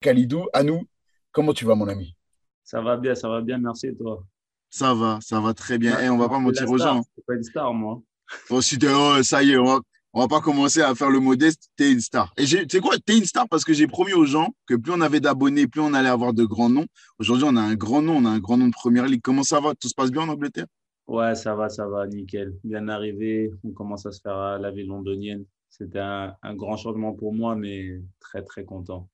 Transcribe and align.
Khalidou, 0.00 0.46
à 0.54 0.62
nous, 0.62 0.86
comment 1.30 1.52
tu 1.52 1.66
vas, 1.66 1.74
mon 1.74 1.86
ami? 1.86 2.16
Ça 2.64 2.80
va 2.80 2.96
bien, 2.96 3.14
ça 3.14 3.28
va 3.28 3.42
bien, 3.42 3.58
merci 3.58 3.94
toi? 3.94 4.24
Ça 4.70 4.94
va, 4.94 5.18
ça 5.20 5.40
va 5.40 5.52
très 5.52 5.76
bien. 5.76 5.94
Ouais, 5.96 6.06
Et 6.06 6.08
on 6.08 6.16
va 6.16 6.28
pas 6.28 6.38
mentir 6.38 6.70
aux 6.70 6.78
gens. 6.78 7.02
c'est 7.14 7.26
pas 7.26 7.34
une 7.34 7.42
star, 7.42 7.74
moi. 7.74 8.00
Bon, 8.48 8.60
si 8.62 8.78
oh, 8.82 9.22
ça 9.22 9.42
y 9.42 9.50
est, 9.50 9.58
on 9.58 9.64
va, 9.64 9.80
on 10.14 10.20
va 10.20 10.28
pas 10.28 10.40
commencer 10.40 10.80
à 10.80 10.94
faire 10.94 11.10
le 11.10 11.20
modeste, 11.20 11.68
t'es 11.76 11.92
une 11.92 12.00
star. 12.00 12.32
Et 12.38 12.44
tu 12.46 12.64
sais 12.70 12.80
quoi, 12.80 12.96
t'es 13.04 13.18
une 13.18 13.26
star 13.26 13.46
parce 13.48 13.62
que 13.62 13.74
j'ai 13.74 13.86
promis 13.88 14.14
aux 14.14 14.24
gens 14.24 14.54
que 14.66 14.74
plus 14.74 14.92
on 14.92 15.02
avait 15.02 15.20
d'abonnés, 15.20 15.66
plus 15.66 15.82
on 15.82 15.92
allait 15.92 16.08
avoir 16.08 16.32
de 16.32 16.44
grands 16.44 16.70
noms. 16.70 16.86
Aujourd'hui, 17.18 17.44
on 17.46 17.56
a 17.56 17.60
un 17.60 17.74
grand 17.74 18.00
nom, 18.00 18.16
on 18.16 18.24
a 18.24 18.30
un 18.30 18.38
grand 18.38 18.56
nom 18.56 18.68
de 18.68 18.72
première 18.72 19.06
ligue. 19.06 19.20
Comment 19.22 19.42
ça 19.42 19.60
va? 19.60 19.74
Tout 19.74 19.88
se 19.88 19.94
passe 19.94 20.10
bien 20.10 20.22
en 20.22 20.28
Angleterre? 20.28 20.66
Ouais, 21.08 21.34
ça 21.34 21.54
va, 21.54 21.68
ça 21.68 21.86
va, 21.86 22.06
nickel. 22.06 22.56
Bien 22.64 22.88
arrivé, 22.88 23.50
on 23.64 23.72
commence 23.72 24.06
à 24.06 24.12
se 24.12 24.20
faire 24.22 24.36
à 24.36 24.58
la 24.58 24.70
ville 24.70 24.86
londonienne. 24.86 25.44
C'était 25.68 25.98
un, 25.98 26.34
un 26.42 26.54
grand 26.54 26.76
changement 26.78 27.12
pour 27.12 27.34
moi, 27.34 27.54
mais 27.54 28.00
très, 28.20 28.42
très 28.42 28.64
content. 28.64 29.08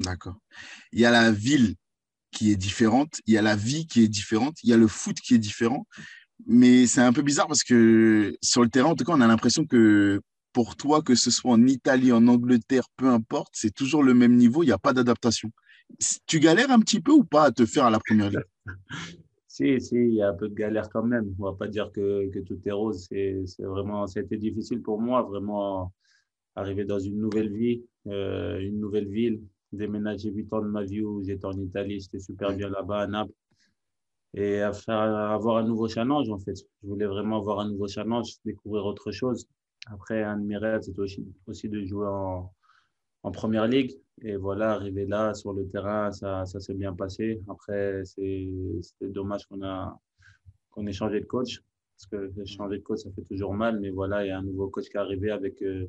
D'accord. 0.00 0.36
Il 0.92 1.00
y 1.00 1.04
a 1.04 1.10
la 1.10 1.30
ville 1.30 1.74
qui 2.30 2.50
est 2.50 2.56
différente, 2.56 3.20
il 3.26 3.34
y 3.34 3.38
a 3.38 3.42
la 3.42 3.56
vie 3.56 3.86
qui 3.86 4.02
est 4.02 4.08
différente, 4.08 4.56
il 4.62 4.70
y 4.70 4.72
a 4.72 4.76
le 4.76 4.88
foot 4.88 5.18
qui 5.20 5.34
est 5.34 5.38
différent. 5.38 5.86
Mais 6.46 6.86
c'est 6.86 7.00
un 7.00 7.12
peu 7.12 7.22
bizarre 7.22 7.46
parce 7.46 7.62
que 7.62 8.36
sur 8.42 8.62
le 8.62 8.68
terrain, 8.68 8.90
en 8.90 8.94
tout 8.96 9.04
cas, 9.04 9.12
on 9.12 9.20
a 9.20 9.26
l'impression 9.26 9.64
que 9.66 10.20
pour 10.52 10.76
toi, 10.76 11.02
que 11.02 11.14
ce 11.14 11.30
soit 11.30 11.52
en 11.52 11.66
Italie, 11.66 12.12
en 12.12 12.26
Angleterre, 12.26 12.86
peu 12.96 13.08
importe, 13.08 13.52
c'est 13.52 13.74
toujours 13.74 14.02
le 14.02 14.14
même 14.14 14.36
niveau, 14.36 14.62
il 14.62 14.66
n'y 14.66 14.72
a 14.72 14.78
pas 14.78 14.92
d'adaptation. 14.92 15.50
Tu 16.26 16.40
galères 16.40 16.70
un 16.70 16.80
petit 16.80 17.00
peu 17.00 17.12
ou 17.12 17.24
pas 17.24 17.44
à 17.44 17.52
te 17.52 17.66
faire 17.66 17.84
à 17.84 17.90
la 17.90 17.98
première 17.98 18.30
ligue? 18.30 18.44
Si, 19.46 19.80
si, 19.80 19.94
il 19.94 20.14
y 20.14 20.20
a 20.20 20.30
un 20.30 20.34
peu 20.34 20.48
de 20.48 20.54
galère 20.54 20.88
quand 20.90 21.04
même. 21.04 21.32
On 21.38 21.44
va 21.44 21.52
pas 21.52 21.68
dire 21.68 21.92
que, 21.92 22.28
que 22.28 22.40
tout 22.40 22.58
est 22.66 22.72
rose. 22.72 23.06
C'est, 23.08 23.44
vraiment, 23.60 24.04
été 24.04 24.36
difficile 24.36 24.82
pour 24.82 25.00
moi, 25.00 25.22
vraiment, 25.22 25.92
arriver 26.56 26.84
dans 26.84 26.98
une 26.98 27.20
nouvelle 27.20 27.52
vie, 27.52 27.84
euh, 28.08 28.58
une 28.58 28.80
nouvelle 28.80 29.06
ville, 29.06 29.40
déménager 29.74 30.30
huit 30.30 30.52
ans 30.52 30.62
de 30.62 30.68
ma 30.68 30.84
vie 30.84 31.02
où 31.02 31.22
j'étais 31.22 31.44
en 31.44 31.58
Italie, 31.58 32.00
j'étais 32.00 32.18
super 32.20 32.54
bien 32.54 32.68
là-bas 32.68 33.00
à 33.02 33.06
Naples. 33.06 33.32
Et 34.36 34.60
à 34.60 34.72
faire, 34.72 34.98
avoir 34.98 35.58
un 35.58 35.64
nouveau 35.64 35.88
challenge, 35.88 36.28
en 36.28 36.38
fait. 36.38 36.56
Je 36.56 36.88
voulais 36.88 37.06
vraiment 37.06 37.38
avoir 37.38 37.60
un 37.60 37.68
nouveau 37.70 37.86
challenge, 37.86 38.34
découvrir 38.44 38.84
autre 38.84 39.12
chose. 39.12 39.46
Après, 39.86 40.22
un 40.24 40.38
de 40.38 40.44
mes 40.44 40.56
rêves, 40.56 40.82
c'était 40.82 41.00
aussi, 41.00 41.24
aussi 41.46 41.68
de 41.68 41.84
jouer 41.84 42.08
en, 42.08 42.50
en 43.22 43.30
première 43.30 43.68
ligue. 43.68 43.92
Et 44.22 44.36
voilà, 44.36 44.72
arrivé 44.72 45.06
là, 45.06 45.34
sur 45.34 45.52
le 45.52 45.68
terrain, 45.68 46.10
ça, 46.10 46.46
ça 46.46 46.58
s'est 46.58 46.74
bien 46.74 46.94
passé. 46.94 47.42
Après, 47.48 48.04
c'est, 48.04 48.48
c'était 48.82 49.12
dommage 49.12 49.46
qu'on 49.46 49.62
a, 49.62 49.98
qu'on 50.70 50.86
ait 50.86 50.92
changé 50.92 51.20
de 51.20 51.26
coach. 51.26 51.62
Parce 51.96 52.06
que 52.06 52.44
changer 52.44 52.78
de 52.78 52.82
coach, 52.82 53.00
ça 53.00 53.10
fait 53.12 53.22
toujours 53.22 53.54
mal. 53.54 53.78
Mais 53.80 53.90
voilà, 53.90 54.24
il 54.24 54.28
y 54.28 54.32
a 54.32 54.38
un 54.38 54.42
nouveau 54.42 54.68
coach 54.68 54.88
qui 54.88 54.96
est 54.96 55.00
arrivé 55.00 55.30
avec 55.30 55.62
euh, 55.62 55.86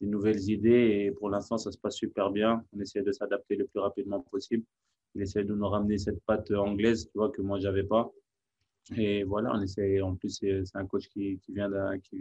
des 0.00 0.06
nouvelles 0.06 0.48
idées. 0.50 1.06
Et 1.06 1.10
pour 1.12 1.30
l'instant, 1.30 1.58
ça 1.58 1.70
se 1.72 1.78
passe 1.78 1.96
super 1.96 2.30
bien. 2.30 2.64
On 2.72 2.80
essaie 2.80 3.02
de 3.02 3.12
s'adapter 3.12 3.56
le 3.56 3.66
plus 3.66 3.80
rapidement 3.80 4.20
possible. 4.20 4.64
Il 5.14 5.22
essaie 5.22 5.44
de 5.44 5.54
nous 5.54 5.68
ramener 5.68 5.98
cette 5.98 6.20
patte 6.24 6.50
anglaise, 6.50 7.06
tu 7.06 7.18
vois, 7.18 7.30
que 7.30 7.42
moi, 7.42 7.58
j'avais 7.58 7.84
pas. 7.84 8.10
Et 8.96 9.22
voilà, 9.24 9.52
on 9.54 9.60
essaie. 9.60 10.00
En 10.00 10.14
plus, 10.16 10.38
c'est 10.40 10.62
un 10.74 10.86
coach 10.86 11.08
qui, 11.08 11.38
qui 11.40 11.52
vient 11.52 11.68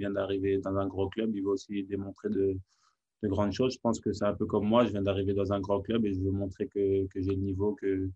d'arriver 0.09 0.57
dans 0.59 0.75
un 0.77 0.87
gros 0.87 1.09
club. 1.09 1.35
Il 1.35 1.43
veut 1.43 1.49
aussi 1.49 1.83
démontrer 1.83 2.29
de, 2.29 2.57
de 3.23 3.27
grandes 3.27 3.53
choses. 3.53 3.73
Je 3.75 3.79
pense 3.79 3.99
que 3.99 4.11
c'est 4.11 4.25
un 4.25 4.33
peu 4.33 4.45
comme 4.45 4.65
moi. 4.67 4.85
Je 4.85 4.91
viens 4.91 5.01
d'arriver 5.01 5.33
dans 5.33 5.53
un 5.53 5.59
grand 5.59 5.81
club 5.81 6.05
et 6.05 6.13
je 6.13 6.19
veux 6.19 6.31
montrer 6.31 6.67
que, 6.67 7.05
que 7.07 7.21
j'ai 7.21 7.31
le 7.31 7.41
niveau, 7.41 7.73
que 7.75 8.09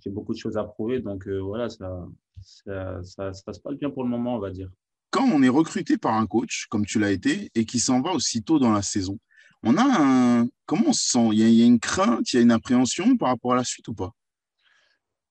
j'ai 0.00 0.10
beaucoup 0.10 0.32
de 0.32 0.38
choses 0.38 0.56
à 0.56 0.64
prouver. 0.64 1.00
Donc 1.00 1.26
euh, 1.26 1.38
voilà, 1.38 1.68
ça, 1.68 2.08
ça, 2.40 3.02
ça, 3.02 3.32
ça 3.32 3.52
se 3.52 3.60
passe 3.60 3.76
bien 3.76 3.90
pour 3.90 4.04
le 4.04 4.10
moment, 4.10 4.36
on 4.36 4.40
va 4.40 4.50
dire. 4.50 4.70
Quand 5.10 5.24
on 5.24 5.42
est 5.42 5.48
recruté 5.48 5.96
par 5.96 6.14
un 6.14 6.26
coach, 6.26 6.66
comme 6.68 6.84
tu 6.84 6.98
l'as 6.98 7.10
été, 7.10 7.50
et 7.54 7.64
qui 7.64 7.80
s'en 7.80 8.00
va 8.00 8.12
aussitôt 8.12 8.58
dans 8.58 8.72
la 8.72 8.82
saison, 8.82 9.18
on 9.62 9.76
a 9.76 9.84
un... 9.84 10.48
Comment 10.66 10.88
on 10.88 10.92
se 10.92 11.08
sent? 11.08 11.28
Il 11.32 11.38
y 11.38 11.42
a, 11.42 11.48
il 11.48 11.54
y 11.54 11.62
a 11.62 11.66
une 11.66 11.80
crainte, 11.80 12.32
il 12.32 12.36
y 12.36 12.38
a 12.38 12.42
une 12.42 12.52
appréhension 12.52 13.16
par 13.16 13.28
rapport 13.30 13.54
à 13.54 13.56
la 13.56 13.64
suite 13.64 13.88
ou 13.88 13.94
pas? 13.94 14.12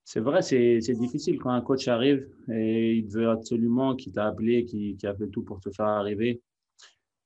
C'est 0.04 0.20
vrai, 0.20 0.42
c'est 0.42 0.80
difficile 0.94 1.38
quand 1.38 1.50
un 1.50 1.60
coach 1.60 1.86
arrive 1.86 2.26
et 2.50 2.94
il 2.94 3.06
veut 3.08 3.28
absolument, 3.28 3.94
qui 3.94 4.10
t'a 4.10 4.26
appelé, 4.26 4.64
qui, 4.64 4.96
qui 4.96 5.06
a 5.06 5.14
fait 5.14 5.28
tout 5.28 5.42
pour 5.42 5.60
te 5.60 5.70
faire 5.70 5.86
arriver 5.86 6.40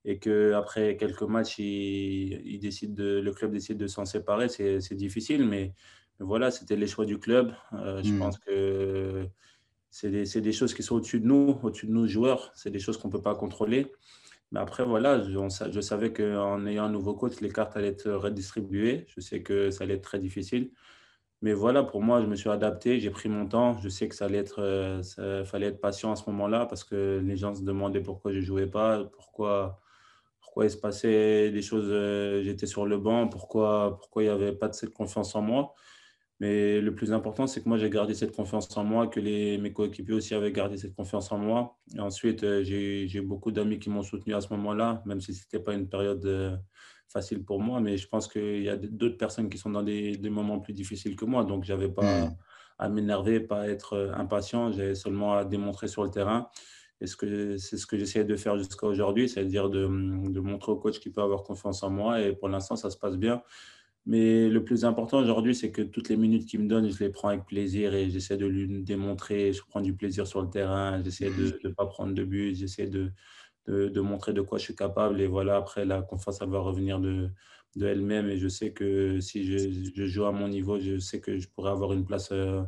et 0.04 0.18
que 0.18 0.52
après 0.54 0.96
quelques 0.96 1.22
matchs, 1.22 1.60
il, 1.60 2.42
il 2.44 2.58
décide 2.58 2.92
de, 2.92 3.20
le 3.20 3.32
club 3.32 3.52
décide 3.52 3.78
de 3.78 3.86
s'en 3.86 4.04
séparer. 4.04 4.48
C'est 4.48 4.94
difficile, 4.94 5.44
mais, 5.44 5.74
mais 6.18 6.26
voilà, 6.26 6.50
c'était 6.50 6.74
les 6.74 6.88
choix 6.88 7.06
du 7.06 7.18
club. 7.18 7.54
Euh, 7.72 8.02
je 8.02 8.12
Hmm. 8.12 8.18
pense 8.18 8.38
que 8.40 9.28
c'est 9.92 10.40
des, 10.40 10.52
choses 10.52 10.72
qui 10.72 10.82
sont 10.82 10.96
au-dessus 10.96 11.20
de 11.20 11.26
nous, 11.26 11.58
au-dessus 11.62 11.86
de 11.86 11.92
nous 11.92 12.08
joueurs. 12.08 12.50
C'est 12.54 12.70
des 12.70 12.78
choses 12.78 12.96
qu'on 12.96 13.08
ne 13.08 13.12
peut 13.12 13.20
pas 13.20 13.34
contrôler. 13.34 13.92
Mais 14.50 14.58
après, 14.58 14.84
voilà, 14.84 15.22
je, 15.22 15.80
savais 15.82 16.12
qu'en 16.14 16.66
ayant 16.66 16.84
un 16.84 16.90
nouveau 16.90 17.14
coach, 17.14 17.40
les 17.42 17.50
cartes 17.50 17.76
allaient 17.76 17.88
être 17.88 18.10
redistribuées. 18.10 19.04
Je 19.08 19.20
sais 19.20 19.42
que 19.42 19.70
ça 19.70 19.84
allait 19.84 19.94
être 19.94 20.02
très 20.02 20.18
difficile. 20.18 20.70
Mais 21.42 21.52
voilà, 21.52 21.82
pour 21.82 22.02
moi, 22.02 22.22
je 22.22 22.26
me 22.26 22.36
suis 22.36 22.48
adapté, 22.48 23.00
j'ai 23.00 23.10
pris 23.10 23.28
mon 23.28 23.46
temps. 23.46 23.78
Je 23.80 23.88
sais 23.90 24.08
que 24.08 24.14
ça 24.14 24.26
allait 24.26 24.38
être, 24.38 24.60
euh, 24.62 25.44
fallait 25.44 25.66
être 25.66 25.80
patient 25.80 26.12
à 26.12 26.16
ce 26.16 26.28
moment-là 26.30 26.66
parce 26.66 26.84
que 26.84 27.20
les 27.22 27.36
gens 27.36 27.54
se 27.54 27.62
demandaient 27.62 28.00
pourquoi 28.02 28.32
je 28.32 28.38
ne 28.38 28.44
jouais 28.44 28.66
pas, 28.66 29.04
pourquoi, 29.04 29.80
pourquoi 30.40 30.64
il 30.66 30.70
se 30.70 30.78
passait 30.78 31.50
des 31.50 31.62
choses, 31.62 31.88
euh, 31.90 32.42
j'étais 32.42 32.66
sur 32.66 32.86
le 32.86 32.96
banc, 32.96 33.28
pourquoi, 33.28 33.96
pourquoi 33.98 34.22
il 34.22 34.26
n'y 34.26 34.32
avait 34.32 34.52
pas 34.52 34.68
de 34.68 34.74
cette 34.74 34.94
confiance 34.94 35.34
en 35.34 35.42
moi. 35.42 35.74
Mais 36.42 36.80
le 36.80 36.92
plus 36.92 37.12
important, 37.12 37.46
c'est 37.46 37.62
que 37.62 37.68
moi, 37.68 37.78
j'ai 37.78 37.88
gardé 37.88 38.14
cette 38.14 38.34
confiance 38.34 38.76
en 38.76 38.82
moi, 38.82 39.06
que 39.06 39.20
les, 39.20 39.58
mes 39.58 39.72
coéquipiers 39.72 40.12
aussi 40.12 40.34
avaient 40.34 40.50
gardé 40.50 40.76
cette 40.76 40.96
confiance 40.96 41.30
en 41.30 41.38
moi. 41.38 41.78
Et 41.94 42.00
ensuite, 42.00 42.42
euh, 42.42 42.64
j'ai, 42.64 43.06
eu 43.06 43.20
beaucoup 43.22 43.52
d'amis 43.52 43.78
qui 43.78 43.90
m'ont 43.90 44.02
soutenu 44.02 44.34
à 44.34 44.40
ce 44.40 44.48
moment-là, 44.54 45.04
même 45.06 45.20
si 45.20 45.34
ce 45.34 45.44
n'était 45.44 45.60
pas 45.62 45.72
une 45.72 45.88
période 45.88 46.26
euh, 46.26 46.56
facile 47.06 47.44
pour 47.44 47.60
moi. 47.60 47.80
Mais 47.80 47.96
je 47.96 48.08
pense 48.08 48.26
qu'il 48.26 48.60
y 48.60 48.68
a 48.68 48.76
d'autres 48.76 49.18
personnes 49.18 49.48
qui 49.48 49.56
sont 49.56 49.70
dans 49.70 49.84
des, 49.84 50.16
des 50.16 50.30
moments 50.30 50.58
plus 50.58 50.72
difficiles 50.72 51.14
que 51.14 51.24
moi. 51.24 51.44
Donc, 51.44 51.62
je 51.62 51.72
n'avais 51.72 51.88
pas 51.88 52.02
Hmm. 52.02 52.30
à 52.76 52.88
m'énerver, 52.88 53.38
pas 53.38 53.60
à 53.60 53.68
être 53.68 53.92
euh, 53.92 54.12
impatient. 54.14 54.72
J'avais 54.72 54.96
seulement 54.96 55.34
à 55.34 55.44
démontrer 55.44 55.86
sur 55.86 56.02
le 56.02 56.10
terrain. 56.10 56.48
Et 57.00 57.06
ce 57.06 57.14
que, 57.14 57.56
c'est 57.56 57.76
ce 57.76 57.86
que 57.86 57.96
j'essayais 57.96 58.24
de 58.24 58.34
faire 58.34 58.58
jusqu'à 58.58 58.88
aujourd'hui, 58.88 59.28
c'est-à-dire 59.28 59.70
de, 59.70 59.82
de 59.86 60.40
montrer 60.40 60.72
au 60.72 60.76
coach 60.76 60.98
qu'il 60.98 61.12
peut 61.12 61.22
avoir 61.22 61.44
confiance 61.44 61.84
en 61.84 61.90
moi. 61.90 62.20
Et 62.20 62.32
pour 62.34 62.48
l'instant, 62.48 62.74
ça 62.74 62.90
se 62.90 62.96
passe 62.96 63.16
bien. 63.16 63.44
Mais 64.06 64.48
le 64.48 64.64
plus 64.64 64.84
important 64.84 65.18
aujourd'hui, 65.20 65.54
c'est 65.54 65.70
que 65.70 65.82
toutes 65.82 66.08
les 66.08 66.16
minutes 66.16 66.46
qu'il 66.48 66.60
me 66.60 66.68
donne, 66.68 66.90
je 66.90 66.98
les 67.04 67.10
prends 67.10 67.28
avec 67.28 67.46
plaisir 67.46 67.94
et 67.94 68.10
j'essaie 68.10 68.36
de 68.36 68.46
lui 68.46 68.82
démontrer. 68.82 69.52
Je 69.52 69.62
prends 69.68 69.80
du 69.80 69.94
plaisir 69.94 70.26
sur 70.26 70.42
le 70.42 70.50
terrain, 70.50 71.00
j'essaie 71.04 71.30
de 71.30 71.60
ne 71.64 71.70
pas 71.70 71.86
prendre 71.86 72.12
de 72.14 72.24
but, 72.24 72.54
j'essaie 72.56 72.88
de, 72.88 73.12
de, 73.66 73.88
de 73.88 74.00
montrer 74.00 74.32
de 74.32 74.40
quoi 74.42 74.58
je 74.58 74.64
suis 74.64 74.74
capable. 74.76 75.20
Et 75.20 75.26
voilà, 75.28 75.56
après, 75.56 75.84
la 75.84 76.02
confiance, 76.02 76.40
elle 76.42 76.50
va 76.50 76.58
revenir 76.60 77.00
de, 77.00 77.30
de 77.76 77.86
elle-même. 77.86 78.28
Et 78.28 78.38
je 78.38 78.48
sais 78.48 78.72
que 78.72 79.20
si 79.20 79.44
je, 79.44 79.90
je 79.94 80.06
joue 80.06 80.24
à 80.24 80.32
mon 80.32 80.48
niveau, 80.48 80.80
je 80.80 80.98
sais 80.98 81.20
que 81.20 81.38
je 81.38 81.48
pourrais 81.48 81.70
avoir 81.70 81.92
une 81.92 82.04
place 82.04 82.30
euh, 82.32 82.62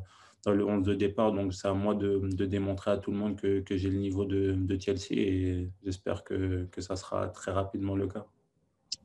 dans 0.45 0.53
le 0.53 0.65
11 0.67 0.85
de 0.85 0.95
départ. 0.95 1.33
Donc, 1.33 1.53
c'est 1.55 1.69
à 1.69 1.75
moi 1.75 1.95
de, 1.95 2.21
de 2.23 2.45
démontrer 2.47 2.93
à 2.93 2.99
tout 2.99 3.11
le 3.13 3.17
monde 3.19 3.37
que, 3.41 3.61
que 3.61 3.77
j'ai 3.77 3.91
le 3.91 3.99
niveau 3.99 4.25
de, 4.25 4.53
de 4.57 4.81
Chelsea 4.81 5.13
et 5.13 5.71
j'espère 5.85 6.25
que, 6.25 6.67
que 6.67 6.81
ça 6.81 6.97
sera 6.97 7.29
très 7.29 7.53
rapidement 7.53 7.97
le 7.97 8.09
cas. 8.09 8.27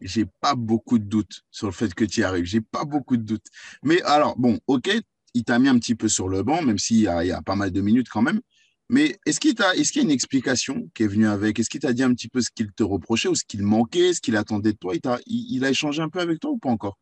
J'ai 0.02 0.26
pas 0.42 0.56
beaucoup 0.56 1.00
de 1.00 1.06
doutes 1.06 1.44
sur 1.52 1.68
le 1.68 1.74
fait 1.74 1.94
que 1.94 2.06
tu 2.06 2.22
y 2.22 2.24
arrives. 2.24 2.46
J'ai 2.46 2.62
pas 2.62 2.86
beaucoup 2.86 3.18
de 3.18 3.24
doutes. 3.24 3.46
Mais 3.84 4.02
alors, 4.04 4.38
bon, 4.38 4.60
ok, 4.68 4.90
il 5.34 5.44
t'a 5.44 5.60
mis 5.60 5.68
un 5.70 5.78
petit 5.80 5.96
peu 5.96 6.08
sur 6.08 6.28
le 6.30 6.44
banc, 6.44 6.62
même 6.62 6.78
s'il 6.80 6.98
y 7.02 7.08
a, 7.08 7.24
il 7.24 7.28
y 7.28 7.32
a 7.32 7.42
pas 7.42 7.56
mal 7.56 7.72
de 7.72 7.82
minutes 7.82 8.10
quand 8.10 8.22
même. 8.22 8.42
Mais 8.90 9.18
est-ce 9.26 9.40
qu'il 9.40 9.54
t'a, 9.56 9.76
est-ce 9.76 9.92
qu'il 9.92 10.02
y 10.02 10.06
a 10.06 10.08
une 10.08 10.12
explication 10.12 10.90
qui 10.96 11.04
est 11.04 11.08
venue 11.08 11.28
avec? 11.28 11.60
Est-ce 11.60 11.70
qu'il 11.70 11.80
t'a 11.82 11.94
dit 11.94 12.04
un 12.04 12.14
petit 12.14 12.28
peu 12.28 12.42
ce 12.42 12.50
qu'il 12.54 12.72
te 12.72 12.84
reprochait 12.84 13.28
ou 13.30 13.36
ce 13.36 13.44
qu'il 13.46 13.62
manquait, 13.64 14.14
ce 14.14 14.22
qu'il 14.22 14.36
attendait 14.36 14.74
de 14.74 14.78
toi? 14.78 14.96
Il 14.96 15.02
t'a, 15.02 15.20
il, 15.28 15.56
il 15.56 15.66
a 15.66 15.70
échangé 15.70 16.02
un 16.02 16.10
peu 16.10 16.20
avec 16.20 16.40
toi 16.40 16.52
ou 16.52 16.58
pas 16.58 16.70
encore? 16.70 16.98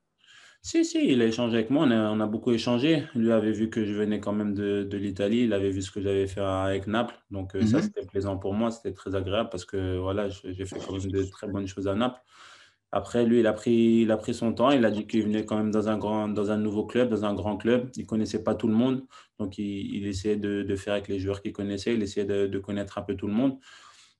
Si, 0.61 0.83
si, 0.85 0.99
il 1.07 1.21
a 1.21 1.25
échangé 1.25 1.55
avec 1.57 1.69
moi, 1.69 1.85
on 1.85 1.91
a, 1.91 2.11
on 2.11 2.19
a 2.19 2.27
beaucoup 2.27 2.51
échangé. 2.51 3.03
Lui 3.15 3.31
avait 3.31 3.51
vu 3.51 3.69
que 3.69 3.85
je 3.85 3.93
venais 3.93 4.19
quand 4.19 4.33
même 4.33 4.53
de, 4.53 4.83
de 4.83 4.97
l'Italie, 4.97 5.43
il 5.43 5.53
avait 5.53 5.69
vu 5.71 5.81
ce 5.81 5.91
que 5.91 6.01
j'avais 6.01 6.27
fait 6.27 6.41
avec 6.41 6.87
Naples. 6.87 7.15
Donc 7.31 7.55
euh, 7.55 7.65
ça, 7.65 7.81
Mhm. 7.81 7.81
c'était 7.81 8.05
plaisant 8.05 8.37
pour 8.37 8.53
moi, 8.53 8.71
c'était 8.71 8.93
très 8.93 9.15
agréable 9.15 9.49
parce 9.49 9.65
que 9.65 9.97
voilà, 9.97 10.27
j'ai 10.29 10.65
fait 10.65 10.79
quand 10.81 10.93
même 10.93 11.09
de 11.11 11.23
très 11.23 11.47
bonnes 11.47 11.67
choses 11.67 11.87
à 11.87 11.95
Naples. 11.95 12.19
Après, 12.91 13.25
lui, 13.25 13.41
il 13.41 13.47
a 13.47 13.53
pris, 13.53 14.01
il 14.03 14.11
a 14.11 14.17
pris 14.17 14.33
son 14.33 14.53
temps, 14.53 14.71
il 14.71 14.85
a 14.85 14.91
dit 14.91 15.05
qu'il 15.07 15.23
venait 15.23 15.45
quand 15.45 15.57
même 15.57 15.71
dans 15.71 15.89
un 15.89 15.97
grand, 15.97 16.29
dans 16.29 16.51
un 16.51 16.57
nouveau 16.57 16.85
club, 16.85 17.09
dans 17.09 17.25
un 17.25 17.33
grand 17.33 17.57
club. 17.57 17.89
Il 17.97 18.05
connaissait 18.05 18.43
pas 18.43 18.55
tout 18.55 18.67
le 18.69 18.73
monde, 18.73 19.05
donc 19.39 19.57
il, 19.57 20.07
essayait 20.07 20.37
de, 20.37 20.75
faire 20.77 20.93
avec 20.93 21.09
les 21.09 21.19
joueurs 21.19 21.41
qu'il 21.41 21.51
connaissait, 21.51 21.93
il 21.93 22.01
essayait 22.01 22.25
de, 22.25 22.59
connaître 22.59 22.97
un 22.97 23.01
peu 23.01 23.15
tout 23.15 23.27
le 23.27 23.33
monde. 23.33 23.59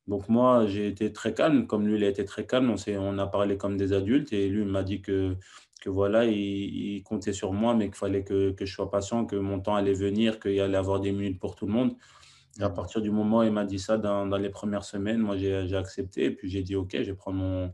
Donc 0.08 0.30
moi, 0.30 0.68
j'ai 0.68 0.88
été 0.88 1.14
très 1.14 1.34
calme, 1.34 1.68
comme 1.68 1.88
lui, 1.88 1.98
il 1.98 2.04
a 2.04 2.10
été 2.10 2.26
très 2.26 2.46
calme. 2.46 2.72
On 2.72 2.76
on 3.00 3.18
a 3.20 3.28
parlé 3.28 3.58
comme 3.58 3.78
des 3.78 3.94
adultes 3.94 4.34
et 4.34 4.48
lui 4.50 4.62
il 4.62 4.68
m'a 4.68 4.84
dit 4.84 5.02
que, 5.02 5.36
que 5.82 5.90
voilà, 5.90 6.26
il, 6.26 7.04
comptait 7.04 7.34
sur 7.34 7.54
moi, 7.54 7.74
mais 7.74 7.86
qu'il 7.88 7.96
fallait 7.96 8.24
que, 8.24 8.52
que 8.52 8.66
je 8.66 8.74
sois 8.74 8.92
patient, 8.92 9.26
que 9.26 9.36
mon 9.38 9.60
temps 9.62 9.76
allait 9.76 9.94
venir, 9.94 10.40
qu'il 10.40 10.60
allait 10.60 10.78
avoir 10.78 11.00
des 11.00 11.12
minutes 11.12 11.40
pour 11.40 11.56
tout 11.56 11.68
le 11.68 11.74
monde. 11.74 11.96
À 12.60 12.70
partir 12.70 13.02
du 13.02 13.12
moment 13.12 13.40
où 13.40 13.44
il 13.44 13.52
m'a 13.52 13.66
dit 13.66 13.80
ça 13.80 13.98
dans, 13.98 14.26
dans 14.28 14.38
les 14.38 14.50
premières 14.50 14.84
semaines, 14.84 15.20
moi 15.20 15.38
j'ai 15.38 15.76
accepté 15.76 16.26
et 16.26 16.32
puis 16.32 16.50
j'ai 16.50 16.64
dit 16.64 16.76
ok, 16.76 16.92
je 16.94 17.12
vais 17.12 17.14
prendre 17.14 17.38
mon, 17.38 17.72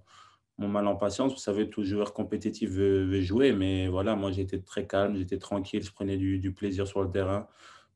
mon 0.58 0.68
mal 0.68 0.88
en 0.88 0.96
patience. 0.96 1.34
Vous 1.34 1.40
savez, 1.40 1.70
tout 1.70 1.84
joueur 1.84 2.14
compétitif 2.14 2.70
veut, 2.70 3.06
veut 3.06 3.22
jouer, 3.22 3.54
mais 3.54 3.88
voilà, 3.88 4.16
moi 4.16 4.32
j'étais 4.32 4.60
très 4.60 4.88
calme, 4.88 5.16
j'étais 5.16 5.38
tranquille, 5.38 5.84
je 5.84 5.92
prenais 5.92 6.18
du, 6.18 6.40
du 6.40 6.54
plaisir 6.54 6.88
sur 6.88 7.04
le 7.04 7.10
terrain. 7.10 7.48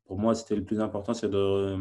Pour 0.05 0.19
moi, 0.19 0.35
c'était 0.35 0.55
le 0.55 0.63
plus 0.63 0.79
important, 0.79 1.13
c'est 1.13 1.29
de, 1.29 1.37
euh, 1.37 1.77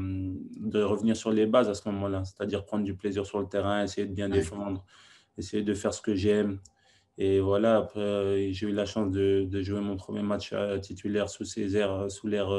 de 0.57 0.83
revenir 0.83 1.17
sur 1.17 1.31
les 1.31 1.47
bases 1.47 1.69
à 1.69 1.75
ce 1.75 1.89
moment-là, 1.89 2.25
c'est-à-dire 2.25 2.65
prendre 2.65 2.85
du 2.85 2.97
plaisir 2.97 3.25
sur 3.25 3.41
le 3.41 3.47
terrain, 3.49 3.85
essayer 3.85 4.07
de 4.07 4.13
bien 4.13 4.29
Ouais. 4.29 4.35
défendre, 4.35 4.85
essayer 5.39 5.63
de 5.63 5.75
faire 5.75 5.95
ce 5.95 6.03
que 6.03 6.15
j'aime. 6.15 6.61
Et 7.19 7.41
voilà, 7.41 7.77
après, 7.79 8.53
j'ai 8.53 8.67
eu 8.67 8.73
la 8.73 8.85
chance 8.85 9.11
de, 9.11 9.47
de, 9.49 9.63
jouer 9.63 9.81
mon 9.81 9.97
premier 9.97 10.23
match 10.23 10.53
titulaire 10.83 11.31
sous 11.31 11.45
ses 11.45 11.77
airs, 11.77 12.11
sous 12.11 12.27
l'air 12.27 12.51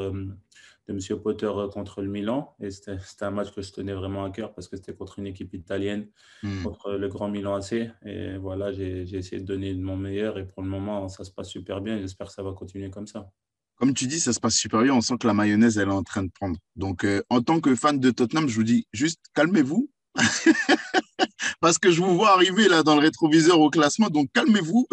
de 0.88 0.94
M. 0.94 1.20
Potter 1.20 1.50
contre 1.72 2.02
le 2.02 2.08
Milan. 2.08 2.54
Et 2.60 2.70
c'était 2.70 2.98
un 3.20 3.30
match 3.30 3.52
que 3.52 3.62
je 3.62 3.72
tenais 3.72 3.92
vraiment 3.92 4.24
à 4.24 4.30
cœur 4.30 4.54
parce 4.54 4.68
que 4.68 4.76
c'était 4.76 4.94
contre 4.94 5.18
une 5.18 5.26
équipe 5.26 5.54
italienne, 5.54 6.08
hmm. 6.42 6.62
contre 6.62 6.92
le 6.92 7.08
grand 7.08 7.28
Milan 7.28 7.56
AC. 7.56 7.90
Et 8.04 8.36
voilà, 8.38 8.72
j'ai 8.72 9.02
essayé 9.02 9.40
de 9.40 9.46
donner 9.46 9.74
de 9.74 9.82
mon 9.82 9.96
meilleur. 9.96 10.38
Et 10.38 10.46
pour 10.46 10.62
le 10.62 10.68
moment, 10.68 11.08
ça 11.08 11.24
se 11.24 11.30
passe 11.30 11.48
super 11.48 11.80
bien. 11.80 11.98
J'espère 11.98 12.28
que 12.28 12.32
ça 12.32 12.42
va 12.42 12.52
continuer 12.52 12.90
comme 12.90 13.06
ça. 13.06 13.30
Comme 13.76 13.94
tu 13.94 14.06
dis, 14.06 14.18
ça 14.18 14.32
se 14.32 14.40
passe 14.40 14.54
super 14.54 14.82
bien. 14.82 14.94
On 14.94 15.00
sent 15.00 15.18
que 15.20 15.26
la 15.26 15.34
mayonnaise, 15.34 15.78
elle 15.78 15.88
est 15.88 15.92
en 15.92 16.02
train 16.02 16.24
de 16.24 16.30
prendre. 16.30 16.56
Donc, 16.74 17.04
euh, 17.04 17.22
en 17.30 17.42
tant 17.42 17.60
que 17.60 17.74
fan 17.76 18.00
de 18.00 18.10
Tottenham, 18.10 18.48
je 18.48 18.56
vous 18.56 18.64
dis 18.64 18.86
juste 18.92 19.20
calmez-vous. 19.34 19.88
parce 21.60 21.78
que 21.78 21.90
je 21.90 22.00
vous 22.00 22.16
vois 22.16 22.32
arriver 22.32 22.68
là 22.68 22.82
dans 22.82 22.96
le 22.96 23.02
rétroviseur 23.02 23.60
au 23.60 23.70
classement. 23.70 24.08
Donc, 24.08 24.30
calmez-vous. 24.32 24.88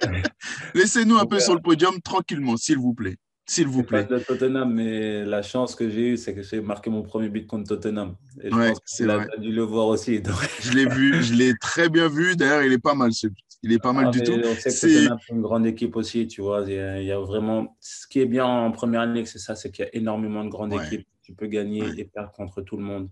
Laissez-nous 0.74 1.16
un 1.16 1.26
peu 1.26 1.38
sur 1.38 1.54
le 1.54 1.60
podium 1.60 2.00
tranquillement, 2.02 2.56
s'il 2.56 2.78
vous 2.78 2.94
plaît. 2.94 3.16
S'il 3.48 3.68
vous 3.68 3.84
plaît. 3.84 4.04
Pas 4.04 4.18
de 4.18 4.24
Tottenham, 4.24 4.74
mais 4.74 5.24
la 5.24 5.40
chance 5.40 5.76
que 5.76 5.88
j'ai 5.88 6.10
eue, 6.10 6.16
c'est 6.16 6.34
que 6.34 6.42
j'ai 6.42 6.60
marqué 6.60 6.90
mon 6.90 7.02
premier 7.02 7.28
but 7.28 7.46
contre 7.46 7.68
Tottenham. 7.68 8.16
Et 8.42 8.50
je 8.50 8.56
pense 8.56 8.80
que 8.80 8.96
tu 8.96 9.10
as 9.10 9.36
dû 9.38 9.52
le 9.52 9.62
voir 9.62 9.86
aussi. 9.86 10.20
Je 10.60 10.72
l'ai 10.72 10.86
vu, 10.86 11.22
je 11.22 11.32
l'ai 11.32 11.54
très 11.56 11.88
bien 11.88 12.08
vu. 12.08 12.34
D'ailleurs, 12.34 12.64
il 12.64 12.72
est 12.72 12.78
pas 12.78 12.94
mal 12.94 13.12
ce 13.12 13.28
but. 13.28 13.38
Il 13.62 13.72
est 13.72 13.78
pas 13.78 13.92
mal 13.92 14.06
ah, 14.08 14.10
du 14.10 14.22
tout. 14.22 14.32
On 14.32 14.54
sait 14.54 14.70
que 14.70 14.80
Tottenham 14.80 15.18
est 15.28 15.32
une 15.32 15.42
grande 15.42 15.66
équipe 15.66 15.94
aussi, 15.94 16.26
tu 16.26 16.40
vois. 16.40 16.64
Il 16.66 17.04
y, 17.04 17.12
a, 17.12 17.20
vraiment. 17.20 17.76
Ce 17.80 18.08
qui 18.08 18.20
est 18.20 18.26
bien 18.26 18.44
en 18.44 18.72
première 18.72 19.02
année, 19.02 19.24
c'est 19.24 19.38
ça, 19.38 19.54
c'est 19.54 19.70
qu'il 19.70 19.84
y 19.84 19.88
a 19.88 19.94
énormément 19.94 20.44
de 20.44 20.50
grandes 20.50 20.72
équipes. 20.72 21.06
Tu 21.22 21.32
peux 21.32 21.46
gagner 21.46 21.84
et 21.96 22.04
perdre 22.04 22.32
contre 22.32 22.62
tout 22.62 22.76
le 22.76 22.82
monde. 22.82 23.08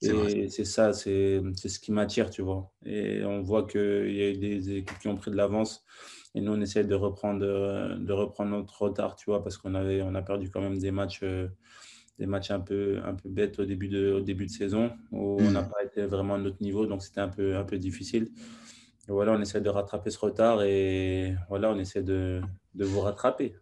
Et 0.00 0.48
c'est 0.48 0.64
ça, 0.64 0.94
c'est 0.94 1.42
ce 1.54 1.78
qui 1.78 1.92
m'attire, 1.92 2.30
tu 2.30 2.40
vois. 2.40 2.70
Et 2.86 3.22
on 3.24 3.42
voit 3.42 3.66
qu'il 3.66 3.80
y 4.14 4.22
a 4.22 4.30
eu 4.30 4.36
des 4.38 4.78
équipes 4.78 4.98
qui 4.98 5.08
ont 5.08 5.16
pris 5.16 5.30
de 5.30 5.36
l'avance. 5.36 5.84
Et 6.34 6.40
nous, 6.40 6.52
on 6.52 6.60
essaie 6.60 6.84
de 6.84 6.94
reprendre, 6.94 7.44
euh, 7.44 7.96
de 7.96 8.12
reprendre 8.12 8.50
notre 8.50 8.82
retard, 8.82 9.16
tu 9.16 9.26
vois, 9.26 9.42
parce 9.42 9.56
qu'on 9.56 9.74
avait, 9.74 10.02
on 10.02 10.14
a 10.14 10.22
perdu 10.22 10.50
quand 10.50 10.60
même 10.60 10.78
des 10.78 10.90
matchs, 10.90 11.20
euh, 11.22 11.48
des 12.18 12.26
matchs 12.26 12.50
un 12.50 12.60
peu, 12.60 12.98
un 13.04 13.14
peu 13.14 13.28
bêtes 13.28 13.58
au 13.58 13.64
début 13.64 13.88
de, 13.88 14.12
au 14.12 14.20
début 14.20 14.46
de 14.46 14.50
saison, 14.50 14.92
où 15.10 15.38
on 15.40 15.50
n'a 15.50 15.62
mm. 15.62 15.70
pas 15.70 15.84
été 15.84 16.06
vraiment 16.06 16.34
à 16.34 16.38
notre 16.38 16.62
niveau, 16.62 16.86
donc 16.86 17.02
c'était 17.02 17.20
un 17.20 17.28
peu, 17.28 17.56
un 17.56 17.64
peu 17.64 17.78
difficile. 17.78 18.30
Et 19.08 19.12
voilà, 19.12 19.32
on 19.32 19.40
essaie 19.40 19.60
de 19.60 19.70
rattraper 19.70 20.10
ce 20.10 20.18
retard 20.18 20.62
et 20.62 21.34
voilà, 21.48 21.70
on 21.70 21.78
essaie 21.78 22.02
de, 22.02 22.42
de 22.74 22.84
vous 22.84 23.00
rattraper. 23.00 23.56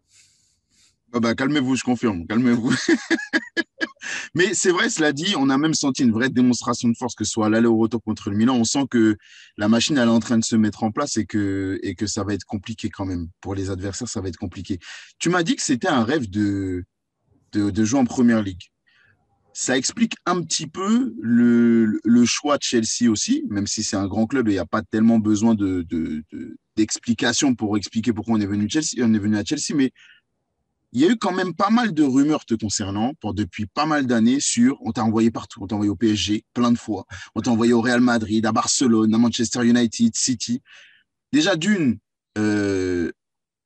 Ah 1.12 1.20
bah, 1.20 1.34
calmez-vous, 1.34 1.76
je 1.76 1.84
confirme, 1.84 2.26
calmez-vous. 2.26 2.74
Mais 4.36 4.52
c'est 4.52 4.70
vrai, 4.70 4.90
cela 4.90 5.14
dit, 5.14 5.34
on 5.38 5.48
a 5.48 5.56
même 5.56 5.72
senti 5.72 6.02
une 6.02 6.12
vraie 6.12 6.28
démonstration 6.28 6.90
de 6.90 6.94
force, 6.94 7.14
que 7.14 7.24
ce 7.24 7.30
soit 7.30 7.48
l'aller 7.48 7.68
ou 7.68 7.78
retour 7.78 8.02
contre 8.02 8.28
le 8.28 8.36
Milan. 8.36 8.54
On 8.54 8.64
sent 8.64 8.84
que 8.90 9.16
la 9.56 9.66
machine 9.66 9.96
elle 9.96 10.08
est 10.08 10.10
en 10.10 10.20
train 10.20 10.36
de 10.36 10.44
se 10.44 10.56
mettre 10.56 10.82
en 10.82 10.92
place 10.92 11.16
et 11.16 11.24
que, 11.24 11.80
et 11.82 11.94
que 11.94 12.06
ça 12.06 12.22
va 12.22 12.34
être 12.34 12.44
compliqué 12.44 12.90
quand 12.90 13.06
même. 13.06 13.28
Pour 13.40 13.54
les 13.54 13.70
adversaires, 13.70 14.08
ça 14.08 14.20
va 14.20 14.28
être 14.28 14.36
compliqué. 14.36 14.78
Tu 15.18 15.30
m'as 15.30 15.42
dit 15.42 15.56
que 15.56 15.62
c'était 15.62 15.88
un 15.88 16.04
rêve 16.04 16.28
de, 16.28 16.84
de, 17.52 17.84
jouer 17.86 17.98
en 17.98 18.04
première 18.04 18.42
ligue. 18.42 18.60
Ça 19.54 19.78
explique 19.78 20.16
un 20.26 20.42
petit 20.42 20.66
peu 20.66 21.14
le, 21.18 21.98
le 22.04 22.24
choix 22.26 22.58
de 22.58 22.62
Chelsea 22.62 23.10
aussi, 23.10 23.42
même 23.48 23.66
si 23.66 23.82
c'est 23.82 23.96
un 23.96 24.06
grand 24.06 24.26
club 24.26 24.48
et 24.48 24.50
il 24.50 24.54
n'y 24.56 24.60
a 24.60 24.66
pas 24.66 24.82
tellement 24.82 25.18
besoin 25.18 25.54
de, 25.54 25.86
d'explications 26.76 27.54
pour 27.54 27.78
expliquer 27.78 28.12
pourquoi 28.12 28.34
on 28.34 28.40
est 28.42 28.46
venu, 28.46 28.68
Chelsea, 28.68 29.00
on 29.00 29.14
est 29.14 29.18
venu 29.18 29.38
à 29.38 29.44
Chelsea. 29.44 29.74
Mais 29.74 29.92
il 30.96 31.02
y 31.02 31.04
a 31.04 31.10
eu 31.10 31.16
quand 31.19 31.32
même 31.32 31.52
pas 31.52 31.69
mal 31.69 31.93
de 31.93 32.02
rumeurs 32.02 32.46
te 32.46 32.54
concernant 32.54 33.12
pour, 33.20 33.34
depuis 33.34 33.66
pas 33.66 33.84
mal 33.84 34.06
d'années 34.06 34.40
sur 34.40 34.78
on 34.81 34.93
t'a 34.93 35.04
envoyé 35.04 35.31
partout, 35.31 35.62
on 35.62 35.66
t'a 35.66 35.75
envoyé 35.75 35.90
au 35.90 35.94
PSG 35.94 36.43
plein 36.54 36.72
de 36.72 36.78
fois, 36.78 37.04
on 37.34 37.43
t'a 37.43 37.50
envoyé 37.50 37.75
au 37.75 37.82
Real 37.82 38.00
Madrid, 38.00 38.46
à 38.46 38.52
Barcelone, 38.52 39.14
à 39.14 39.19
Manchester 39.19 39.62
United, 39.66 40.16
City. 40.16 40.62
Déjà 41.34 41.54
d'une, 41.54 41.98
euh, 42.38 43.12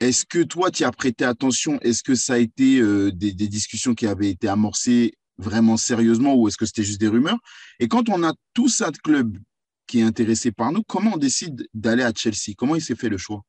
est-ce 0.00 0.24
que 0.24 0.42
toi 0.42 0.72
tu 0.72 0.82
as 0.82 0.90
prêté 0.90 1.24
attention? 1.24 1.78
Est-ce 1.82 2.02
que 2.02 2.16
ça 2.16 2.32
a 2.32 2.38
été 2.38 2.80
euh, 2.80 3.12
des, 3.12 3.32
discussions 3.32 3.94
qui 3.94 4.08
avaient 4.08 4.30
été 4.30 4.48
amorcées 4.48 5.14
vraiment 5.38 5.76
sérieusement 5.76 6.34
ou 6.34 6.48
est-ce 6.48 6.56
que 6.56 6.66
c'était 6.66 6.82
juste 6.82 7.00
des 7.00 7.06
rumeurs? 7.06 7.38
Et 7.78 7.86
quand 7.86 8.08
on 8.08 8.24
a 8.24 8.34
tout 8.54 8.68
ça 8.68 8.90
de 8.90 8.98
club 8.98 9.38
qui 9.86 10.00
est 10.00 10.02
intéressé 10.02 10.50
par 10.50 10.72
nous, 10.72 10.82
comment 10.82 11.12
on 11.14 11.16
décide 11.16 11.68
d'aller 11.74 12.02
à 12.02 12.12
Chelsea? 12.12 12.54
Comment 12.56 12.74
il 12.74 12.82
s'est 12.82 12.96
fait 12.96 13.08
le 13.08 13.18
choix? 13.18 13.44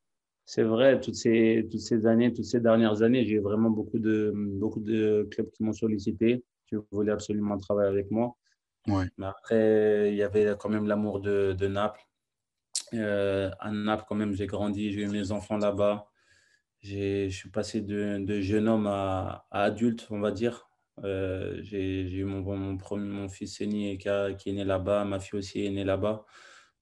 C'est 0.54 0.64
vrai, 0.64 1.00
toutes 1.00 1.16
ces, 1.16 1.66
toutes 1.72 1.80
ces 1.80 2.06
années, 2.06 2.34
toutes 2.34 2.44
ces 2.44 2.60
dernières 2.60 3.04
années, 3.04 3.24
j'ai 3.24 3.36
eu 3.36 3.40
vraiment 3.40 3.70
beaucoup 3.70 4.00
de, 4.00 4.34
beaucoup 4.36 4.82
de 4.82 5.26
clubs 5.32 5.50
qui 5.50 5.64
m'ont 5.64 5.72
sollicité, 5.72 6.44
qui 6.68 6.76
voulaient 6.92 7.14
absolument 7.14 7.58
travailler 7.58 7.88
avec 7.88 8.12
moi. 8.12 8.36
Ouais. 8.86 9.06
Mais 9.18 9.28
après, 9.28 10.10
il 10.12 10.18
y 10.18 10.24
avait 10.24 10.54
quand 10.60 10.68
même 10.68 10.88
l'amour 10.88 11.22
de, 11.22 11.54
de, 11.58 11.68
Naples. 11.70 12.06
Euh, 12.94 13.50
à 13.62 13.72
Naples, 13.72 14.04
quand 14.10 14.16
même, 14.16 14.34
j'ai 14.34 14.46
grandi, 14.46 14.92
j'ai 14.92 15.04
eu 15.04 15.08
mes 15.08 15.32
enfants 15.32 15.56
là-bas. 15.56 16.10
Je 16.82 17.30
suis 17.30 17.50
passé 17.50 17.80
de, 17.80 18.18
de, 18.20 18.42
jeune 18.42 18.68
homme 18.68 18.88
à, 18.88 19.48
adulte, 19.52 20.06
on 20.10 20.20
va 20.20 20.32
dire. 20.32 20.70
Euh, 21.06 21.60
j'ai 21.62 22.12
eu 22.12 22.26
mon, 22.26 22.42
mon, 22.58 22.76
premier, 22.76 23.08
mon 23.08 23.30
fils 23.30 23.62
aîné 23.62 23.98
qui, 23.98 24.10
qui 24.38 24.50
est 24.50 24.54
né 24.54 24.66
là-bas, 24.66 25.06
ma 25.06 25.22
fille 25.22 25.40
aussi 25.40 25.66
est 25.66 25.72
née 25.72 25.86
là-bas. 25.86 26.26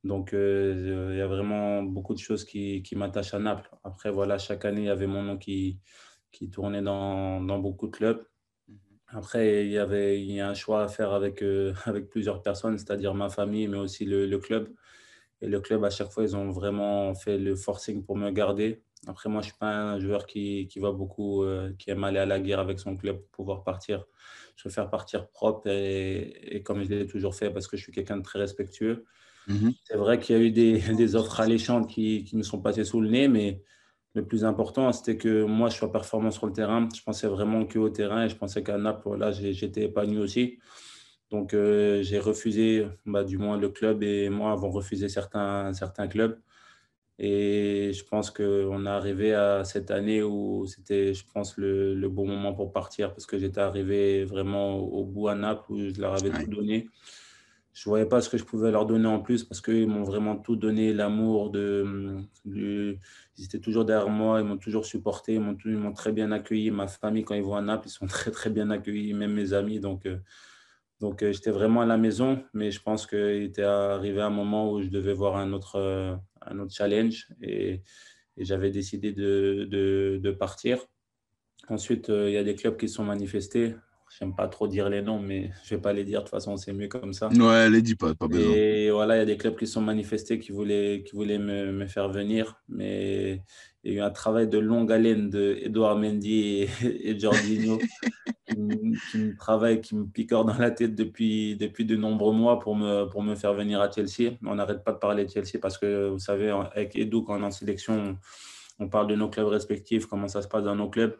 Donc, 0.03 0.33
euh, 0.33 1.09
il 1.13 1.17
y 1.17 1.21
a 1.21 1.27
vraiment 1.27 1.83
beaucoup 1.83 2.13
de 2.13 2.19
choses 2.19 2.45
qui, 2.45 2.81
qui 2.83 2.95
m'attachent 2.95 3.33
à 3.33 3.39
Naples. 3.39 3.69
Après, 3.83 4.11
voilà, 4.11 4.37
chaque 4.37 4.63
année, 4.65 4.81
il 4.81 4.87
y 4.87 4.89
avait 4.89 5.07
mon 5.07 5.23
nom 5.23 5.37
qui, 5.37 5.79
qui 6.31 6.49
tournait 6.49 6.81
dans, 6.81 7.41
dans 7.41 7.59
beaucoup 7.59 7.87
de 7.87 7.91
clubs. 7.91 8.25
Mhm. 8.67 8.77
Après, 9.09 9.65
il 9.65 9.71
y 9.71 9.77
avait 9.77 10.21
il 10.21 10.31
y 10.31 10.39
a 10.39 10.49
un 10.49 10.53
choix 10.53 10.83
à 10.83 10.87
faire 10.87 11.11
avec, 11.13 11.43
euh, 11.43 11.73
avec 11.85 12.09
plusieurs 12.09 12.41
personnes, 12.41 12.77
c'est-à-dire 12.77 13.13
ma 13.13 13.29
famille, 13.29 13.67
mais 13.67 13.77
aussi 13.77 14.05
le, 14.05 14.25
le, 14.25 14.37
club. 14.39 14.73
Et 15.41 15.47
le 15.47 15.59
club, 15.61 15.83
à 15.85 15.89
chaque 15.89 16.11
fois, 16.11 16.23
ils 16.23 16.35
ont 16.35 16.49
vraiment 16.51 17.13
fait 17.15 17.37
le 17.37 17.55
forcing 17.55 18.03
pour 18.05 18.17
me 18.17 18.31
garder. 18.31 18.83
Après, 19.07 19.29
moi, 19.29 19.41
je 19.41 19.47
ne 19.47 19.51
suis 19.51 19.59
pas 19.59 19.71
un 19.71 19.99
joueur 19.99 20.25
qui, 20.25 20.67
qui 20.67 20.79
va 20.79 20.91
beaucoup, 20.91 21.43
euh, 21.43 21.73
qui 21.79 21.89
aime 21.91 22.03
aller 22.03 22.19
à 22.19 22.25
la 22.25 22.39
guerre 22.39 22.59
avec 22.59 22.79
son 22.79 22.97
club 22.97 23.17
pour 23.19 23.29
pouvoir 23.31 23.63
partir. 23.63 24.05
Je 24.57 24.63
préfère 24.63 24.89
partir 24.89 25.29
propre 25.29 25.67
et, 25.69 26.55
et 26.55 26.63
comme 26.63 26.83
je 26.83 26.89
l'ai 26.89 27.07
toujours 27.07 27.35
fait 27.35 27.49
parce 27.49 27.67
que 27.67 27.77
je 27.77 27.83
suis 27.83 27.93
quelqu'un 27.93 28.17
de 28.17 28.23
très 28.23 28.39
respectueux. 28.39 29.05
Mhm. 29.49 29.73
C'est 29.83 29.97
vrai 29.97 30.19
qu'il 30.19 30.35
y 30.37 30.39
a 30.39 30.41
eu 30.41 30.51
des, 30.51 30.79
des 30.97 31.15
offres 31.15 31.39
alléchantes 31.41 31.89
qui, 31.89 32.23
qui, 32.23 32.37
me 32.37 32.43
sont 32.43 32.61
passées 32.61 32.85
sous 32.85 33.01
le 33.01 33.09
nez, 33.09 33.27
mais 33.27 33.61
le 34.13 34.25
plus 34.25 34.45
important, 34.45 34.91
c'était 34.91 35.17
que 35.17 35.43
moi, 35.43 35.69
je 35.69 35.77
sois 35.77 35.91
performant 35.91 36.31
sur 36.31 36.47
le 36.47 36.53
terrain. 36.53 36.87
Je 36.95 37.01
pensais 37.03 37.27
vraiment 37.27 37.65
qu'au 37.65 37.89
terrain 37.89 38.25
et 38.25 38.29
je 38.29 38.35
pensais 38.35 38.63
qu'à 38.63 38.77
Naples, 38.77 39.17
là, 39.17 39.31
j'étais 39.31 39.85
épanoui 39.85 40.19
aussi. 40.19 40.59
Donc, 41.31 41.53
euh, 41.53 42.01
j'ai 42.03 42.19
refusé, 42.19 42.87
bah, 43.05 43.23
du 43.23 43.37
moins 43.37 43.57
le 43.57 43.69
club 43.69 44.03
et 44.03 44.29
moi 44.29 44.51
avons 44.51 44.71
refusé 44.71 45.09
certains, 45.09 45.73
certains 45.73 46.07
clubs. 46.07 46.39
Et 47.19 47.91
je 47.93 48.03
pense 48.05 48.31
qu'on 48.31 48.85
est 48.85 48.89
arrivé 48.89 49.33
à 49.33 49.65
cette 49.65 49.91
année 49.91 50.23
où 50.23 50.65
c'était, 50.67 51.13
je 51.13 51.25
pense, 51.33 51.57
le, 51.57 51.93
le, 51.93 52.09
bon 52.09 52.25
moment 52.27 52.53
pour 52.53 52.71
partir 52.71 53.13
parce 53.13 53.25
que 53.25 53.37
j'étais 53.37 53.59
arrivé 53.59 54.23
vraiment 54.23 54.77
au, 54.77 55.03
bout 55.05 55.27
à 55.27 55.35
Naples 55.35 55.71
où 55.71 55.79
je 55.93 55.99
leur 55.99 56.13
avais 56.13 56.31
tout 56.31 56.49
donné 56.49 56.87
je 57.73 57.87
ne 57.87 57.91
voyais 57.91 58.05
pas 58.05 58.21
ce 58.21 58.29
que 58.29 58.37
je 58.37 58.43
pouvais 58.43 58.71
leur 58.71 58.85
donner 58.85 59.07
en 59.07 59.19
plus 59.19 59.43
parce 59.43 59.61
qu'ils 59.61 59.87
m'ont 59.87 60.03
vraiment 60.03 60.35
tout 60.35 60.55
donné, 60.55 60.93
l'amour, 60.93 61.49
de, 61.49 62.17
ils 62.45 62.99
étaient 63.45 63.59
toujours 63.59 63.85
derrière 63.85 64.09
moi, 64.09 64.39
ils 64.41 64.45
m'ont 64.45 64.57
toujours 64.57 64.85
supporté, 64.85 65.35
ils 65.35 65.77
m'ont 65.77 65.93
très 65.93 66.11
bien 66.11 66.31
accueilli. 66.31 66.71
Ma 66.71 66.87
famille, 66.87 67.23
quand 67.23 67.35
ils 67.35 67.43
vont 67.43 67.55
à 67.55 67.61
Naples, 67.61 67.87
ils 67.87 67.91
sont 67.91 68.07
très 68.07 68.31
très 68.31 68.49
bien 68.49 68.69
accueillis, 68.69 69.13
même 69.13 69.33
mes 69.33 69.53
amis. 69.53 69.79
Donc, 69.79 70.05
euh, 70.05 70.17
donc 70.99 71.23
euh, 71.23 71.31
j'étais 71.31 71.51
vraiment 71.51 71.81
à 71.81 71.85
la 71.85 71.97
maison, 71.97 72.43
mais 72.53 72.71
je 72.71 72.81
pense 72.81 73.05
qu'il 73.05 73.43
était 73.43 73.63
arrivé 73.63 74.21
un 74.21 74.29
moment 74.29 74.71
où 74.71 74.81
je 74.81 74.89
devais 74.89 75.13
voir 75.13 75.37
un 75.37 75.53
autre, 75.53 75.75
euh, 75.75 76.15
un 76.41 76.59
autre 76.59 76.73
challenge 76.73 77.27
et, 77.41 77.83
et 78.35 78.45
j'avais 78.45 78.71
décidé 78.71 79.13
de, 79.13 79.67
de, 79.69 80.19
de, 80.21 80.31
partir. 80.31 80.79
Ensuite, 81.69 82.09
il 82.09 82.31
y 82.31 82.37
a 82.37 82.43
des 82.43 82.55
clubs 82.55 82.77
qui 82.77 82.89
se 82.89 82.95
sont 82.95 83.05
manifestés. 83.05 83.75
J'aime 84.17 84.35
pas 84.35 84.47
trop 84.47 84.67
dire 84.67 84.89
les 84.89 85.01
noms, 85.01 85.19
mais 85.19 85.51
je 85.63 85.75
vais 85.75 85.81
pas 85.81 85.93
les 85.93 86.03
dire. 86.03 86.19
De 86.19 86.23
toute 86.23 86.31
façon, 86.31 86.57
c'est 86.57 86.73
mieux 86.73 86.87
comme 86.87 87.13
ça. 87.13 87.29
Ouais, 87.29 87.69
les 87.69 87.81
dis 87.81 87.95
pas, 87.95 88.15
pas 88.15 88.27
besoin. 88.27 88.53
Et 88.53 88.89
voilà, 88.89 89.15
il 89.15 89.19
y 89.19 89.21
a 89.21 89.25
des 89.25 89.37
clubs 89.37 89.55
qui 89.55 89.67
sont 89.67 89.81
manifestés, 89.81 90.39
qui 90.39 90.51
voulaient, 90.51 91.03
qui 91.05 91.15
voulaient 91.15 91.37
me, 91.37 91.71
me 91.71 91.85
faire 91.85 92.09
venir. 92.09 92.59
Mais 92.67 93.43
il 93.83 93.93
y 93.93 93.95
a 93.95 93.99
eu 93.99 94.01
un 94.01 94.09
travail 94.09 94.47
de 94.47 94.57
longue 94.57 94.91
haleine 94.91 95.29
de 95.29 95.57
Edouard 95.61 95.97
Mendy 95.97 96.39
et, 96.63 96.69
et 97.11 97.19
Jorginho 97.19 97.77
qui, 98.47 98.57
me 98.57 99.37
travaille, 99.37 99.81
qui 99.81 99.95
me 99.95 100.05
picore 100.05 100.43
dans 100.43 100.57
la 100.57 100.71
tête 100.71 100.95
depuis, 100.95 101.55
depuis 101.55 101.85
de 101.85 101.95
nombreux 101.95 102.33
mois 102.33 102.59
pour 102.59 102.75
me, 102.75 103.05
pour 103.05 103.21
me 103.23 103.35
faire 103.35 103.53
venir 103.53 103.79
à 103.79 103.91
Chelsea. 103.91 104.37
On 104.43 104.55
n'arrête 104.55 104.83
pas 104.83 104.91
de 104.91 104.97
parler 104.97 105.25
de 105.25 105.29
Chelsea 105.29 105.59
parce 105.61 105.77
que, 105.77 106.09
vous 106.09 106.19
savez, 106.19 106.49
avec 106.49 106.95
Edou, 106.95 107.21
quand 107.21 107.37
on 107.37 107.43
est 107.43 107.45
en 107.45 107.51
sélection, 107.51 108.17
on 108.79 108.89
parle 108.89 109.07
de 109.07 109.15
nos 109.15 109.29
clubs 109.29 109.47
respectifs, 109.47 110.05
comment 110.07 110.27
ça 110.27 110.41
se 110.41 110.47
passe 110.47 110.63
dans 110.63 110.75
nos 110.75 110.89
clubs. 110.89 111.15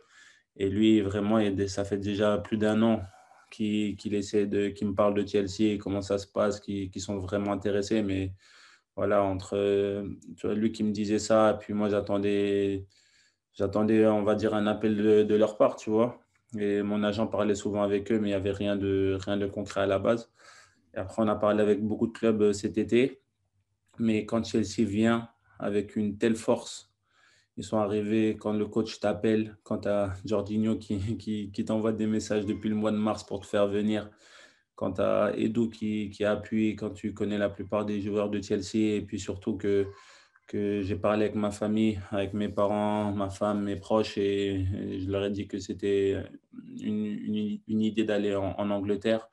Et 0.60 0.70
lui, 0.70 1.02
vraiment, 1.02 1.40
ça 1.68 1.86
fait 1.86 1.98
déjà 1.98 2.38
plus 2.38 2.58
d'un 2.58 2.82
an 2.84 3.02
qu'il 3.50 4.14
essaie 4.14 4.46
de, 4.46 4.72
me 4.84 4.94
parle 4.94 5.16
de 5.16 5.26
Chelsea, 5.26 5.80
comment 5.80 6.02
ça 6.02 6.20
se 6.20 6.28
passe, 6.28 6.60
qui 6.60 6.92
sont 7.00 7.20
vraiment 7.20 7.52
intéressés. 7.52 8.04
Mais 8.04 8.34
voilà, 8.96 9.24
entre 9.24 10.04
lui 10.44 10.72
qui 10.72 10.84
me 10.84 10.92
disait 10.92 11.20
ça, 11.20 11.52
et 11.56 11.58
puis 11.58 11.74
moi, 11.74 11.90
j'attendais, 11.90 12.86
j'attendais, 13.54 14.06
on 14.06 14.24
va 14.24 14.36
dire, 14.36 14.54
un 14.54 14.68
appel 14.68 14.98
de, 15.26 15.36
leur 15.36 15.58
part, 15.58 15.78
tu 15.78 15.90
vois. 15.90 16.20
Et 16.58 16.82
mon 16.82 17.04
agent 17.04 17.28
parlait 17.28 17.56
souvent 17.56 17.84
avec 17.84 18.12
eux, 18.12 18.20
mais 18.20 18.28
il 18.28 18.32
n'y 18.32 18.36
avait 18.36 18.52
rien 18.52 18.76
de, 18.76 19.18
rien 19.22 19.38
de 19.38 19.48
concret 19.48 19.82
à 19.82 19.86
la 19.86 20.00
base. 20.00 20.30
Et 20.94 20.98
après, 20.98 21.22
on 21.22 21.28
a 21.30 21.36
parlé 21.36 21.62
avec 21.62 21.82
beaucoup 21.82 22.08
de 22.08 22.12
clubs 22.12 22.42
euh, 22.42 22.54
cet 22.54 22.78
été. 22.78 23.22
Mais 24.00 24.26
quand 24.26 24.44
Chelsea 24.44 24.84
vient, 24.86 25.30
avec 25.60 25.96
une 25.96 26.18
telle 26.18 26.36
force. 26.36 26.89
Ils 27.60 27.66
sont 27.66 27.78
arrivés 27.78 28.38
quand 28.40 28.54
le 28.54 28.68
coach 28.68 29.02
t'appelle, 29.02 29.58
quand 29.64 29.80
tu 29.80 29.90
as 29.90 30.16
qui, 30.80 31.52
qui, 31.52 31.66
t'envoie 31.66 31.92
des 31.92 32.08
messages 32.08 32.46
depuis 32.46 32.70
le 32.70 32.76
mois 32.76 32.92
de 32.92 32.98
mars 32.98 33.26
pour 33.26 33.42
te 33.42 33.46
faire 33.46 33.68
venir, 33.68 34.10
quand 34.76 34.94
tu 34.94 35.02
as 35.02 35.34
Edu 35.36 35.70
qui, 35.70 36.10
qui 36.10 36.24
appuie, 36.24 36.78
quand 36.78 36.92
tu 36.92 37.14
connais 37.14 37.38
la 37.38 37.50
plupart 37.50 37.86
des 37.86 38.00
joueurs 38.00 38.30
de 38.30 38.42
Chelsea, 38.42 38.96
et 38.96 39.02
puis 39.02 39.20
surtout 39.20 39.58
que, 39.58 39.88
que 40.48 40.82
j'ai 40.84 40.96
parlé 40.96 41.26
avec 41.26 41.36
ma 41.36 41.52
famille, 41.52 42.00
avec 42.12 42.34
mes 42.34 42.48
parents, 42.48 43.12
ma 43.12 43.30
femme, 43.30 43.62
mes 43.64 43.76
proches, 43.76 44.18
et, 44.18 44.66
je 45.02 45.12
leur 45.12 45.26
ai 45.26 45.30
dit 45.30 45.50
que 45.50 45.60
c'était 45.60 46.16
une, 46.80 47.60
une, 47.68 47.82
idée 47.82 48.06
d'aller 48.06 48.36
en, 48.36 48.56
en 48.58 48.70
Angleterre. 48.70 49.28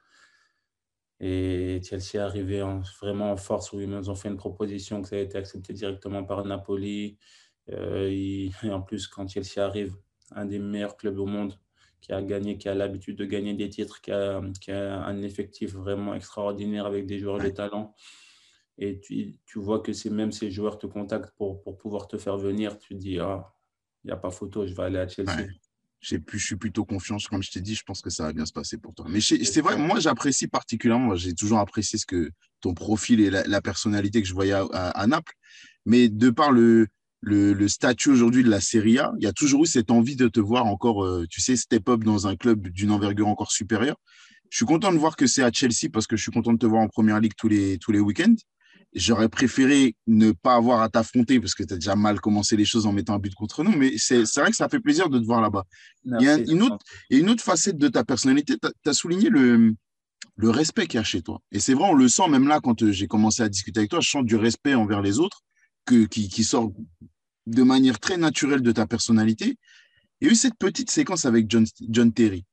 Et 1.21 1.81
Chelsea 1.85 2.15
est 2.15 2.19
arrivé 2.19 2.63
vraiment 3.01 3.31
en 3.31 3.37
force 3.37 3.73
où 3.73 3.81
ils 3.81 3.89
nous 3.89 4.11
ont 4.11 4.17
fait 4.17 4.29
une 4.29 4.37
proposition 4.37 5.01
que 5.01 5.09
ça 5.09 5.17
a 5.17 5.21
été 5.21 5.39
accepté 5.39 5.73
directement 5.73 6.25
par 6.25 6.45
Napoli. 6.45 7.19
Euh, 7.71 8.09
et 8.63 8.71
en 8.71 8.83
plus, 8.83 9.07
quand 9.07 9.29
Chelsea 9.29 9.59
arrive, 9.59 9.97
un 10.33 10.45
des 10.45 10.59
meilleurs 10.59 10.97
clubs 10.97 11.19
au 11.19 11.27
monde 11.27 11.55
qui 12.01 12.13
a 12.13 12.23
gagné, 12.23 12.59
qui 12.59 12.69
a 12.69 12.75
l'habitude 12.75 13.17
de 13.17 13.25
gagner 13.25 13.55
des 13.55 13.69
titres, 13.69 14.01
qui 14.01 14.13
a, 14.13 14.41
qui 14.61 14.71
a, 14.71 15.03
un 15.05 15.23
effectif 15.23 15.73
vraiment 15.73 16.15
extraordinaire 16.15 16.87
avec 16.87 17.07
des 17.07 17.19
joueurs 17.19 17.39
de 17.39 17.49
talent. 17.49 17.95
Et 18.79 19.01
tu, 19.01 19.39
tu 19.47 19.59
vois 19.59 19.81
que 19.81 20.09
même 20.11 20.33
ces 20.33 20.51
joueurs 20.51 20.79
te 20.79 20.87
contactent 20.87 21.35
pour, 21.37 21.63
pour 21.63 21.79
pouvoir 21.79 22.09
te 22.09 22.19
faire 22.19 22.37
venir. 22.37 22.79
Tu 22.79 22.95
te 22.95 23.01
dis, 23.01 23.19
ah, 23.19 23.53
il 24.05 24.09
n'y 24.09 24.13
a 24.13 24.17
pas 24.17 24.31
photo, 24.31 24.67
je 24.67 24.75
vais 24.75 24.83
aller 24.83 24.99
à 24.99 25.09
Chelsea 25.09 25.47
je 26.01 26.39
suis 26.39 26.57
plutôt 26.57 26.85
confiant. 26.85 27.17
Comme 27.29 27.43
je 27.43 27.51
t'ai 27.51 27.61
dit, 27.61 27.75
je 27.75 27.83
pense 27.85 28.01
que 28.01 28.11
ça 28.11 28.25
va 28.25 28.33
bien 28.33 28.47
se 28.47 28.53
passer 28.53 28.79
pour 28.79 28.95
toi. 28.95 29.07
Mais 29.09 29.21
c'est 29.21 29.61
vrai, 29.61 29.77
moi, 29.77 29.99
j'apprécie 30.01 30.49
particulièrement, 30.49 31.15
j'ai 31.17 31.35
toujours 31.35 31.59
apprécié 31.59 31.99
ce 31.99 32.07
que 32.07 32.31
ton 32.61 32.75
profil 32.75 33.21
et 33.21 33.31
la, 33.31 33.63
personnalité 33.63 34.23
que 34.23 34.29
je 34.29 34.35
voyais 34.35 34.53
à, 34.53 35.07
Naples. 35.07 35.35
Mais 35.85 36.09
de 36.09 36.31
par 36.31 36.53
le, 36.53 36.87
le, 37.21 37.69
statut 37.69 38.11
aujourd'hui 38.11 38.45
de 38.45 38.51
la 38.51 38.61
Serie 38.61 38.99
A, 38.99 39.13
il 39.19 39.25
y 39.25 39.27
a 39.27 39.33
toujours 39.33 39.65
eu 39.65 39.67
cette 39.67 39.91
envie 39.91 40.17
de 40.17 40.29
te 40.29 40.41
voir 40.41 40.67
encore, 40.67 41.05
euh, 41.05 41.27
tu 41.29 41.41
sais, 41.41 41.57
step 41.57 41.89
up 41.89 42.05
dans 42.05 42.27
un 42.27 42.37
club 42.37 42.69
d'une 42.69 42.91
envergure 42.91 43.29
encore 43.29 43.51
supérieure. 43.51 43.97
Je 44.51 44.59
suis 44.59 44.67
content 44.67 44.93
de 44.93 44.99
voir 44.99 45.17
que 45.17 45.27
c'est 45.27 45.43
à 45.43 45.51
Chelsea 45.53 45.91
parce 45.93 46.07
que 46.07 46.17
je 46.17 46.23
suis 46.23 46.31
content 46.31 46.53
de 46.53 46.59
te 46.59 46.67
voir 46.67 46.83
en 46.83 46.89
première 46.89 47.21
ligue 47.21 47.35
tous 47.37 47.49
les, 47.49 47.79
tous 47.79 47.91
les 47.91 48.01
week-ends. 48.01 48.35
J'aurais 48.95 49.29
préféré 49.29 49.97
ne 50.07 50.31
pas 50.31 50.55
avoir 50.55 50.81
à 50.81 50.89
t'affronter 50.89 51.41
parce 51.41 51.55
que 51.55 51.65
tu 51.65 51.75
as 51.75 51.77
déjà 51.77 51.97
mal 51.97 52.21
commencé 52.21 52.57
les 52.57 52.65
choses 52.65 52.87
en 52.87 52.93
mettant 52.93 53.15
un 53.15 53.19
but 53.19 53.35
contre 53.35 53.65
nous, 53.65 53.77
mais 53.77 53.95
c'est 53.99 54.23
vrai 54.37 54.51
que 54.51 54.57
ça 54.57 54.69
fait 54.69 54.81
plaisir 54.81 55.11
de 55.11 55.19
te 55.19 55.25
voir 55.25 55.43
là-bas. 55.43 55.65
Il 56.05 56.23
y 56.23 56.29
a 56.29 56.39
une 56.39 56.63
autre, 56.63 56.79
une 57.11 57.29
autre 57.29 57.43
facette 57.43 57.77
de 57.77 57.89
ta 57.89 58.05
personnalité. 58.05 58.55
Tu 58.63 58.89
as, 58.89 58.95
souligné 58.95 59.29
le, 59.29 59.75
le 60.37 60.51
respect 60.51 60.87
qu'il 60.87 60.99
y 60.99 61.01
a 61.01 61.05
chez 61.05 61.21
toi. 61.21 61.41
Et 61.51 61.59
c'est 61.59 61.75
vrai, 61.75 61.89
on 61.91 61.95
le 61.95 62.09
sent 62.09 62.29
même 62.29 62.47
là 62.47 62.61
quand 62.63 62.83
euh, 62.83 62.93
j'ai 62.93 63.09
commencé 63.09 63.43
à 63.43 63.49
discuter 63.49 63.81
avec 63.81 63.91
toi, 63.91 64.01
je 64.01 64.09
sens 64.09 64.25
du 64.25 64.37
respect 64.37 64.75
envers 64.75 65.03
les 65.03 65.19
autres 65.19 65.43
qui, 65.87 66.45
sort 66.45 66.73
de 67.47 67.63
manière 67.63 67.99
très 67.99 68.17
naturelle 68.17 68.63
de 68.63 68.73
ta 68.73 68.87
personnalité. 68.87 69.57
Il 70.21 70.27
y 70.27 70.31
a 70.31 70.33
eu 70.33 70.37
cette 70.37 70.57
petite 70.59 70.91
séquence 70.91 71.25
avec 71.25 71.47
John, 71.49 72.13
Terry. 72.13 72.45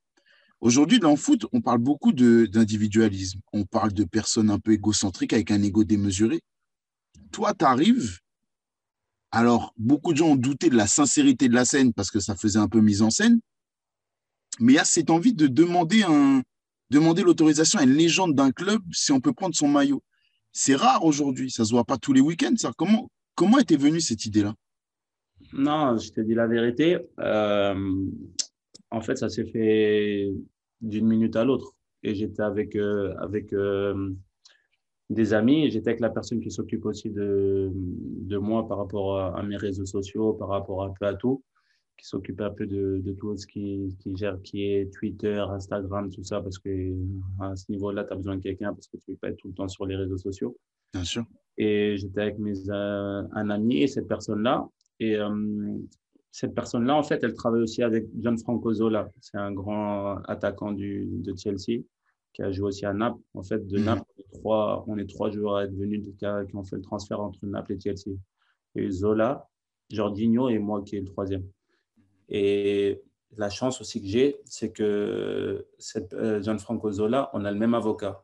Aujourd'hui, 0.61 0.99
dans 0.99 1.11
le 1.11 1.17
foot, 1.17 1.45
on 1.51 1.61
parle 1.61 1.79
beaucoup 1.79 2.13
d'individualisme. 2.13 3.39
On 3.51 3.65
parle 3.65 3.91
de 3.91 4.05
personnes 4.05 4.49
un 4.49 4.59
peu 4.59 4.71
égocentriques 4.71 5.33
avec 5.33 5.51
un 5.51 5.61
ego 5.61 5.83
démesuré. 5.83 6.41
Toi, 7.31 7.53
tu 7.53 7.65
arrives. 7.65 8.19
Alors, 9.31 9.73
beaucoup 9.77 10.13
de 10.13 10.17
gens 10.17 10.29
ont 10.29 10.35
douté 10.35 10.69
de 10.69 10.75
la 10.75 10.87
sincérité 10.87 11.49
de 11.49 11.55
la 11.55 11.65
scène 11.65 11.91
parce 11.91 12.11
que 12.11 12.19
ça 12.19 12.35
faisait 12.35 12.59
un 12.59 12.69
peu 12.69 12.79
mise 12.79 13.01
en 13.01 13.09
scène. 13.09 13.39
Mais 14.59 14.73
il 14.73 14.75
y 14.75 14.79
a 14.79 14.85
cette 14.85 15.09
envie 15.09 15.33
de 15.33 15.47
demander, 15.47 16.05
demander 16.91 17.23
l'autorisation 17.23 17.79
à 17.79 17.83
une 17.83 17.93
légende 17.93 18.35
d'un 18.35 18.51
club 18.51 18.81
si 18.91 19.11
on 19.11 19.19
peut 19.19 19.33
prendre 19.33 19.55
son 19.55 19.67
maillot. 19.67 20.03
C'est 20.51 20.75
rare 20.75 21.03
aujourd'hui, 21.03 21.49
ça 21.49 21.63
ne 21.63 21.67
se 21.67 21.71
voit 21.73 21.83
pas 21.83 21.97
tous 21.97 22.13
les 22.13 22.21
week-ends. 22.21 22.53
Comment, 22.77 23.09
comment 23.35 23.59
était 23.59 23.77
venue 23.77 24.01
cette 24.01 24.25
idée-là? 24.25 24.53
Non, 25.51 25.97
je 25.97 26.11
te 26.11 26.21
dis 26.21 26.33
la 26.33 26.47
vérité. 26.47 26.97
Euh, 27.19 28.05
en 28.91 29.01
fait, 29.01 29.17
ça 29.17 29.29
s'est 29.29 29.45
fait 29.45 30.31
d'une 30.81 31.07
minute 31.07 31.35
à 31.35 31.43
l'autre. 31.43 31.75
Et 32.03 32.15
j'étais 32.15 32.41
avec, 32.41 32.75
euh, 32.75 33.15
avec 33.17 33.53
euh, 33.53 34.11
des 35.09 35.33
amis, 35.33 35.69
j'étais 35.71 35.89
avec 35.89 36.01
la 36.01 36.09
personne 36.09 36.41
qui 36.41 36.51
s'occupe 36.51 36.85
aussi 36.85 37.09
de, 37.09 37.71
de 37.73 38.37
moi 38.37 38.67
par 38.67 38.77
rapport 38.77 39.19
à, 39.19 39.43
mes 39.43 39.57
réseaux 39.57 39.85
sociaux, 39.85 40.33
par 40.33 40.49
rapport 40.49 40.83
un 40.83 40.89
peu 40.99 41.05
à 41.05 41.13
tout, 41.13 41.43
qui 41.97 42.05
s'occupe 42.07 42.41
un 42.41 42.49
peu 42.49 42.65
de, 42.65 43.01
de, 43.03 43.13
tout 43.13 43.37
ce 43.37 43.47
qui, 43.47 43.95
qui, 43.99 44.15
gère, 44.17 44.41
qui 44.41 44.65
est 44.65 44.93
Twitter, 44.93 45.39
Instagram, 45.49 46.09
tout 46.09 46.23
ça, 46.23 46.41
parce 46.41 46.59
que 46.59 46.93
à 47.39 47.55
ce 47.55 47.71
niveau-là, 47.71 48.03
tu 48.03 48.13
as 48.13 48.15
besoin 48.17 48.35
de 48.35 48.41
quelqu'un 48.41 48.73
parce 48.73 48.87
que 48.87 48.97
tu 48.97 49.11
ne 49.11 49.15
peux 49.15 49.19
pas 49.19 49.29
être 49.29 49.37
tout 49.37 49.47
le 49.47 49.53
temps 49.53 49.69
sur 49.69 49.85
les 49.85 49.95
réseaux 49.95 50.17
sociaux. 50.17 50.57
Bien 50.93 51.03
sûr. 51.05 51.23
Et 51.57 51.97
j'étais 51.97 52.21
avec 52.21 52.39
mes, 52.39 52.69
euh, 52.69 53.23
un 53.31 53.49
ami 53.49 53.83
et 53.83 53.87
cette 53.87 54.07
personne-là. 54.07 54.67
Et 54.99 55.17
cette 56.31 56.55
personne-là, 56.55 56.95
en 56.95 57.03
fait, 57.03 57.23
elle 57.23 57.33
travaille 57.33 57.61
aussi 57.61 57.83
avec 57.83 58.07
Gianfranco 58.19 58.73
Zola. 58.73 59.09
C'est 59.19 59.37
un 59.37 59.51
grand 59.51 60.17
attaquant 60.23 60.71
du, 60.71 61.07
de 61.07 61.35
Chelsea 61.37 61.83
qui 62.33 62.41
a 62.41 62.51
joué 62.51 62.67
aussi 62.67 62.85
à 62.85 62.93
Naples. 62.93 63.21
En 63.33 63.43
fait, 63.43 63.65
de 63.67 63.77
mhm. 63.77 63.85
Naples, 63.85 64.03
on 64.17 64.19
est 64.19 64.39
trois, 64.39 64.85
on 64.87 64.97
est 64.97 65.09
trois 65.09 65.29
joueurs 65.29 65.57
à 65.57 65.65
être 65.65 65.75
venus 65.75 66.03
qui, 66.17 66.25
ont 66.25 66.63
fait 66.63 66.75
le 66.75 66.81
transfert 66.81 67.21
entre 67.21 67.45
Naples 67.45 67.73
et 67.73 67.79
Chelsea. 67.79 68.17
Et 68.75 68.89
Zola, 68.89 69.47
Jorginho 69.91 70.49
et 70.49 70.57
moi 70.57 70.81
qui 70.81 70.95
est 70.95 71.01
le 71.01 71.05
troisième. 71.05 71.45
Et 72.29 73.01
la 73.37 73.49
chance 73.49 73.79
aussi 73.81 74.01
que 74.01 74.07
j'ai, 74.07 74.37
c'est 74.45 74.71
que 74.71 75.67
cette, 75.77 76.13
euh, 76.13 76.41
Gianfranco 76.41 76.91
Zola, 76.91 77.29
on 77.33 77.45
a 77.45 77.51
le 77.51 77.57
même 77.57 77.73
avocat. 77.73 78.22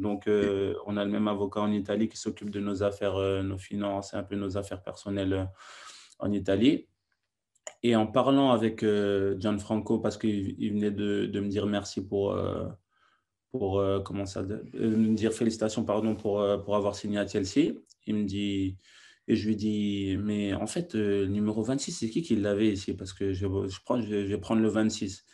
Donc, 0.00 0.26
euh, 0.26 0.74
on 0.86 0.96
a 0.96 1.04
le 1.04 1.10
même 1.10 1.28
avocat 1.28 1.60
en 1.60 1.72
Italie 1.72 2.08
qui 2.08 2.16
s'occupe 2.16 2.50
de 2.50 2.60
nos 2.60 2.82
affaires, 2.82 3.16
euh, 3.16 3.42
nos 3.42 3.58
finances 3.58 4.14
et 4.14 4.16
un 4.16 4.22
peu 4.22 4.36
nos 4.36 4.56
affaires 4.56 4.82
personnelles 4.82 5.48
en 6.18 6.32
Italie. 6.32 6.86
Et 7.82 7.96
en 7.96 8.06
parlant 8.06 8.50
avec 8.50 8.82
euh, 8.82 9.38
Gianfranco, 9.38 9.98
parce 9.98 10.18
qu'il 10.18 10.72
venait 10.72 10.90
de, 10.90 11.30
me 11.40 11.48
dire 11.48 11.66
merci 11.66 12.06
pour, 12.06 12.32
euh, 12.32 12.68
pour 13.52 13.78
euh, 13.78 14.00
comment 14.00 14.26
ça, 14.26 14.42
me 14.42 15.14
dire 15.14 15.32
félicitations 15.32 15.84
pardon, 15.84 16.14
pour, 16.14 16.44
pour 16.64 16.76
avoir 16.76 16.94
signé 16.94 17.18
à 17.18 17.26
Chelsea, 17.26 17.72
il 18.06 18.16
me 18.16 18.24
dit, 18.24 18.76
et 19.28 19.36
je 19.36 19.48
lui 19.48 19.56
dis, 19.56 20.16
mais 20.18 20.52
en 20.54 20.66
fait, 20.66 20.94
le 20.94 21.26
numéro 21.26 21.62
26, 21.62 21.92
c'est 21.92 22.10
qui 22.10 22.22
qui 22.22 22.36
l'avait 22.36 22.68
ici? 22.68 22.94
Parce 22.94 23.12
que 23.12 23.32
je, 23.32 23.46
je, 23.46 23.78
prends, 23.84 24.00
je, 24.00 24.14
vais 24.14 24.38
prendre 24.38 24.60
le 24.62 24.68
26. 24.68 25.24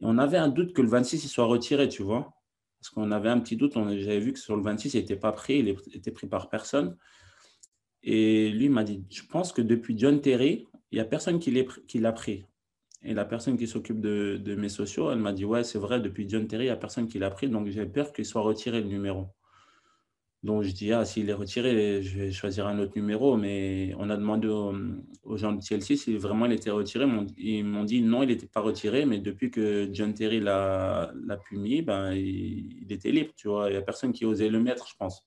Et 0.00 0.04
on 0.06 0.16
avait 0.18 0.38
un 0.38 0.48
doute 0.48 0.72
que 0.72 0.82
le 0.82 0.88
26 0.88 1.24
il 1.24 1.28
soit 1.28 1.44
retiré, 1.44 1.88
tu 1.88 2.02
vois. 2.02 2.32
Parce 2.82 2.90
qu'on 2.90 3.12
avait 3.12 3.28
un 3.28 3.38
petit 3.38 3.56
doute, 3.56 3.74
j'avais 3.74 4.18
vu 4.18 4.32
que 4.32 4.40
sur 4.40 4.56
le 4.56 4.62
26, 4.62 4.94
il 4.94 5.00
n'était 5.00 5.14
pas 5.14 5.30
pris, 5.30 5.60
il 5.60 5.68
était 5.68 6.10
pris 6.10 6.26
par 6.26 6.48
personne. 6.48 6.96
Et 8.02 8.50
lui 8.50 8.68
m'a 8.68 8.82
dit, 8.82 9.04
je 9.08 9.22
pense 9.22 9.52
que 9.52 9.62
depuis 9.62 9.96
John 9.96 10.20
Terry, 10.20 10.66
il 10.90 10.96
n'y 10.96 11.00
a 11.00 11.04
personne 11.04 11.38
qui 11.38 11.52
l'a 12.00 12.12
pris. 12.12 12.44
Et 13.04 13.14
la 13.14 13.24
personne 13.24 13.56
qui 13.56 13.68
s'occupe 13.68 14.00
de, 14.00 14.56
mes 14.56 14.68
sociaux, 14.68 15.12
elle 15.12 15.20
m'a 15.20 15.32
dit 15.32 15.44
Ouais, 15.44 15.62
c'est 15.62 15.78
vrai, 15.78 16.00
depuis 16.00 16.28
John 16.28 16.48
Terry, 16.48 16.64
il 16.64 16.68
n'y 16.68 16.72
a 16.72 16.76
personne 16.76 17.06
qui 17.06 17.20
l'a 17.20 17.30
pris, 17.30 17.48
donc 17.48 17.68
j'ai 17.68 17.86
peur 17.86 18.12
qu'il 18.12 18.24
soit 18.24 18.42
retiré 18.42 18.80
le 18.80 18.88
numéro. 18.88 19.28
Donc 20.42 20.62
je 20.62 20.72
dis 20.72 20.92
Ah, 20.92 21.04
s'il 21.04 21.30
est 21.30 21.34
retiré, 21.34 22.02
je 22.02 22.18
vais 22.18 22.32
choisir 22.32 22.66
un 22.66 22.78
autre 22.78 22.92
numéro. 22.96 23.36
Mais 23.36 23.94
on 23.98 24.10
a 24.10 24.16
demandé 24.16 24.48
aux, 24.48 25.36
gens 25.36 25.52
de 25.52 25.62
Chelsea 25.62 25.96
si 25.96 26.16
vraiment 26.16 26.46
il 26.46 26.52
était 26.52 26.70
retiré. 26.70 27.06
Ils 27.38 27.64
m'ont 27.64 27.84
dit 27.84 28.02
Non, 28.02 28.22
il 28.22 28.28
n'était 28.28 28.46
pas 28.46 28.60
retiré, 28.60 29.06
mais 29.06 29.18
depuis 29.18 29.50
que 29.50 29.88
John 29.92 30.14
Terry 30.14 30.40
l'a 30.40 31.12
puni, 31.48 31.82
ben, 31.82 32.12
il, 32.12 32.86
était 32.90 33.12
libre. 33.12 33.32
Tu 33.36 33.48
vois, 33.48 33.68
il 33.68 33.72
n'y 33.72 33.78
a 33.78 33.82
personne 33.82 34.12
qui 34.12 34.24
osait 34.24 34.48
le 34.48 34.60
mettre, 34.60 34.88
je 34.88 34.96
pense. 34.96 35.26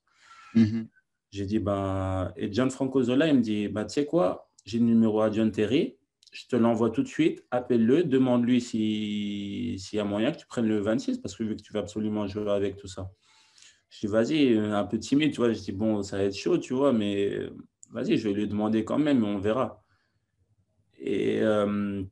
Mm-hmm. 0.56 0.88
J'ai 1.32 1.46
dit 1.46 1.60
ben, 1.60 2.34
Et 2.36 2.52
John 2.52 2.70
Franco 2.70 3.02
Zola, 3.04 3.28
il 3.28 3.36
me 3.36 3.42
dit 3.42 3.68
bah, 3.70 3.86
Tu 3.86 3.94
sais 3.94 4.06
quoi? 4.06 4.50
J'ai 4.66 4.80
le 4.80 4.86
numéro 4.86 5.22
à 5.22 5.32
John 5.32 5.52
Terry, 5.52 5.96
je 6.32 6.48
te 6.48 6.56
l'envoie 6.56 6.90
tout 6.90 7.04
de 7.04 7.08
suite, 7.08 7.46
appelle-le, 7.52 8.04
demande-lui 8.04 8.60
s'il 8.60 9.78
y 9.94 10.00
a 10.00 10.04
moyen 10.04 10.32
que 10.32 10.38
tu 10.38 10.48
prennes 10.48 10.68
le 10.68 10.80
26, 10.80 11.20
parce 11.20 11.36
que 11.36 11.44
vu 11.44 11.56
que 11.56 11.62
tu 11.62 11.72
vas 11.72 11.80
absolument 11.80 12.28
jouer 12.28 12.50
avec 12.50 12.76
tout 12.76 12.88
ça. 12.88 13.12
Je 13.96 14.08
dis, 14.08 14.08
vas-y, 14.08 14.58
un 14.58 14.84
peu 14.84 15.00
timide, 15.00 15.32
tu 15.32 15.38
vois. 15.38 15.54
Je 15.54 15.60
dis, 15.60 15.72
bon, 15.72 16.04
ça 16.04 16.18
va 16.18 16.24
être 16.24 16.36
chaud, 16.36 16.58
tu 16.58 16.74
vois, 16.74 16.92
mais 16.92 17.40
vas-y, 17.92 18.18
je 18.18 18.28
vais 18.28 18.34
lui 18.34 18.48
demander 18.48 18.84
quand 18.84 19.00
même, 19.00 19.24
on 19.24 19.38
verra. 19.38 19.84
Et 21.00 21.40
euh, 21.42 22.04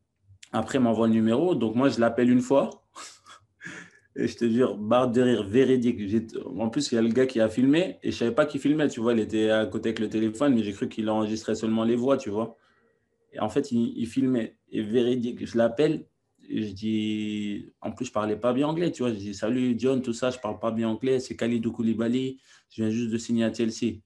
après, 0.52 0.78
il 0.78 0.82
m'envoie 0.82 1.08
le 1.08 1.14
numéro, 1.14 1.56
donc 1.56 1.76
moi, 1.76 1.90
je 1.90 2.00
l'appelle 2.00 2.30
une 2.30 2.42
fois. 2.42 2.70
Et 4.16 4.28
je 4.28 4.38
te 4.38 4.48
jure, 4.48 4.78
barre 4.78 5.10
de 5.10 5.22
rire 5.22 5.44
véridique. 5.44 6.00
En 6.58 6.70
plus, 6.70 6.92
il 6.92 6.96
y 6.96 6.98
a 7.00 7.02
le 7.02 7.10
gars 7.10 7.26
qui 7.26 7.42
a 7.42 7.50
filmé 7.50 7.98
et 8.04 8.12
je 8.12 8.16
ne 8.16 8.20
savais 8.20 8.32
pas 8.32 8.46
qu'il 8.46 8.62
filmait, 8.62 8.88
tu 8.88 9.00
vois. 9.00 9.14
Il 9.14 9.20
était 9.20 9.50
à 9.50 9.66
côté 9.66 9.90
avec 9.90 10.00
le 10.00 10.08
téléphone, 10.08 10.54
mais 10.54 10.62
j'ai 10.62 10.72
cru 10.72 10.88
qu'il 10.88 11.10
enregistrait 11.10 11.56
seulement 11.56 11.84
les 11.84 11.96
voix, 11.96 12.16
tu 12.18 12.30
vois. 12.30 12.56
Et 13.32 13.40
en 13.40 13.50
fait, 13.50 13.72
il, 13.72 14.06
filmait. 14.06 14.56
Et 14.72 14.84
véridique, 14.84 15.44
je 15.44 15.58
l'appelle 15.58 15.94
et 15.94 16.06
je 16.50 16.72
dis, 16.74 17.74
en 17.82 17.92
plus, 17.92 18.06
je 18.06 18.12
parlais 18.12 18.36
pas 18.36 18.54
bien 18.54 18.68
anglais, 18.68 18.92
tu 18.92 19.04
vois. 19.04 19.12
Je 19.14 19.18
dis, 19.18 19.34
salut 19.34 19.76
John, 19.78 20.02
tout 20.02 20.14
ça, 20.14 20.30
je 20.30 20.40
parle 20.40 20.60
pas 20.60 20.72
bien 20.72 20.90
anglais. 20.90 21.20
C'est 21.20 21.36
Khalidou 21.36 21.72
Koulibaly. 21.72 22.40
Je 22.70 22.84
viens 22.84 22.92
juste 22.92 23.12
de 23.12 23.18
signer 23.18 23.46
à 23.46 23.54
Chelsea. 23.54 24.00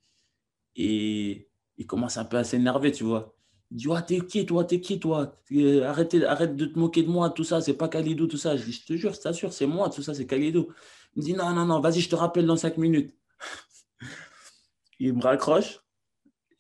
Et 0.76 1.50
il 1.78 1.88
commence 1.88 2.18
un 2.18 2.26
peu 2.26 2.38
à 2.38 2.44
s'énerver, 2.44 2.92
tu 2.92 3.04
vois. 3.04 3.36
Il 3.72 3.78
dit, 3.78 3.88
t'es 4.08 4.22
qui 4.22 4.46
toi, 4.46 4.64
t'es 4.64 4.80
qui 4.80 5.00
toi? 5.00 5.36
Euh, 5.52 5.84
arrête, 5.84 6.16
arrête 6.26 6.56
de 6.56 6.66
te 6.66 6.80
moquer 6.80 7.04
de 7.04 7.10
moi, 7.10 7.30
tout 7.32 7.44
ça, 7.44 7.60
c'est 7.60 7.74
pas 7.74 7.90
Khalidou, 7.90 8.28
tout 8.28 8.38
ça. 8.38 8.56
Je 8.56 8.64
dis, 8.64 8.72
je 8.72 8.86
te 8.86 8.94
jure, 8.94 9.16
c'est 9.16 9.34
sûr, 9.34 9.52
c'est 9.52 9.68
moi, 9.68 9.90
tout 9.90 10.02
ça, 10.02 10.14
c'est 10.14 10.26
Khalidou. 10.26 10.70
Il 11.16 11.22
me 11.22 11.26
dit, 11.26 11.34
non, 11.34 11.54
non, 11.54 11.66
non, 11.66 11.80
vas-y, 11.82 12.00
je 12.00 12.10
te 12.10 12.16
rappelle 12.16 12.46
dans 12.46 12.56
cinq 12.56 12.78
minutes. 12.78 13.14
il 15.00 15.14
me 15.14 15.22
raccroche. 15.22 15.82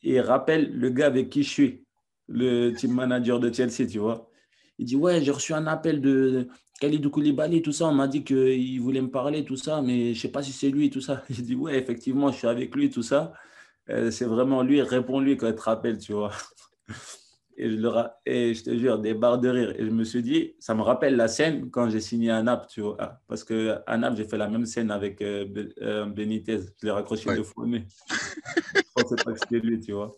et 0.03 0.19
rappelle 0.21 0.71
le 0.73 0.89
gars 0.89 1.07
avec 1.07 1.29
qui 1.29 1.43
je 1.43 1.49
suis, 1.49 1.85
le 2.27 2.71
team 2.73 2.93
manager 2.93 3.39
de 3.39 3.53
Chelsea, 3.53 3.87
tu 3.89 3.99
vois. 3.99 4.26
Il 4.79 4.85
dit 4.85 4.95
Ouais, 4.95 5.21
j'ai 5.21 5.31
reçu 5.31 5.53
un 5.53 5.67
appel 5.67 6.01
de 6.01 6.47
Khalidou 6.79 7.09
Koulibaly, 7.09 7.61
tout 7.61 7.71
ça. 7.71 7.87
On 7.87 7.93
m'a 7.93 8.07
dit 8.07 8.23
qu'il 8.23 8.79
voulait 8.81 9.01
me 9.01 9.09
parler, 9.09 9.43
tout 9.45 9.57
ça, 9.57 9.81
mais 9.81 10.13
je 10.13 10.19
ne 10.19 10.21
sais 10.21 10.31
pas 10.31 10.43
si 10.43 10.51
c'est 10.51 10.69
lui, 10.69 10.89
tout 10.89 11.01
ça. 11.01 11.23
J'ai 11.29 11.41
dit 11.41 11.55
Ouais, 11.55 11.77
effectivement, 11.77 12.31
je 12.31 12.37
suis 12.37 12.47
avec 12.47 12.75
lui, 12.75 12.89
tout 12.89 13.03
ça. 13.03 13.33
Euh, 13.89 14.11
c'est 14.11 14.25
vraiment 14.25 14.63
lui, 14.63 14.81
réponds-lui 14.81 15.37
quand 15.37 15.47
il 15.47 15.55
te 15.55 15.61
rappelle, 15.61 15.97
tu 15.97 16.13
vois. 16.13 16.31
Et 17.59 17.71
je, 17.71 17.75
le 17.75 17.89
et 18.27 18.53
je 18.53 18.63
te 18.63 18.77
jure, 18.77 18.99
des 18.99 19.15
barres 19.15 19.39
de 19.39 19.49
rire. 19.49 19.73
Et 19.79 19.83
je 19.83 19.89
me 19.89 20.03
suis 20.03 20.21
dit, 20.21 20.53
ça 20.59 20.75
me 20.75 20.83
rappelle 20.83 21.15
la 21.15 21.27
scène 21.27 21.71
quand 21.71 21.89
j'ai 21.89 22.01
signé 22.01 22.29
à 22.29 22.43
Naples, 22.43 22.67
tu 22.69 22.81
vois. 22.81 23.19
Parce 23.27 23.43
qu'à 23.43 23.97
Naples, 23.97 24.17
j'ai 24.17 24.25
fait 24.25 24.37
la 24.37 24.47
même 24.47 24.67
scène 24.67 24.91
avec 24.91 25.23
euh, 25.23 25.47
euh, 25.81 26.05
Benitez. 26.05 26.59
Je 26.79 26.85
l'ai 26.85 26.91
raccroché 26.91 27.35
de 27.35 27.41
fou 27.41 27.65
je 27.65 28.81
pensais 28.93 29.15
pas 29.15 29.33
que 29.33 29.39
c'était 29.39 29.59
lui, 29.59 29.79
tu 29.79 29.93
vois. 29.93 30.11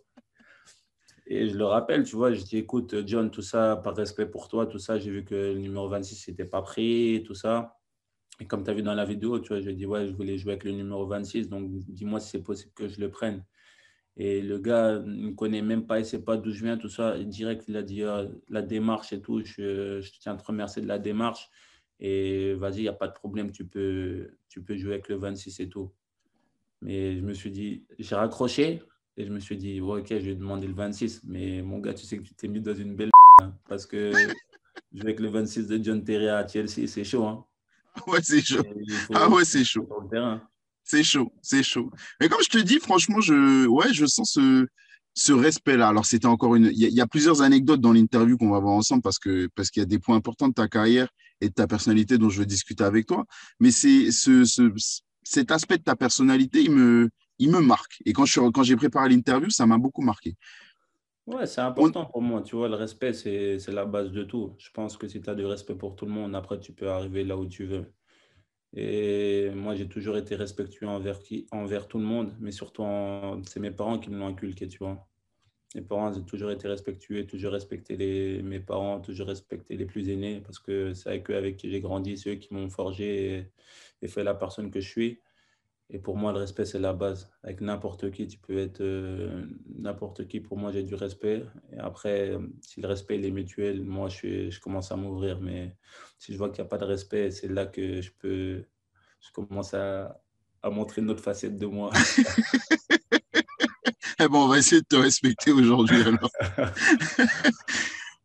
Et 1.31 1.47
je 1.47 1.55
le 1.57 1.65
rappelle, 1.65 2.03
tu 2.03 2.15
vois, 2.15 2.33
je 2.33 2.41
dis, 2.43 2.57
écoute, 2.57 2.95
John, 3.05 3.29
tout 3.29 3.43
ça, 3.43 3.77
par 3.83 3.95
respect 3.95 4.25
pour 4.25 4.47
toi, 4.47 4.65
tout 4.65 4.79
ça, 4.79 4.97
j'ai 4.97 5.11
vu 5.11 5.23
que 5.23 5.35
le 5.35 5.59
numéro 5.59 5.87
26 5.87 6.29
n'était 6.29 6.43
pas 6.43 6.63
pris, 6.63 7.23
tout 7.23 7.35
ça. 7.35 7.77
Et 8.39 8.47
comme 8.47 8.63
tu 8.63 8.71
as 8.71 8.73
vu 8.73 8.81
dans 8.81 8.95
la 8.95 9.05
vidéo, 9.05 9.39
tu 9.39 9.49
vois, 9.49 9.61
je 9.61 9.69
dis, 9.69 9.85
ouais, 9.85 10.07
je 10.07 10.13
voulais 10.13 10.39
jouer 10.39 10.53
avec 10.53 10.63
le 10.63 10.71
numéro 10.71 11.05
26, 11.05 11.47
donc 11.47 11.69
dis-moi 11.69 12.19
si 12.19 12.31
c'est 12.31 12.41
possible 12.41 12.71
que 12.73 12.87
je 12.87 12.99
le 12.99 13.11
prenne. 13.11 13.45
Et 14.17 14.41
le 14.41 14.57
gars 14.57 14.99
ne 14.99 15.31
connaît 15.31 15.61
même 15.61 15.85
pas, 15.85 15.99
il 15.99 16.01
ne 16.01 16.07
sait 16.07 16.23
pas 16.23 16.35
d'où 16.35 16.51
je 16.51 16.63
viens, 16.63 16.77
tout 16.77 16.89
ça. 16.89 17.17
direct, 17.19 17.65
il 17.67 17.77
a 17.77 17.83
dit 17.83 18.03
ah, 18.03 18.25
la 18.49 18.63
démarche 18.63 19.13
et 19.13 19.21
tout. 19.21 19.41
Je, 19.45 20.01
je, 20.01 20.11
tiens 20.19 20.33
à 20.33 20.35
te 20.35 20.43
remercier 20.45 20.81
de 20.81 20.87
la 20.87 20.99
démarche. 20.99 21.49
Et 21.99 22.53
vas-y, 22.55 22.77
il 22.77 22.81
n'y 22.81 22.87
a 22.87 22.93
pas 22.93 23.07
de 23.07 23.13
problème, 23.13 23.51
tu 23.51 23.65
peux, 23.65 24.31
tu 24.49 24.63
peux 24.63 24.75
jouer 24.77 24.93
avec 24.93 25.09
le 25.09 25.15
26 25.15 25.59
et 25.59 25.69
tout. 25.69 25.91
Mais 26.81 27.17
je 27.17 27.21
me 27.21 27.33
suis 27.33 27.51
dit, 27.51 27.85
j'ai 27.99 28.15
raccroché 28.15 28.81
et 29.19 29.25
je 29.25 29.31
me 29.31 29.39
suis 29.39 29.57
dit, 29.57 29.81
ok, 29.81 30.07
je 30.07 30.15
vais 30.15 30.35
demander 30.35 30.65
le 30.65 30.73
26. 30.73 31.21
Mais 31.25 31.61
mon 31.61 31.79
gars, 31.79 31.93
tu 31.93 32.05
sais 32.05 32.17
que 32.17 32.23
tu 32.23 32.33
t'es 32.33 32.47
mis 32.47 32.61
dans 32.61 32.73
une 32.73 32.95
belle 32.95 33.11
hein, 33.41 33.53
parce 33.67 33.85
que 33.85 34.13
jouer 34.93 35.01
avec 35.01 35.19
le 35.19 35.27
26 35.27 35.67
de 35.67 35.83
John 35.83 36.03
Terry 36.03 36.29
à 36.29 36.47
Chelsea, 36.47 36.87
c'est 36.87 37.03
chaud. 37.03 37.25
Hein. 37.25 37.45
Ouais, 38.07 38.19
c'est 38.23 38.41
chaud. 38.41 38.63
ah 39.13 39.27
ouais, 39.29 39.43
c'est 39.43 39.65
chaud. 39.65 39.89
C'est 40.85 41.03
chaud, 41.03 41.33
c'est 41.41 41.63
chaud. 41.63 41.91
Mais 42.21 42.29
comme 42.29 42.41
je 42.41 42.49
te 42.49 42.57
dis, 42.59 42.79
franchement, 42.79 43.19
je, 43.19 43.67
ouais, 43.67 43.91
je 43.91 44.05
sens 44.05 44.33
ce, 44.35 44.67
ce 45.13 45.33
respect-là. 45.33 45.89
Alors, 45.89 46.05
c'était 46.05 46.27
encore 46.27 46.55
une. 46.55 46.71
Il 46.73 46.77
y, 46.77 47.01
a 47.01 47.07
plusieurs 47.07 47.41
anecdotes 47.41 47.81
dans 47.81 47.91
l'interview 47.91 48.37
qu'on 48.37 48.51
va 48.51 48.59
voir 48.59 48.73
ensemble 48.73 49.01
parce 49.01 49.19
que 49.19 49.49
parce 49.53 49.69
qu'il 49.69 49.81
y 49.81 49.83
a 49.83 49.87
des 49.87 49.99
points 49.99 50.15
importants 50.15 50.47
de 50.47 50.53
ta 50.53 50.69
carrière 50.69 51.09
et 51.41 51.49
de 51.49 51.53
ta 51.53 51.67
personnalité 51.67 52.17
dont 52.17 52.29
je 52.29 52.39
veux 52.39 52.45
discuter 52.45 52.85
avec 52.85 53.05
toi. 53.05 53.25
Mais 53.59 53.71
c'est 53.71 54.11
ce, 54.11 54.45
ce, 54.45 54.71
cet 55.23 55.51
aspect 55.51 55.79
de 55.79 55.83
ta 55.83 55.97
personnalité, 55.97 56.61
il 56.61 56.71
me, 56.71 57.09
il 57.39 57.51
me 57.51 57.59
marque. 57.59 58.01
Et 58.05 58.13
quand 58.13 58.25
je 58.25 58.39
quand 58.51 58.63
j'ai 58.63 58.75
préparé 58.75 59.09
l'interview, 59.09 59.49
ça 59.49 59.65
m'a 59.65 59.77
beaucoup 59.77 60.01
marqué. 60.01 60.35
Ouais, 61.27 61.45
c'est 61.45 61.61
important 61.61 62.05
pour 62.05 62.21
moi. 62.21 62.41
Tu 62.41 62.55
vois, 62.55 62.67
le 62.67 62.75
respect, 62.75 63.13
c'est 63.13 63.67
la 63.67 63.85
base 63.85 64.11
de 64.11 64.23
tout. 64.23 64.55
Je 64.57 64.71
pense 64.71 64.97
que 64.97 65.07
si 65.07 65.21
tu 65.21 65.29
as 65.29 65.35
du 65.35 65.45
respect 65.45 65.75
pour 65.75 65.95
tout 65.95 66.05
le 66.05 66.11
monde, 66.11 66.35
après, 66.35 66.59
tu 66.59 66.73
peux 66.73 66.89
arriver 66.89 67.23
là 67.23 67.37
où 67.37 67.45
tu 67.45 67.65
veux. 67.65 67.85
Et 68.73 69.49
moi, 69.55 69.75
j'ai 69.75 69.87
toujours 69.87 70.17
été 70.17 70.35
respectueux 70.35 70.87
envers, 70.87 71.19
qui, 71.19 71.47
envers 71.51 71.87
tout 71.87 71.97
le 71.99 72.05
monde, 72.05 72.35
mais 72.39 72.51
surtout, 72.51 72.83
c'est 73.47 73.59
mes 73.59 73.71
parents 73.71 73.99
qui 73.99 74.09
me 74.09 74.17
l'ont 74.17 74.27
inculqué, 74.27 74.67
tu 74.67 74.79
vois. 74.79 75.07
Mes 75.75 75.81
parents 75.81 76.11
ont 76.11 76.21
toujours 76.21 76.51
été 76.51 76.67
respectueux, 76.67 77.27
toujours 77.27 77.51
respecté 77.51 77.95
les, 77.95 78.41
mes 78.41 78.59
parents, 78.59 78.99
toujours 78.99 79.27
respecté 79.27 79.77
les 79.77 79.85
plus 79.85 80.09
aînés, 80.09 80.41
parce 80.41 80.59
que 80.59 80.93
c'est 80.93 81.09
avec 81.09 81.29
eux 81.29 81.35
avec 81.35 81.57
qui 81.57 81.69
j'ai 81.69 81.79
grandi, 81.79 82.17
c'est 82.17 82.31
eux 82.31 82.35
qui 82.35 82.53
m'ont 82.53 82.69
forgé 82.69 83.51
et, 84.01 84.07
fait 84.07 84.23
la 84.23 84.33
personne 84.33 84.71
que 84.71 84.81
je 84.81 84.89
suis. 84.89 85.19
Et 85.91 85.97
pour 85.97 86.17
moi, 86.17 86.31
le 86.31 86.39
respect, 86.39 86.65
c'est 86.65 86.79
la 86.79 86.93
base. 86.93 87.31
Avec 87.43 87.61
n'importe 87.61 88.11
qui, 88.11 88.27
tu 88.27 88.37
peux 88.37 88.59
être 88.59 88.81
euh, 88.81 89.43
n'importe 89.75 90.27
qui. 90.27 90.39
Pour 90.39 90.57
moi, 90.57 90.71
j'ai 90.71 90.83
du 90.83 90.93
respect. 90.93 91.43
Et 91.71 91.79
après, 91.79 92.37
si 92.61 92.79
le 92.79 92.87
respect 92.87 93.19
est 93.19 93.31
mutuel, 93.31 93.83
moi, 93.83 94.07
je, 94.07 94.51
je 94.51 94.59
commence 94.59 94.91
à 94.91 94.95
m'ouvrir. 94.95 95.41
Mais 95.41 95.75
si 96.19 96.31
je 96.31 96.37
vois 96.37 96.49
qu'il 96.49 96.61
n'y 96.61 96.67
a 96.67 96.69
pas 96.69 96.77
de 96.77 96.85
respect, 96.85 97.31
c'est 97.31 97.47
là 97.47 97.65
que 97.65 98.01
je 98.01 98.11
peux, 98.19 98.63
je 99.19 99.31
commence 99.33 99.73
à, 99.73 100.21
à 100.61 100.69
montrer 100.69 101.01
une 101.01 101.09
autre 101.09 101.23
facette 101.23 101.57
de 101.57 101.65
moi. 101.65 101.91
eh 104.19 104.27
bon, 104.27 104.45
on 104.45 104.47
va 104.47 104.59
essayer 104.59 104.81
de 104.81 104.87
te 104.87 104.95
respecter 104.95 105.51
aujourd'hui 105.51 105.97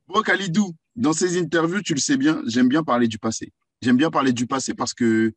bon, 0.07 0.23
Khalidou, 0.23 0.75
dans 0.97 1.12
ces 1.12 1.38
interviews, 1.38 1.83
tu 1.83 1.95
le 1.95 2.01
sais 2.01 2.17
bien, 2.17 2.43
j'aime 2.47 2.69
bien 2.69 2.83
parler 2.83 3.09
du 3.09 3.19
passé. 3.19 3.53
J'aime 3.81 3.97
bien 3.97 4.11
parler 4.11 4.33
du 4.33 4.47
passé 4.47 4.75
parce 4.75 4.95
que 4.95 5.33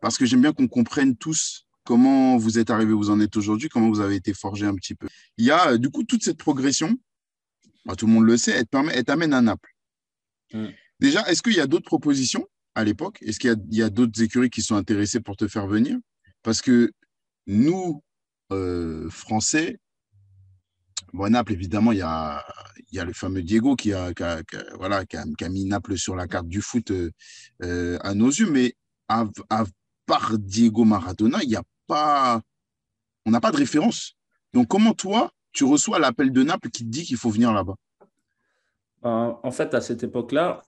parce 0.00 0.18
que 0.18 0.26
j'aime 0.26 0.42
bien 0.42 0.52
qu'on 0.52 0.68
comprenne 0.68 1.16
tous 1.16 1.63
comment 1.84 2.36
vous 2.36 2.58
êtes 2.58 2.70
arrivé, 2.70 2.92
vous 2.92 3.10
en 3.10 3.20
êtes 3.20 3.36
aujourd'hui, 3.36 3.68
comment 3.68 3.88
vous 3.88 4.00
avez 4.00 4.16
été 4.16 4.34
forgé 4.34 4.66
un 4.66 4.74
petit 4.74 4.94
peu? 4.94 5.06
Il 5.36 5.44
y 5.44 5.50
a 5.50 5.72
euh, 5.72 5.78
du 5.78 5.90
coup 5.90 6.02
toute 6.02 6.24
cette 6.24 6.38
progression, 6.38 6.96
bah, 7.84 7.94
tout 7.94 8.06
le 8.06 8.12
monde 8.12 8.24
le 8.24 8.36
sait, 8.36 8.52
elle 8.52 9.04
t'amène 9.04 9.32
à 9.32 9.40
Naples. 9.40 9.70
Mm. 10.52 10.68
Déjà, 11.00 11.22
est-ce 11.28 11.42
qu'il 11.42 11.54
y 11.54 11.60
a 11.60 11.66
d'autres 11.66 11.84
propositions 11.84 12.46
à 12.74 12.84
l'époque? 12.84 13.18
Est-ce 13.20 13.38
qu'il 13.38 13.56
y 13.70 13.82
a, 13.82 13.90
d'autres 13.90 14.22
écuries 14.22 14.50
qui 14.50 14.62
sont 14.62 14.74
intéressées 14.74 15.20
pour 15.20 15.36
te 15.36 15.46
faire 15.46 15.66
venir? 15.66 15.98
Parce 16.42 16.62
que 16.62 16.92
nous, 17.46 18.02
euh, 18.52 19.08
Français, 19.10 19.78
bon, 21.12 21.30
Naples, 21.30 21.52
évidemment, 21.52 21.92
il 21.92 21.98
y 21.98 22.02
a, 22.02 22.42
il 22.90 22.96
y 22.96 23.00
a 23.00 23.04
le 23.04 23.12
fameux 23.12 23.42
Diego 23.42 23.76
qui 23.76 23.92
a, 23.92 24.12
voilà, 24.76 25.04
qui 25.04 25.16
a, 25.16 25.48
mis 25.48 25.64
Naples 25.66 25.98
sur 25.98 26.16
la 26.16 26.26
carte 26.26 26.48
du 26.48 26.62
foot 26.62 26.90
euh, 26.90 27.98
à 28.00 28.14
nos 28.14 28.30
yeux, 28.30 28.50
mais 28.50 28.74
à, 29.08 29.26
à, 29.50 29.64
par 30.06 30.38
Diego 30.38 30.84
Maradona, 30.84 31.42
il 31.42 31.50
y 31.50 31.56
a 31.56 31.62
pas, 31.86 32.40
on 33.26 33.30
n'a 33.30 33.40
pas 33.40 33.52
de 33.52 33.56
référence. 33.56 34.16
Donc, 34.52 34.68
comment 34.68 34.94
toi, 34.94 35.32
tu 35.52 35.64
reçois 35.64 35.98
l'appel 35.98 36.32
de 36.32 36.42
Naples 36.42 36.70
qui 36.70 36.84
te 36.84 36.90
dit 36.90 37.04
qu'il 37.04 37.16
faut 37.16 37.30
venir 37.30 37.52
là-bas? 37.52 37.74
Ben, 39.02 39.38
En 39.42 39.50
fait, 39.50 39.74
à 39.74 39.80
cette 39.80 40.02
époque-là, 40.02 40.62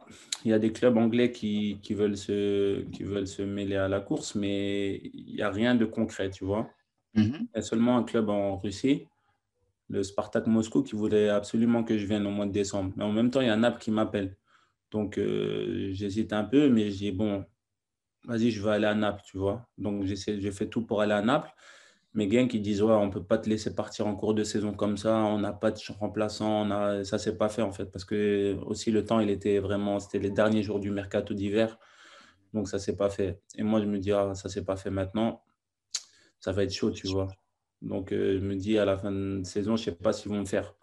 il 0.44 0.50
y 0.50 0.54
a 0.54 0.58
des 0.58 0.72
clubs 0.72 0.96
anglais 0.96 1.32
qui, 1.32 1.78
qui, 1.82 1.94
veulent 1.94 2.16
se, 2.16 2.82
qui 2.90 3.02
veulent 3.02 3.26
se 3.26 3.42
mêler 3.42 3.76
à 3.76 3.88
la 3.88 4.00
course, 4.00 4.34
mais 4.34 4.96
il 5.14 5.34
n'y 5.34 5.42
a 5.42 5.50
rien 5.50 5.74
de 5.74 5.84
concret, 5.84 6.30
tu 6.30 6.44
vois. 6.44 6.70
Mm-hmm. 7.16 7.40
Il 7.40 7.48
y 7.54 7.58
a 7.58 7.62
seulement 7.62 7.96
un 7.96 8.02
club 8.02 8.28
en 8.28 8.56
Russie, 8.56 9.06
le 9.88 10.02
Spartak 10.02 10.46
Moscou, 10.46 10.82
qui 10.82 10.94
voulait 10.94 11.28
absolument 11.28 11.84
que 11.84 11.96
je 11.96 12.06
vienne 12.06 12.26
au 12.26 12.30
mois 12.30 12.46
de 12.46 12.52
décembre. 12.52 12.92
Mais 12.96 13.04
en 13.04 13.12
même 13.12 13.30
temps, 13.30 13.40
il 13.40 13.46
y 13.46 13.50
a 13.50 13.56
Naples 13.56 13.80
qui 13.80 13.90
m'appelle. 13.90 14.36
Donc, 14.90 15.18
euh, 15.18 15.90
j'hésite 15.92 16.32
un 16.32 16.44
peu, 16.44 16.68
mais 16.68 16.90
je 16.90 16.96
dis, 16.96 17.12
bon, 17.12 17.44
vas-y, 18.26 18.50
je 18.50 18.62
vais 18.62 18.70
aller 18.70 18.86
à 18.86 18.94
Naples, 18.94 19.22
tu 19.24 19.38
vois. 19.38 19.66
Donc, 19.78 20.04
j'ai 20.04 20.52
fait 20.52 20.68
tout 20.68 20.82
pour 20.84 21.00
aller 21.00 21.12
à 21.12 21.22
Naples. 21.22 21.50
Mais 22.14 22.28
gains 22.28 22.48
qui 22.48 22.60
disent, 22.60 22.82
ouais, 22.82 22.94
on 22.94 23.06
ne 23.06 23.12
peut 23.12 23.22
pas 23.22 23.36
te 23.38 23.48
laisser 23.48 23.74
partir 23.74 24.06
en 24.06 24.16
cours 24.16 24.34
de 24.34 24.42
saison 24.42 24.72
comme 24.72 24.96
ça, 24.96 25.16
on 25.16 25.38
n'a 25.38 25.52
pas 25.52 25.70
de 25.70 25.78
remplaçant, 25.98 26.62
on 26.66 26.70
a... 26.70 27.04
ça, 27.04 27.18
c'est 27.18 27.36
pas 27.36 27.50
fait 27.50 27.60
en 27.62 27.72
fait. 27.72 27.86
Parce 27.86 28.06
que 28.06 28.56
aussi, 28.64 28.90
le 28.90 29.04
temps, 29.04 29.20
il 29.20 29.28
était 29.30 29.58
vraiment, 29.58 29.98
c'était 30.00 30.18
les 30.18 30.30
derniers 30.30 30.62
jours 30.62 30.80
du 30.80 30.90
mercato 30.90 31.34
d'hiver. 31.34 31.78
Donc, 32.54 32.68
ça 32.68 32.78
s'est 32.78 32.96
pas 32.96 33.10
fait. 33.10 33.40
Et 33.56 33.62
moi, 33.62 33.80
je 33.82 33.86
me 33.86 33.98
dis, 33.98 34.12
ah, 34.12 34.34
ça 34.34 34.48
s'est 34.48 34.64
pas 34.64 34.76
fait 34.76 34.90
maintenant, 34.90 35.44
ça 36.40 36.52
va 36.52 36.64
être 36.64 36.72
chaud, 36.72 36.90
tu 36.90 37.06
vois. 37.08 37.28
Donc, 37.82 38.12
euh, 38.12 38.38
je 38.38 38.44
me 38.44 38.56
dis, 38.56 38.78
à 38.78 38.86
la 38.86 38.96
fin 38.96 39.12
de 39.12 39.44
saison, 39.44 39.76
je 39.76 39.84
sais 39.84 39.92
pas 39.92 40.12
s'ils 40.14 40.30
vont 40.30 40.40
me 40.40 40.46
faire. 40.46 40.74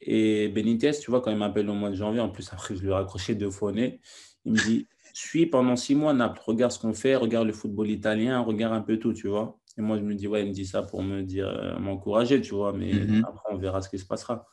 Et 0.00 0.48
Benitez, 0.48 0.92
tu 0.92 1.10
vois, 1.10 1.20
quand 1.20 1.30
il 1.32 1.38
m'appelle 1.38 1.68
au 1.68 1.74
mois 1.74 1.90
de 1.90 1.96
janvier, 1.96 2.20
en 2.20 2.28
plus, 2.28 2.52
après, 2.52 2.76
je 2.76 2.82
lui 2.82 2.88
ai 2.88 2.92
raccroché 2.92 3.34
deux 3.34 3.50
fois 3.50 3.70
au 3.70 3.72
nez, 3.72 4.00
il 4.44 4.52
me 4.52 4.58
dit, 4.58 4.88
suis 5.20 5.46
pendant 5.46 5.76
six 5.76 5.94
mois 5.94 6.12
Naples, 6.12 6.40
regarde 6.44 6.72
ce 6.72 6.78
qu'on 6.78 6.92
fait, 6.92 7.16
regarde 7.16 7.46
le 7.46 7.52
football 7.52 7.90
italien, 7.90 8.40
regarde 8.40 8.74
un 8.74 8.80
peu 8.80 8.98
tout, 8.98 9.12
tu 9.12 9.28
vois. 9.28 9.58
Et 9.78 9.82
moi, 9.82 9.98
je 9.98 10.02
me 10.02 10.14
dis, 10.14 10.26
ouais, 10.26 10.42
il 10.42 10.48
me 10.48 10.52
dit 10.52 10.66
ça 10.66 10.82
pour 10.82 11.02
me 11.02 11.22
dire, 11.22 11.48
euh, 11.48 11.78
m'encourager, 11.78 12.40
tu 12.40 12.54
vois, 12.54 12.72
mais 12.72 12.92
mhm. 12.92 13.24
après, 13.26 13.52
on 13.52 13.56
verra 13.56 13.82
ce 13.82 13.88
qui 13.88 13.98
se 13.98 14.06
passera. 14.06 14.46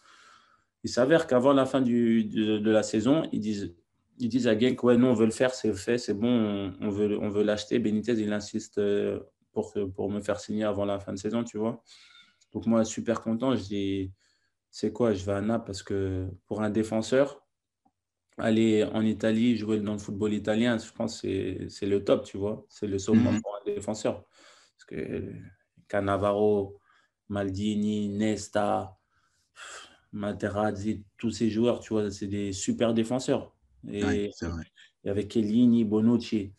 Il 0.84 0.90
s'avère 0.90 1.28
qu'avant 1.28 1.54
la 1.54 1.66
fin 1.66 1.82
du, 1.82 2.26
de, 2.26 2.70
la 2.70 2.84
saison, 2.84 3.24
ils 3.32 3.40
disent, 3.40 3.76
ils 4.20 4.30
disent 4.30 4.48
à 4.48 4.58
Genk, 4.58 4.84
ouais, 4.84 4.98
nous, 4.98 5.08
on 5.08 5.14
veut 5.14 5.26
le 5.26 5.32
faire, 5.32 5.54
c'est 5.54 5.74
fait, 5.74 5.98
c'est 5.98 6.14
bon, 6.14 6.74
on, 6.82 6.90
veut, 6.90 7.18
on 7.20 7.30
veut 7.30 7.44
l'acheter. 7.44 7.80
Benitez, 7.80 8.14
il 8.14 8.34
insiste 8.34 8.78
euh, 8.78 9.20
pour, 9.54 9.74
pour 9.96 10.12
me 10.12 10.22
faire 10.22 10.40
signer 10.40 10.66
avant 10.66 10.84
la 10.84 11.00
fin 11.00 11.14
de 11.14 11.18
saison, 11.18 11.44
tu 11.44 11.58
vois. 11.58 11.82
Donc, 12.52 12.66
moi, 12.66 12.84
super 12.84 13.22
content, 13.22 13.56
je 13.56 13.64
dis, 13.64 14.12
c'est 14.72 14.92
quoi, 14.92 15.14
je 15.14 15.26
vais 15.26 15.34
à 15.34 15.42
Naples 15.42 15.66
parce 15.66 15.84
que 15.84 16.28
pour 16.48 16.62
un 16.62 16.70
défenseur, 16.70 17.43
aller 18.38 18.84
en 18.84 19.02
Italie, 19.02 19.56
jouer 19.58 19.80
dans 19.80 19.94
le 19.94 20.00
football 20.00 20.34
italien, 20.34 20.78
je 20.78 20.92
pense 20.92 21.22
que 21.22 21.68
c'est 21.70 21.86
le 21.86 22.04
top, 22.04 22.26
tu 22.26 22.38
vois. 22.38 22.66
C'est 22.70 22.88
le 22.88 22.98
sommet 23.00 23.30
pour 23.42 23.56
un 23.56 23.64
défenseur. 23.66 24.26
Parce 24.76 24.86
que 24.88 25.34
Cannavaro, 25.88 26.80
Maldini, 27.30 28.10
Nesta, 28.10 28.98
Materazzi, 30.12 31.06
tous 31.18 31.32
ces 31.32 31.50
joueurs, 31.50 31.80
tu 31.80 31.94
vois, 31.94 32.10
c'est 32.12 32.28
des 32.28 32.54
super 32.54 32.94
défenseurs. 32.94 33.56
Et, 33.92 34.32
et 35.04 35.10
avec 35.10 35.32
Chiellini, 35.32 35.86
Bonucci. 35.86 36.54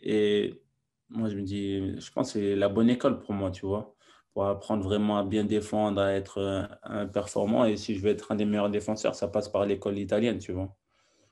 Et 0.00 0.62
moi, 1.08 1.28
je 1.28 1.36
me 1.36 1.42
dis, 1.42 1.98
je 2.00 2.12
pense 2.12 2.32
que 2.32 2.40
c'est 2.40 2.56
la 2.56 2.68
bonne 2.68 2.90
école 2.90 3.20
pour 3.20 3.32
moi, 3.32 3.50
tu 3.50 3.64
vois, 3.66 3.94
pour 4.32 4.46
apprendre 4.46 4.84
vraiment 4.84 5.18
à 5.18 5.24
bien 5.24 5.44
défendre, 5.44 6.00
à 6.00 6.12
être 6.12 6.68
un 6.82 7.06
performant. 7.06 7.64
Et 7.64 7.76
si 7.76 7.94
je 7.94 8.00
veux 8.00 8.10
être 8.10 8.32
un 8.32 8.36
des 8.36 8.44
meilleurs 8.44 8.70
défenseurs, 8.70 9.14
ça 9.14 9.28
passe 9.28 9.48
par 9.48 9.66
l'école 9.66 9.98
italienne, 9.98 10.38
tu 10.38 10.52
vois. 10.52 10.76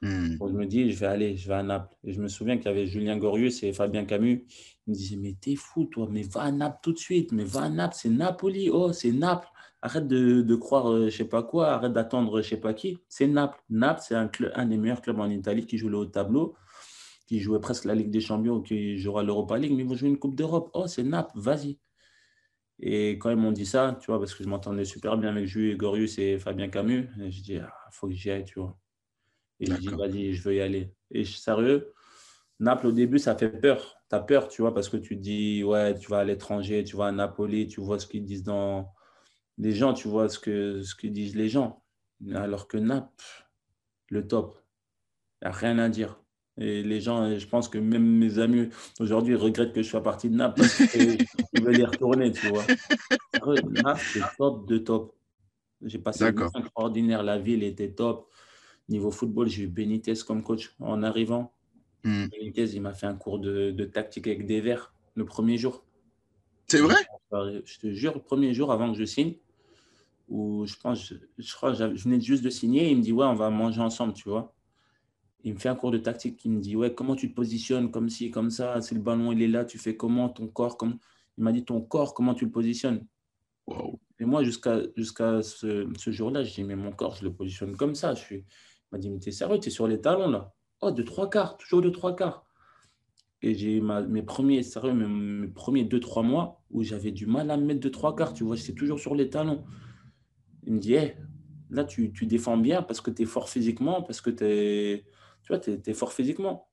Hmm. 0.05 0.37
je 0.39 0.53
me 0.53 0.67
dis, 0.67 0.91
je 0.91 0.99
vais 0.99 1.07
aller, 1.07 1.35
je 1.35 1.49
vais 1.49 1.55
à 1.55 1.63
Naples. 1.63 1.95
Et 2.05 2.13
je 2.13 2.21
me 2.21 2.29
souviens 2.29 2.59
qu'il 2.59 2.67
y 2.67 2.69
avait 2.69 2.85
Julien 2.85 3.17
Gorius 3.17 3.63
et 3.63 3.73
Fabien 3.73 4.05
Camus. 4.05 4.45
Ils 4.87 4.91
me 4.91 4.95
disaient, 4.95 5.17
mais 5.17 5.35
t'es 5.41 5.57
fou, 5.57 5.87
toi, 5.87 6.07
mais 6.11 6.23
va 6.23 6.43
à 6.43 6.53
Naples 6.53 6.79
tout 6.83 6.93
de 6.93 6.99
suite, 6.99 7.33
mais 7.33 7.45
va 7.45 7.63
à 7.63 7.69
Naples, 7.71 7.97
c'est 7.99 8.11
Napoli, 8.11 8.69
oh, 8.71 8.93
c'est 8.93 9.13
Naples. 9.13 9.49
arrête 9.81 10.07
de, 10.07 10.43
de 10.43 10.55
croire 10.57 10.95
je 11.05 11.09
je 11.09 11.17
sais 11.17 11.25
pas 11.25 11.43
quoi, 11.43 11.71
arrête 11.71 11.93
d'attendre 11.95 12.43
je 12.43 12.49
sais 12.51 12.61
pas 12.61 12.75
qui. 12.75 12.99
C'est 13.09 13.27
Naples. 13.27 13.59
Naples, 13.71 14.03
c'est 14.07 14.15
un, 14.15 14.31
un 14.55 14.67
des 14.67 14.77
meilleurs 14.77 15.01
clubs 15.01 15.19
en 15.19 15.31
Italie 15.31 15.65
qui 15.67 15.79
joue 15.79 15.89
le 15.89 15.97
haut 15.97 16.05
tableau, 16.07 16.55
qui 17.27 17.41
jouait 17.41 17.61
presque 17.61 17.87
la 17.87 17.95
Ligue 17.95 18.11
des 18.11 18.21
Champions, 18.21 18.61
qui 18.61 18.99
jouera 18.99 19.23
l'Europa 19.23 19.57
League, 19.59 19.73
mais 19.73 19.85
ils 19.85 19.89
vont 19.89 19.95
jouer 19.95 20.11
une 20.11 20.19
Coupe 20.19 20.37
d'Europe. 20.37 20.71
Oh, 20.75 20.87
c'est 20.87 21.03
Naples, 21.03 21.33
vas-y. 21.37 21.79
Et 22.81 23.13
quand 23.13 23.31
ils 23.31 23.37
m'ont 23.37 23.53
dit 23.53 23.67
ça, 23.67 23.97
tu 24.01 24.07
vois, 24.09 24.19
parce 24.19 24.35
que 24.35 24.45
je 24.45 24.49
m'entendais 24.49 24.85
super 24.85 25.17
bien 25.17 25.31
avec 25.31 25.47
Jules, 25.47 25.77
Gorius 25.77 26.19
et 26.19 26.39
Fabien 26.39 26.69
Camus, 26.69 27.09
je 27.19 27.41
dis, 27.43 27.55
il 27.55 27.67
ah, 27.67 27.73
faut 27.91 28.09
que 28.09 28.15
j'y 28.15 28.31
aille, 28.31 28.45
tu 28.45 28.59
vois. 28.59 28.77
Et 29.65 29.75
je 29.75 29.81
dis, 29.81 29.89
vas-y, 29.89 30.33
je 30.35 30.43
veux 30.43 30.55
y 30.55 30.61
aller. 30.61 30.93
Et 31.11 31.25
sérieux, 31.25 31.93
Naples, 32.61 32.89
au 32.89 32.93
début, 32.93 33.19
ça 33.19 33.37
fait 33.37 33.49
peur. 33.49 33.97
Tu 34.09 34.17
as 34.17 34.21
peur, 34.21 34.49
tu 34.49 34.63
vois, 34.63 34.75
parce 34.75 34.89
que 34.89 34.97
tu 34.97 35.17
dis, 35.17 35.65
ouais, 35.65 35.99
tu 35.99 36.09
vas 36.09 36.19
à 36.19 36.25
l'étranger, 36.25 36.85
tu 36.85 36.97
vas 36.97 37.07
à 37.07 37.13
Napoli, 37.13 37.67
tu 37.67 37.81
vois 37.81 37.99
ce 37.99 38.07
qu'ils 38.07 38.25
disent 38.25 38.45
dans 38.45 38.93
les 39.59 39.73
gens, 39.73 39.93
tu 39.93 40.09
vois 40.09 40.29
ce 40.29 40.39
que, 40.39 40.83
ce 40.83 40.95
que 40.95 41.07
disent 41.07 41.37
les 41.37 41.49
gens. 41.49 41.83
Alors 42.33 42.69
que 42.69 42.79
Naples, 42.79 43.25
le 44.09 44.27
top, 44.27 44.59
il 45.43 45.47
n'y 45.47 45.49
a 45.49 45.57
rien 45.57 45.79
à 45.79 45.89
dire. 45.89 46.21
Et 46.57 46.85
les 46.85 47.01
gens, 47.01 47.37
je 47.37 47.47
pense 47.49 47.69
que 47.69 47.79
même 47.79 48.07
mes 48.07 48.39
amis 48.39 48.69
aujourd'hui 49.01 49.35
regrettent 49.35 49.73
que 49.73 49.83
je 49.83 49.89
sois 49.89 50.03
parti 50.03 50.31
de 50.31 50.37
Naples 50.37 50.61
parce 50.61 50.87
qu'ils 50.87 51.19
veulent 51.63 51.79
y 51.79 51.85
retourner, 51.85 52.31
tu 52.31 52.47
vois. 52.47 52.65
Naples, 53.83 54.01
c'est 54.13 54.23
top 54.39 54.69
de 54.69 54.79
top. 54.79 55.17
J'ai 55.83 55.99
passé 55.99 56.25
un 56.25 56.61
extraordinaire. 56.61 57.23
La 57.23 57.39
ville 57.39 57.65
était 57.65 57.91
top. 57.91 58.31
Niveau 58.89 59.11
football, 59.11 59.49
j'ai 59.49 59.65
eu 59.65 59.67
Benitez 59.67 60.15
comme 60.27 60.43
coach 60.43 60.75
en 60.81 61.03
arrivant. 61.03 61.53
Hmm. 62.05 62.27
Benitez, 62.27 62.75
il 62.75 62.83
m'a 62.83 62.93
fait 62.93 63.07
un 63.07 63.15
cours 63.15 63.39
de, 63.39 63.71
de, 63.71 63.85
tactique 63.85 64.27
avec 64.27 64.47
des 64.47 64.61
verts 64.61 64.93
le 65.15 65.25
premier 65.25 65.57
jour. 65.57 65.85
C'est 66.67 66.81
vrai? 66.81 66.97
Je 67.33 67.79
te 67.79 67.93
jure, 67.93 68.15
le 68.15 68.21
premier 68.21 68.55
jour 68.55 68.73
avant 68.73 68.93
que 68.93 68.99
je 68.99 69.05
signe, 69.05 69.35
où 70.29 70.67
je 70.67 70.77
pense, 70.77 71.09
je, 71.09 71.15
je 71.39 71.55
crois, 71.55 71.73
je 71.73 71.85
venais 71.85 72.21
juste 72.21 72.45
de 72.45 72.51
signer, 72.51 72.91
il 72.91 72.99
me 72.99 73.03
dit, 73.03 73.13
ouais, 73.13 73.27
on 73.27 73.35
va 73.35 73.51
manger 73.51 73.81
ensemble, 73.81 74.15
tu 74.15 74.29
vois 74.29 74.55
il 75.45 75.53
me 75.53 75.59
fait 75.59 75.69
un 75.69 75.75
cours 75.75 75.91
de 75.91 75.99
tactique 75.99 76.37
qui 76.37 76.49
me 76.49 76.61
dit 76.61 76.75
ouais 76.75 76.93
comment 76.93 77.15
tu 77.15 77.31
te 77.31 77.35
positionnes 77.35 77.91
comme 77.91 78.09
ci 78.09 78.31
comme 78.31 78.51
ça 78.51 78.81
c'est 78.81 78.95
le 78.95 79.01
ballon 79.01 79.31
il 79.31 79.43
est 79.43 79.49
là 79.49 79.65
tu 79.65 79.79
fais 79.79 79.97
comment 79.97 80.29
ton 80.29 80.49
corps 80.49 80.77
comme 80.77 80.99
il 81.39 81.45
m'a 81.45 81.53
dit 81.53 81.65
ton 81.65 81.81
corps 81.81 82.15
comment 82.15 82.35
tu 82.35 82.47
le 82.47 82.51
positionnes 82.51 83.07
et 84.19 84.25
moi 84.25 84.43
jusqu'à 84.43 84.81
jusqu'à 84.97 85.43
ce, 85.43 85.89
ce 85.97 86.11
jour-là 86.11 86.43
je 86.43 86.55
dis 86.55 86.65
mais 86.65 86.77
mon 86.77 86.93
corps 86.93 87.17
je 87.17 87.25
le 87.25 87.33
positionne 87.33 87.77
comme 87.77 87.95
ça 87.95 88.15
je 88.15 88.21
suis 88.21 88.37
il 88.37 88.45
m'a 88.93 88.99
dit 88.99 89.11
mais 89.11 89.19
t'es 89.19 89.33
sérieux 89.33 89.59
t'es 89.59 89.71
sur 89.71 89.87
les 89.87 90.01
talons 90.01 90.29
là 90.29 90.55
oh 90.81 90.91
de 90.91 91.03
trois 91.03 91.31
quarts 91.31 91.57
toujours 91.57 91.83
de 91.83 91.91
trois 91.91 92.15
quarts 92.15 92.47
et 93.43 93.55
j'ai 93.55 93.81
mes 93.81 94.23
premiers 94.23 94.63
sérieux 94.63 94.95
mes, 94.95 95.49
premiers 95.49 95.85
deux 95.85 96.01
trois 96.01 96.23
mois 96.23 96.63
où 96.71 96.83
j'avais 96.83 97.11
du 97.11 97.27
mal 97.27 97.51
à 97.51 97.57
me 97.57 97.65
mettre 97.65 97.81
de 97.81 97.89
trois 97.89 98.15
quarts 98.15 98.33
tu 98.33 98.45
vois 98.45 98.57
j'étais 98.57 98.75
toujours 98.75 98.99
sur 98.99 99.15
les 99.15 99.29
talons 99.31 99.65
il 100.67 100.75
me 100.75 100.79
dit 100.79 100.95
hey, 100.95 101.17
là 101.71 101.85
tu, 101.85 102.09
défends 102.09 102.57
bien 102.57 102.83
parce 102.83 103.01
que 103.01 103.11
tu 103.11 103.23
es 103.23 103.27
fort 103.27 103.49
physiquement 103.49 104.03
parce 104.03 104.21
que 104.21 104.31
tu 104.31 104.45
es 104.45 105.05
tu 105.45 105.53
vois, 105.53 105.95
fort 105.95 106.13
physiquement. 106.13 106.69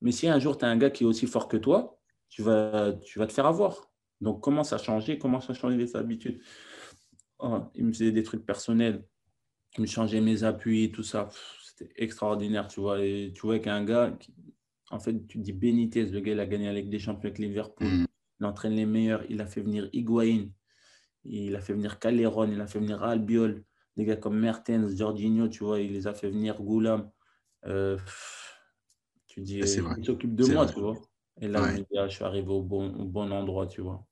Mais 0.00 0.12
si 0.12 0.28
un 0.28 0.38
jour, 0.38 0.58
tu 0.58 0.64
as 0.64 0.68
un 0.68 0.76
gars 0.76 0.90
qui 0.90 1.04
est 1.04 1.06
aussi 1.06 1.26
fort 1.26 1.48
que 1.48 1.56
toi, 1.56 1.98
tu 2.28 2.42
vas, 2.42 2.92
tu 3.04 3.18
vas 3.18 3.26
te 3.26 3.32
faire 3.32 3.46
avoir. 3.46 3.90
Donc, 4.20 4.40
commence 4.42 4.72
à 4.72 4.78
changer, 4.78 5.18
commence 5.18 5.48
à 5.50 5.54
changer 5.54 5.76
les 5.76 5.96
habitudes? 5.96 6.40
Oh, 7.38 7.60
il 7.74 7.86
me 7.86 7.92
faisait 7.92 8.12
des 8.12 8.22
trucs 8.22 8.44
personnels. 8.44 9.04
Il 9.76 9.82
me 9.82 9.86
changeait 9.86 10.20
mes 10.20 10.44
appuis, 10.44 10.92
tout 10.92 11.02
ça. 11.02 11.28
C'était 11.64 11.92
extraordinaire, 11.96 12.68
tu 12.68 12.80
vois. 12.80 13.04
Et 13.04 13.32
tu 13.34 13.42
vois 13.42 13.58
qu'un 13.58 13.84
gars, 13.84 14.16
en 14.90 15.00
fait, 15.00 15.26
tu 15.26 15.38
dis 15.38 15.52
Benitez, 15.52 16.06
le 16.06 16.20
gars, 16.20 16.32
il 16.32 16.40
a 16.40 16.46
gagné 16.46 16.66
la 16.66 16.74
Ligue 16.74 16.90
des 16.90 16.98
Champions 16.98 17.28
avec 17.28 17.38
Liverpool. 17.38 17.86
Mm. 17.86 18.06
Il 18.40 18.46
entraîne 18.46 18.74
les 18.74 18.86
meilleurs. 18.86 19.24
Il 19.30 19.40
a 19.40 19.46
fait 19.46 19.62
venir 19.62 19.88
Higuain. 19.92 20.48
Il 21.24 21.56
a 21.56 21.60
fait 21.60 21.72
venir 21.72 21.98
Calderon. 21.98 22.50
Il 22.50 22.60
a 22.60 22.66
fait 22.66 22.80
venir 22.80 23.02
Albiol. 23.02 23.64
Des 23.96 24.04
gars 24.04 24.16
comme 24.16 24.38
Mertens, 24.38 24.96
Jorginho, 24.96 25.48
tu 25.48 25.64
vois, 25.64 25.80
il 25.80 25.92
les 25.92 26.06
a 26.06 26.14
fait 26.14 26.30
venir 26.30 26.62
Goulam. 26.62 27.10
Euh, 27.66 27.98
tu 29.26 29.40
dis, 29.40 29.58
il 29.58 30.04
s'occupe 30.04 30.34
de 30.34 30.46
moi, 30.46 30.66
tu 30.66 30.80
vois. 30.80 30.96
Et 31.40 31.48
là, 31.48 31.74
je, 31.76 32.14
suis 32.14 32.24
arrivé 32.24 32.48
au 32.48 32.62
bon, 32.62 32.94
au 32.94 33.04
bon 33.04 33.30
endroit, 33.30 33.66
tu 33.66 33.80
vois. 33.80 34.06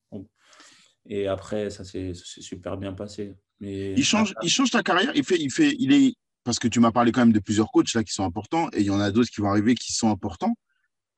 Et 1.10 1.26
après, 1.26 1.70
ça 1.70 1.84
s'est 1.84 2.12
super 2.14 2.76
bien 2.76 2.92
passé. 2.92 3.36
Mais 3.58 3.92
il 3.92 4.04
change, 4.04 4.32
il 4.42 4.48
change 4.48 4.70
ta 4.70 4.82
carrière. 4.82 5.10
Il 5.16 5.24
fait, 5.24 5.38
il 5.38 5.50
fait, 5.50 5.74
il 5.78 5.92
est 5.92 6.14
parce 6.44 6.58
que 6.58 6.68
tu 6.68 6.80
m'as 6.80 6.92
parlé 6.92 7.12
quand 7.12 7.20
même 7.20 7.32
de 7.32 7.40
plusieurs 7.40 7.70
coachs 7.70 7.92
là 7.94 8.02
qui 8.02 8.14
sont 8.14 8.24
importants 8.24 8.68
et 8.72 8.80
il 8.80 8.86
y 8.86 8.90
en 8.90 9.00
a 9.00 9.10
d'autres 9.10 9.28
qui 9.28 9.40
vont 9.40 9.50
arriver 9.50 9.74
qui 9.74 9.92
sont 9.92 10.08
importants. 10.08 10.54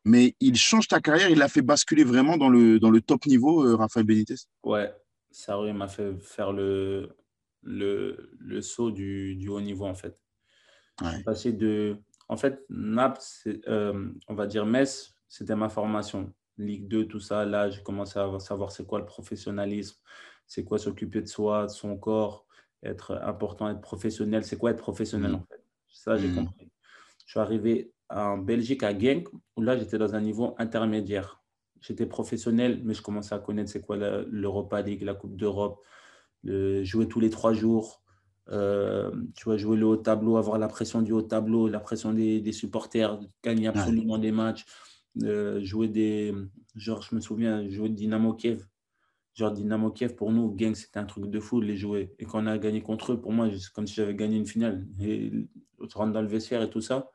Mais 0.04 0.34
il 0.40 0.56
change 0.56 0.88
ta 0.88 1.00
carrière. 1.00 1.28
Il 1.28 1.38
l'a 1.38 1.46
fait 1.46 1.62
basculer 1.62 2.04
vraiment 2.04 2.36
dans 2.38 2.48
le 2.48 2.80
dans 2.80 2.90
le 2.90 3.00
top 3.00 3.26
niveau, 3.26 3.64
euh, 3.64 3.76
Raphaël 3.76 4.06
Benitez. 4.06 4.34
Ouais, 4.64 4.92
ça 5.30 5.56
m'a 5.60 5.88
fait 5.88 6.18
faire 6.20 6.52
le 6.52 7.14
le, 7.62 8.30
le 8.40 8.62
saut 8.62 8.90
du, 8.90 9.36
du 9.36 9.48
haut 9.48 9.60
niveau 9.60 9.84
en 9.84 9.94
fait. 9.94 10.18
Ouais. 11.02 11.22
Passer 11.22 11.52
de 11.52 11.98
en 12.28 12.36
fait, 12.38 12.64
Naples, 12.70 13.20
euh, 13.68 14.10
on 14.26 14.34
va 14.34 14.46
dire 14.46 14.64
Metz, 14.64 15.14
c'était 15.28 15.54
ma 15.54 15.68
formation. 15.68 16.32
Ligue 16.58 16.88
2, 16.88 17.06
tout 17.06 17.20
ça. 17.20 17.44
Là, 17.44 17.70
j'ai 17.70 17.82
commencé 17.82 18.18
à 18.18 18.38
savoir 18.38 18.72
c'est 18.72 18.86
quoi 18.86 18.98
le 18.98 19.06
professionnalisme, 19.06 19.96
c'est 20.46 20.64
quoi 20.64 20.78
s'occuper 20.78 21.22
de 21.22 21.26
soi, 21.26 21.64
de 21.64 21.70
son 21.70 21.96
corps, 21.96 22.46
être 22.82 23.12
important, 23.22 23.70
être 23.70 23.80
professionnel. 23.80 24.44
C'est 24.44 24.58
quoi 24.58 24.70
être 24.70 24.82
professionnel, 24.82 25.32
mm. 25.32 25.36
en 25.36 25.46
fait? 25.48 25.64
Ça, 25.88 26.16
j'ai 26.16 26.28
mm. 26.28 26.34
compris. 26.34 26.70
Je 27.26 27.30
suis 27.30 27.40
arrivé 27.40 27.92
en 28.10 28.38
Belgique, 28.38 28.82
à 28.82 28.96
Genk, 28.96 29.28
où 29.56 29.62
là, 29.62 29.78
j'étais 29.78 29.98
dans 29.98 30.14
un 30.14 30.20
niveau 30.20 30.54
intermédiaire. 30.58 31.42
J'étais 31.80 32.06
professionnel, 32.06 32.80
mais 32.84 32.94
je 32.94 33.02
commençais 33.02 33.34
à 33.34 33.38
connaître 33.38 33.70
c'est 33.70 33.80
quoi 33.80 33.96
l'Europa 33.96 34.82
League, 34.82 35.02
la 35.02 35.14
Coupe 35.14 35.36
d'Europe, 35.36 35.82
jouer 36.44 37.08
tous 37.08 37.20
les 37.20 37.30
trois 37.30 37.52
jours, 37.52 38.02
euh, 38.50 39.10
tu 39.34 39.48
vas 39.48 39.56
jouer 39.56 39.76
le 39.76 39.86
haut 39.86 39.96
tableau, 39.96 40.36
avoir 40.36 40.58
la 40.58 40.68
pression 40.68 41.00
du 41.00 41.12
haut 41.12 41.22
tableau, 41.22 41.68
la 41.68 41.80
pression 41.80 42.12
des, 42.12 42.40
des 42.40 42.52
supporters, 42.52 43.18
gagner 43.42 43.68
absolument 43.68 44.18
des 44.18 44.32
matchs, 44.32 44.64
euh, 45.22 45.62
jouer 45.62 45.88
des. 45.88 46.34
Genre, 46.74 47.02
je 47.02 47.14
me 47.14 47.20
souviens, 47.20 47.68
jouer 47.68 47.88
Dynamo 47.88 48.34
Kiev. 48.34 48.66
Genre, 49.34 49.52
Dynamo 49.52 49.90
Kiev, 49.90 50.14
pour 50.14 50.32
nous, 50.32 50.50
gang, 50.52 50.74
c'était 50.74 50.98
un 50.98 51.04
truc 51.04 51.26
de 51.26 51.40
fou 51.40 51.60
de 51.60 51.66
les 51.66 51.76
jouer. 51.76 52.14
Et 52.18 52.24
quand 52.24 52.42
on 52.42 52.46
a 52.46 52.58
gagné 52.58 52.82
contre 52.82 53.12
eux, 53.12 53.20
pour 53.20 53.32
moi, 53.32 53.48
c'est 53.50 53.72
comme 53.72 53.86
si 53.86 53.94
j'avais 53.94 54.14
gagné 54.14 54.36
une 54.36 54.46
finale. 54.46 54.86
Et 55.00 55.32
se 55.88 55.98
rendre 55.98 56.12
dans 56.12 56.22
le 56.22 56.28
vestiaire 56.28 56.62
et 56.62 56.70
tout 56.70 56.80
ça, 56.80 57.10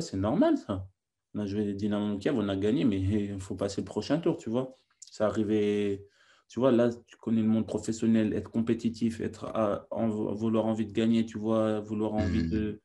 c'est 0.00 0.16
normal 0.16 0.56
ça. 0.58 0.88
On 1.34 1.40
a 1.40 1.46
joué 1.46 1.74
Dynamo 1.74 2.18
Kiev, 2.18 2.36
on 2.36 2.48
a 2.48 2.56
gagné, 2.56 2.84
mais 2.84 3.00
il 3.00 3.40
faut 3.40 3.56
passer 3.56 3.80
le 3.80 3.84
prochain 3.84 4.18
tour, 4.18 4.38
tu 4.38 4.50
vois. 4.50 4.74
Ça 5.00 5.26
arrivait 5.26 6.06
tu 6.48 6.60
vois, 6.60 6.70
là, 6.70 6.90
tu 7.06 7.16
connais 7.16 7.42
le 7.42 7.48
monde 7.48 7.66
professionnel, 7.66 8.32
être 8.32 8.50
compétitif, 8.50 9.20
être 9.20 9.52
en, 9.90 10.08
vouloir 10.08 10.66
envie 10.66 10.86
de 10.86 10.92
gagner, 10.92 11.26
tu 11.26 11.38
vois, 11.38 11.80
vouloir 11.80 12.14
envie 12.14 12.44
mmh. 12.44 12.50
de, 12.50 12.82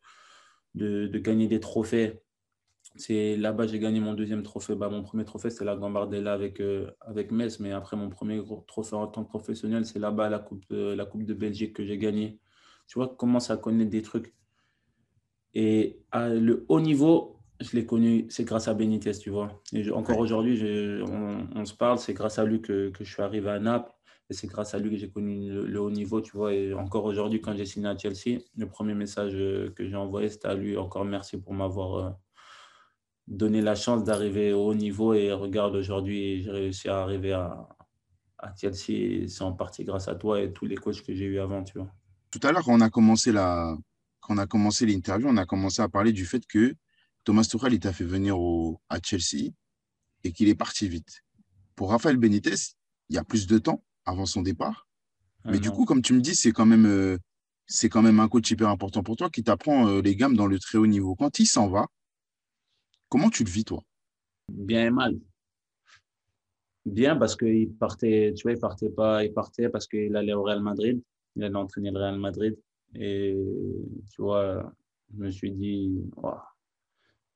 de, 0.76 1.08
de 1.08 1.20
gagner 1.20 1.48
des 1.48 1.60
trophées. 1.60 2.22
C'est 2.96 3.38
là-bas 3.38 3.68
j'ai 3.68 3.80
gagné 3.80 4.00
mon 4.00 4.14
deuxième 4.14 4.44
trophée. 4.44 4.76
Bah, 4.76 4.90
mon 4.90 5.02
premier 5.02 5.26
trophée, 5.26 5.50
c'est 5.50 5.64
la 5.64 5.76
Gambardella 5.76 6.34
avec, 6.34 6.60
euh, 6.60 6.92
avec 7.02 7.32
Metz. 7.32 7.60
Mais 7.60 7.72
après, 7.72 7.96
mon 7.98 8.10
premier 8.10 8.42
trophée 8.68 8.96
en 8.96 9.08
tant 9.08 9.24
que 9.24 9.30
professionnel, 9.30 9.86
c'est 9.86 10.00
là-bas 10.00 10.30
la 10.30 10.40
coupe, 10.40 10.66
la 10.70 11.06
coupe 11.06 11.24
de 11.24 11.34
Belgique 11.34 11.74
que 11.74 11.86
j'ai 11.86 11.98
gagné. 11.98 12.40
Tu 12.88 13.00
vois, 13.00 13.08
commence 13.08 13.50
à 13.50 13.58
connaître 13.58 13.90
des 13.90 14.02
trucs. 14.02 14.34
Et 15.54 16.02
à 16.12 16.30
le 16.30 16.66
haut 16.70 16.80
niveau, 16.80 17.42
je 17.62 17.76
l'ai 17.76 17.86
connu, 17.86 18.26
c'est 18.30 18.44
grâce 18.44 18.68
à 18.68 18.74
Benitez, 18.74 19.12
tu 19.12 19.30
vois. 19.30 19.62
Et 19.74 19.90
encore 19.92 20.20
aujourd'hui, 20.20 21.02
on, 21.04 21.66
se 21.66 21.74
parle, 21.74 22.00
c'est 22.00 22.14
grâce 22.14 22.40
à 22.40 22.46
lui 22.46 22.62
que, 22.62 22.92
je 23.00 23.04
suis 23.04 23.22
arrivé 23.22 23.50
à 23.50 23.60
Naples. 23.60 23.92
Et 24.30 24.34
c'est 24.34 24.48
grâce 24.48 24.74
à 24.74 24.80
lui 24.80 24.92
que 24.92 24.96
j'ai 24.96 25.10
connu 25.10 25.52
le, 25.52 25.82
haut 25.82 25.92
niveau, 25.92 26.22
tu 26.22 26.38
vois. 26.38 26.54
Et 26.54 26.74
encore 26.74 27.04
aujourd'hui, 27.04 27.42
quand 27.42 27.56
j'ai 27.56 27.66
signé 27.66 27.88
à 27.88 27.98
Chelsea, 27.98 28.40
le 28.56 28.66
premier 28.66 28.94
message 28.94 29.34
euh, 29.36 29.72
que 29.76 29.86
j'ai 29.86 29.96
envoyé, 29.98 30.30
c'était 30.30 30.48
à 30.48 30.56
lui. 30.56 30.78
Encore 30.78 31.04
merci 31.04 31.38
pour 31.38 31.54
m'avoir 31.54 31.96
euh, 31.96 32.10
donné 33.28 33.62
la 33.62 33.76
chance 33.76 34.04
d'arriver 34.04 34.54
au 34.54 34.68
haut 34.68 34.76
niveau. 34.76 35.14
Et 35.14 35.32
regarde, 35.32 35.76
aujourd'hui, 35.76 36.42
j'ai 36.44 36.52
réussi 36.52 36.90
à 36.90 37.02
arriver 37.02 37.34
à, 37.34 37.68
à 38.38 38.54
Chelsea. 38.56 39.28
C'est 39.28 39.44
en 39.44 39.54
partie 39.54 39.84
grâce 39.84 40.08
à 40.08 40.16
toi 40.16 40.42
et 40.42 40.52
tous 40.52 40.66
les 40.66 40.76
coachs 40.76 41.02
que 41.02 41.14
j'ai 41.14 41.26
eu 41.26 41.40
avant, 41.40 41.64
tu 41.64 41.78
vois. 41.78 41.92
Tout 42.32 42.40
à 42.44 42.52
l'heure, 42.52 42.64
quand 42.64 42.74
on 42.74 42.82
a 42.82 42.90
commencé 42.90 43.32
la, 43.32 43.78
quand 44.22 44.36
on 44.36 44.38
a 44.38 44.48
commencé 44.48 44.86
l'interview, 44.86 45.28
on 45.28 45.38
a 45.38 45.46
commencé 45.46 45.82
à 45.82 45.90
parler 45.90 46.14
du 46.14 46.26
fait 46.26 46.46
que 46.48 46.76
Thomas 47.24 47.44
Tuchel, 47.44 47.74
il 47.74 47.80
t'a 47.80 47.94
fait 47.94 48.06
venir 48.06 48.40
au, 48.40 48.82
à 48.90 49.00
Chelsea 49.04 49.52
et 50.24 50.32
qu'il 50.32 50.48
est 50.48 50.56
parti 50.56 50.88
vite. 50.88 51.24
Pour 51.76 51.90
Rafael 51.92 52.18
Benitez, 52.18 52.56
il 53.10 53.16
y 53.16 53.20
a 53.20 53.24
plus 53.24 53.48
de 53.48 53.58
temps 53.58 53.84
avant 54.06 54.26
son 54.26 54.42
départ. 54.42 54.88
Mais 55.46 55.60
du 55.60 55.72
coup, 55.72 55.86
comme 55.86 56.04
tu 56.04 56.14
me 56.14 56.22
dis, 56.22 56.36
c'est 56.36 56.52
quand 56.52 56.68
même 56.68 56.86
euh, 56.86 57.18
c'est 57.66 57.90
quand 57.90 58.02
même 58.02 58.20
un 58.20 58.28
coach 58.28 58.52
hyper 58.52 58.70
important 58.70 59.02
pour 59.02 59.16
toi 59.16 59.30
qui 59.30 59.44
t'apprend 59.44 59.88
euh, 59.88 60.02
les 60.02 60.16
gammes 60.16 60.36
dans 60.36 60.46
le 60.46 60.60
très 60.60 60.78
haut 60.78 60.86
niveau. 60.86 61.16
Quand 61.16 61.40
il 61.40 61.48
s'en 61.48 61.68
va, 61.68 61.88
comment 63.12 63.30
tu 63.30 63.44
le 63.44 63.50
vis, 63.52 63.66
toi? 63.66 63.84
Bien 64.50 64.88
et 64.88 64.90
mal. 64.90 65.20
Bien 66.86 67.16
parce 67.16 67.36
qu'il 67.36 67.72
partait, 67.74 68.34
tu 68.36 68.44
vois, 68.44 68.54
il 68.54 68.60
partait 68.60 68.90
pas, 68.90 69.24
il 69.24 69.32
partait 69.34 69.70
parce 69.70 69.88
qu'il 69.88 70.16
allait 70.16 70.34
au 70.34 70.42
Real 70.42 70.64
Madrid. 70.64 71.00
Il 71.36 71.44
allait 71.44 71.56
entraîner 71.56 71.92
le 71.92 72.00
Real 72.00 72.18
Madrid. 72.18 72.58
Et 72.96 73.38
tu 74.12 74.22
vois, 74.24 74.74
je 75.14 75.24
me 75.24 75.30
suis 75.30 75.52
dit, 75.52 75.94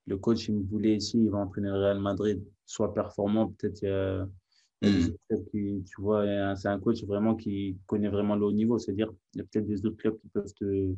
le 0.07 0.17
coach, 0.17 0.47
il 0.47 0.55
me 0.55 0.63
voulait 0.63 0.95
ici, 0.95 1.19
il 1.19 1.29
va 1.29 1.37
entraîner 1.37 1.67
le 1.67 1.75
Real 1.75 1.99
Madrid, 1.99 2.43
soit 2.65 2.93
performant, 2.93 3.49
peut-être 3.49 4.27
Hmm. 4.81 5.07
Qui, 5.51 5.83
tu 5.85 6.01
vois, 6.01 6.55
c'est 6.55 6.67
un 6.67 6.79
coach 6.79 7.03
vraiment 7.05 7.35
qui 7.35 7.77
connaît 7.87 8.09
vraiment 8.09 8.35
le 8.35 8.45
haut 8.45 8.51
niveau. 8.51 8.77
C'est-à-dire, 8.77 9.11
il 9.33 9.39
y 9.39 9.41
a 9.41 9.45
peut-être 9.45 9.65
des 9.65 9.85
autres 9.85 9.97
clubs 9.97 10.19
qui 10.19 10.27
peuvent 10.27 10.53
te, 10.53 10.93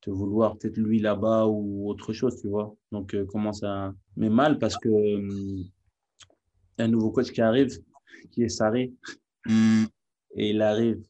te 0.00 0.10
vouloir, 0.10 0.56
peut-être 0.56 0.76
lui 0.76 1.00
là-bas 1.00 1.46
ou 1.46 1.88
autre 1.88 2.12
chose, 2.12 2.40
tu 2.40 2.48
vois. 2.48 2.74
Donc, 2.92 3.14
euh, 3.14 3.24
comment 3.26 3.52
ça. 3.52 3.92
Mais 4.16 4.30
mal 4.30 4.58
parce 4.58 4.76
que 4.76 4.88
euh, 4.88 5.62
un 6.78 6.88
nouveau 6.88 7.10
coach 7.10 7.30
qui 7.32 7.40
arrive, 7.40 7.70
qui 8.30 8.42
est 8.44 8.48
Sarri, 8.48 8.94
Hmm. 9.46 9.84
et 10.34 10.50
il 10.50 10.60
arrive. 10.60 11.02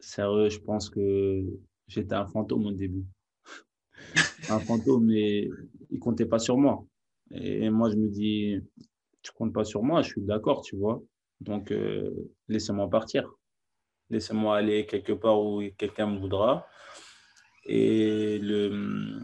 Sérieux, 0.00 0.48
je 0.48 0.58
pense 0.58 0.90
que 0.90 1.44
j'étais 1.86 2.14
un 2.14 2.26
fantôme 2.26 2.66
au 2.66 2.72
début. 2.72 3.04
un 4.50 4.58
fantôme, 4.58 5.06
mais 5.06 5.48
il 5.90 5.98
comptait 6.00 6.26
pas 6.26 6.40
sur 6.40 6.56
moi. 6.56 6.84
Et 7.30 7.70
moi, 7.70 7.90
je 7.90 7.96
me 7.96 8.08
dis, 8.08 8.58
tu 9.22 9.32
comptes 9.32 9.52
pas 9.52 9.64
sur 9.64 9.82
moi, 9.82 10.02
je 10.02 10.08
suis 10.08 10.22
d'accord, 10.22 10.62
tu 10.62 10.76
vois. 10.76 11.02
Donc, 11.40 11.70
euh, 11.70 12.10
laissez-moi 12.48 12.90
partir. 12.90 13.32
Laissez-moi 14.10 14.56
aller 14.56 14.86
quelque 14.86 15.12
part 15.12 15.40
où 15.40 15.62
quelqu'un 15.78 16.06
me 16.06 16.18
voudra. 16.18 16.66
Et 17.64 18.38
le, 18.38 19.20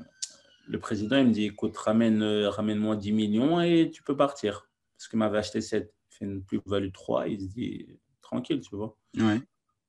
le 0.67 0.79
président, 0.79 1.17
il 1.19 1.29
me 1.29 1.33
dit, 1.33 1.45
écoute, 1.45 1.77
ramène, 1.77 2.23
ramène-moi 2.23 2.97
10 2.97 3.13
millions 3.13 3.61
et 3.61 3.91
tu 3.93 4.03
peux 4.03 4.17
partir. 4.17 4.69
Parce 4.97 5.09
qu'il 5.09 5.19
m'avait 5.19 5.39
acheté 5.39 5.61
7, 5.61 5.93
il 6.11 6.17
fait 6.17 6.25
une 6.25 6.43
plus-value 6.43 6.93
3. 6.93 7.29
Il 7.29 7.41
se 7.41 7.47
dit, 7.47 7.87
tranquille, 8.21 8.61
tu 8.61 8.77
vois. 8.77 8.97
Ouais. 9.17 9.41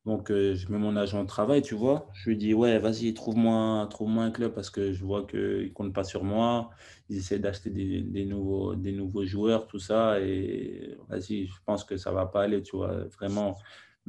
Donc, 0.06 0.32
euh, 0.32 0.56
je 0.56 0.72
mets 0.72 0.78
mon 0.78 0.96
agent 0.96 1.22
au 1.22 1.26
travail, 1.26 1.62
tu 1.62 1.76
vois. 1.76 2.08
Je 2.14 2.30
lui 2.30 2.38
dis, 2.38 2.54
ouais, 2.54 2.80
vas-y, 2.80 3.14
trouve-moi 3.14 3.86
trouve 3.90 4.18
un 4.18 4.32
club 4.32 4.54
parce 4.54 4.70
que 4.70 4.94
je 4.94 5.04
vois 5.04 5.28
qu'ils 5.28 5.40
ne 5.40 5.70
comptent 5.70 5.94
pas 5.94 6.06
sur 6.06 6.24
moi. 6.24 6.70
Ils 7.10 7.18
essaient 7.18 7.40
d'acheter 7.40 7.70
des, 7.70 8.02
des, 8.02 8.26
nouveaux, 8.26 8.76
des 8.76 8.94
nouveaux 8.94 9.26
joueurs, 9.26 9.68
tout 9.68 9.80
ça. 9.80 10.20
Et 10.22 10.98
vas-y, 11.10 11.48
je 11.48 11.54
pense 11.66 11.84
que 11.84 11.98
ça 11.98 12.12
ne 12.12 12.16
va 12.16 12.26
pas 12.26 12.44
aller, 12.44 12.62
tu 12.62 12.78
vois. 12.78 13.04
Vraiment, 13.20 13.58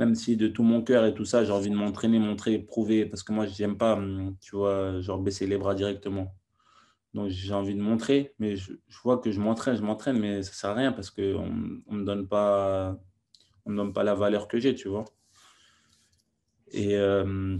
même 0.00 0.14
si 0.14 0.38
de 0.38 0.48
tout 0.48 0.62
mon 0.62 0.80
cœur 0.80 1.04
et 1.04 1.12
tout 1.12 1.26
ça, 1.26 1.44
j'ai 1.44 1.52
envie 1.52 1.68
de 1.68 1.74
m'entraîner, 1.74 2.18
montrer, 2.18 2.58
prouver. 2.58 3.04
Parce 3.04 3.22
que 3.22 3.32
moi, 3.32 3.44
je 3.44 3.62
n'aime 3.62 3.76
pas, 3.76 3.96
hum, 3.96 4.34
tu 4.40 4.56
vois, 4.56 4.98
genre 5.02 5.18
baisser 5.20 5.46
les 5.46 5.58
bras 5.58 5.74
directement. 5.74 6.34
Donc, 7.12 7.28
j'ai 7.28 7.52
envie 7.52 7.74
de 7.74 7.82
montrer. 7.82 8.34
Mais 8.38 8.56
je, 8.56 8.72
vois 9.04 9.18
que 9.18 9.30
je 9.30 9.38
m'entraîne, 9.40 9.76
je 9.76 9.82
m'entraîne, 9.82 10.18
mais 10.18 10.42
ça 10.42 10.52
sert 10.54 10.70
à 10.70 10.74
rien 10.74 10.92
parce 10.92 11.10
qu'on 11.10 11.22
ne 11.92 11.98
me 11.98 12.04
donne 12.04 12.26
pas 12.26 12.98
on 13.66 13.74
donne 13.74 13.92
pas 13.92 14.02
la 14.02 14.14
valeur 14.14 14.48
que 14.48 14.58
j'ai, 14.58 14.74
tu 14.74 14.88
vois. 14.88 15.04
Et 16.72 16.96
euh, 16.96 17.58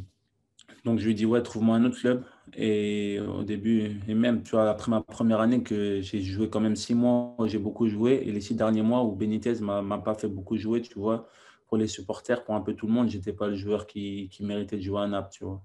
donc, 0.87 0.99
je 0.99 1.07
lui 1.07 1.15
dis, 1.15 1.27
ouais, 1.27 1.43
trouve-moi 1.43 1.77
un 1.77 1.85
autre 1.85 2.01
club. 2.01 2.25
Et 2.57 3.21
au 3.21 3.43
début, 3.45 4.01
et 4.09 4.15
même, 4.15 4.43
tu 4.43 4.53
vois, 4.53 4.71
après 4.71 4.91
ma 4.91 5.03
première 5.03 5.41
année, 5.41 5.63
que 5.63 6.01
j'ai 6.01 6.23
joué 6.23 6.49
quand 6.49 6.61
même 6.61 6.75
six 6.75 6.95
mois, 6.95 7.37
j'ai 7.45 7.59
beaucoup 7.59 7.87
joué. 7.87 8.23
Et 8.25 8.33
les 8.33 8.41
six 8.41 8.55
derniers 8.55 8.83
mois 8.83 9.05
où 9.05 9.15
Benitez 9.15 9.61
ne 9.61 9.83
m'a 9.83 9.99
pas 9.99 10.15
fait 10.15 10.29
beaucoup 10.29 10.57
jouer, 10.57 10.81
tu 10.81 10.99
vois, 10.99 11.29
pour 11.71 11.79
les 11.79 11.87
supporters, 11.87 12.43
pour 12.43 12.57
un 12.57 12.61
peu 12.61 12.75
tout 12.75 12.89
le 12.89 12.93
monde, 12.93 13.09
j'étais 13.09 13.33
pas 13.33 13.47
le 13.47 13.55
joueur 13.55 13.87
qui, 13.87 14.29
qui, 14.29 14.43
méritait 14.45 14.77
de 14.77 14.83
jouer 14.83 15.03
à 15.03 15.07
Naples, 15.07 15.31
tu 15.33 15.45
vois. 15.45 15.63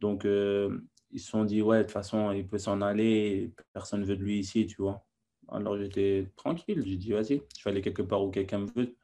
Donc, 0.00 0.24
euh, 0.24 0.80
ils 1.12 1.20
se 1.20 1.30
sont 1.30 1.44
dit, 1.44 1.62
ouais, 1.62 1.78
de 1.78 1.82
toute 1.84 1.92
façon, 1.92 2.32
il 2.32 2.44
peut 2.44 2.58
s'en 2.58 2.82
aller, 2.82 3.52
personne 3.72 4.00
ne 4.00 4.04
veut 4.04 4.16
de 4.16 4.22
lui 4.22 4.40
ici, 4.40 4.66
tu 4.66 4.82
vois. 4.82 5.06
Alors, 5.46 5.78
j'étais 5.78 6.28
tranquille, 6.34 6.82
j'ai 6.84 6.96
dit, 6.96 7.12
vas-y, 7.12 7.40
je 7.56 7.64
vais 7.64 7.70
aller 7.70 7.82
quelque 7.82 8.02
part 8.02 8.24
où 8.24 8.30
quelqu'un 8.32 8.58
me 8.58 8.66
veut. 8.66 8.96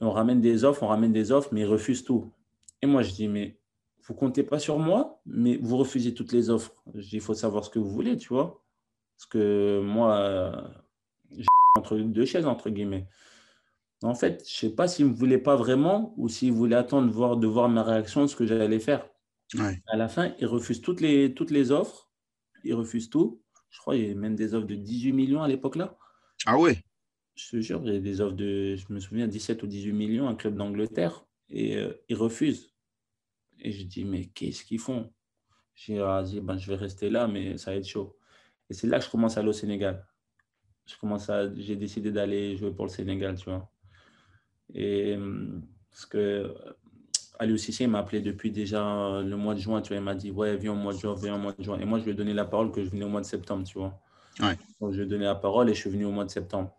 On 0.00 0.10
ramène 0.10 0.40
des 0.40 0.64
offres, 0.64 0.82
on 0.82 0.88
ramène 0.88 1.12
des 1.12 1.30
offres, 1.30 1.50
mais 1.52 1.60
ils 1.60 1.66
refusent 1.66 2.02
tout. 2.02 2.32
Et 2.82 2.86
moi, 2.86 3.02
je 3.02 3.12
dis, 3.12 3.28
mais 3.28 3.56
vous 4.02 4.14
comptez 4.14 4.42
pas 4.42 4.58
sur 4.58 4.80
moi, 4.80 5.20
mais 5.24 5.56
vous 5.56 5.76
refusez 5.76 6.14
toutes 6.14 6.32
les 6.32 6.50
offres. 6.50 6.74
Il 6.96 7.20
faut 7.20 7.34
savoir 7.34 7.64
ce 7.64 7.70
que 7.70 7.78
vous 7.78 7.90
voulez, 7.90 8.16
tu 8.16 8.30
vois. 8.30 8.64
Parce 9.16 9.26
que 9.26 9.80
moi, 9.84 10.82
j'ai 11.30 11.46
entre 11.76 11.96
deux 11.96 12.24
chaises, 12.24 12.46
entre 12.46 12.70
guillemets. 12.70 13.06
En 14.02 14.14
fait, 14.14 14.44
je 14.46 14.66
ne 14.66 14.70
sais 14.70 14.74
pas 14.74 14.88
s'ils 14.88 15.06
ne 15.06 15.10
me 15.10 15.14
voulaient 15.16 15.38
pas 15.38 15.56
vraiment 15.56 16.14
ou 16.16 16.28
s'ils 16.28 16.52
voulaient 16.52 16.76
attendre 16.76 17.08
de 17.08 17.12
voir, 17.12 17.36
de 17.36 17.46
voir 17.46 17.68
ma 17.68 17.82
réaction, 17.82 18.26
ce 18.26 18.36
que 18.36 18.46
j'allais 18.46 18.80
faire. 18.80 19.08
Ouais. 19.54 19.80
À 19.86 19.96
la 19.96 20.08
fin, 20.08 20.34
ils 20.38 20.46
refusent 20.46 20.80
toutes 20.80 21.00
les, 21.00 21.34
toutes 21.34 21.50
les 21.50 21.70
offres. 21.70 22.10
Ils 22.64 22.74
refusent 22.74 23.10
tout. 23.10 23.42
Je 23.70 23.78
crois 23.78 23.94
qu'il 23.94 24.08
y 24.08 24.10
a 24.10 24.14
même 24.14 24.34
des 24.36 24.54
offres 24.54 24.66
de 24.66 24.74
18 24.74 25.12
millions 25.12 25.42
à 25.42 25.48
l'époque 25.48 25.76
là. 25.76 25.96
Ah 26.46 26.58
ouais? 26.58 26.78
Je 27.34 27.50
te 27.50 27.60
jure, 27.60 27.80
il 27.84 27.94
y 27.94 27.96
a 27.96 28.00
des 28.00 28.20
offres 28.20 28.36
de, 28.36 28.76
je 28.76 28.92
me 28.92 29.00
souviens, 29.00 29.26
17 29.28 29.62
ou 29.62 29.66
18 29.66 29.92
millions, 29.92 30.28
un 30.28 30.34
club 30.34 30.56
d'Angleterre. 30.56 31.24
Et 31.48 31.76
euh, 31.76 31.92
ils 32.08 32.16
refusent. 32.16 32.74
Et 33.60 33.72
je 33.72 33.84
dis, 33.84 34.04
mais 34.04 34.26
qu'est-ce 34.26 34.64
qu'ils 34.64 34.78
font? 34.80 35.12
Je 35.74 35.92
dis, 35.92 35.98
ah, 36.00 36.22
ben, 36.42 36.58
je 36.58 36.68
vais 36.68 36.76
rester 36.76 37.10
là, 37.10 37.28
mais 37.28 37.56
ça 37.56 37.70
va 37.70 37.78
être 37.78 37.86
chaud. 37.88 38.18
Et 38.68 38.74
c'est 38.74 38.86
là 38.86 38.98
que 38.98 39.04
je 39.04 39.10
commence 39.10 39.36
à 39.36 39.40
aller 39.40 39.48
au 39.48 39.54
Sénégal. 39.54 40.06
Je 40.86 40.96
commence 40.98 41.30
à, 41.30 41.54
j'ai 41.54 41.76
décidé 41.76 42.10
d'aller 42.12 42.56
jouer 42.56 42.74
pour 42.74 42.86
le 42.86 42.90
Sénégal, 42.90 43.38
tu 43.38 43.44
vois. 43.50 43.71
Et 44.74 45.16
parce 45.90 46.06
que 46.06 46.54
Aliou 47.38 47.56
Cissé 47.56 47.86
m'a 47.86 47.98
appelé 48.00 48.20
depuis 48.20 48.50
déjà 48.50 49.20
le 49.22 49.36
mois 49.36 49.54
de 49.54 49.60
juin, 49.60 49.82
tu 49.82 49.88
vois. 49.88 49.96
Il 49.98 50.02
m'a 50.02 50.14
dit, 50.14 50.30
ouais, 50.30 50.56
viens 50.56 50.72
au 50.72 50.76
mois 50.76 50.92
de 50.94 50.98
juin, 50.98 51.14
viens 51.20 51.34
au 51.34 51.38
mois 51.38 51.52
de 51.52 51.62
juin. 51.62 51.78
Et 51.80 51.84
moi, 51.84 51.98
je 51.98 52.04
lui 52.04 52.12
ai 52.12 52.14
donné 52.14 52.34
la 52.34 52.44
parole 52.44 52.70
que 52.72 52.84
je 52.84 52.90
venais 52.90 53.04
au 53.04 53.08
mois 53.08 53.20
de 53.20 53.26
septembre, 53.26 53.64
tu 53.66 53.78
vois. 53.78 54.00
Ouais. 54.40 54.56
Donc, 54.80 54.92
je 54.92 54.98
lui 54.98 55.04
ai 55.04 55.08
donné 55.08 55.24
la 55.24 55.34
parole 55.34 55.68
et 55.70 55.74
je 55.74 55.80
suis 55.80 55.90
venu 55.90 56.04
au 56.04 56.10
mois 56.12 56.24
de 56.24 56.30
septembre. 56.30 56.72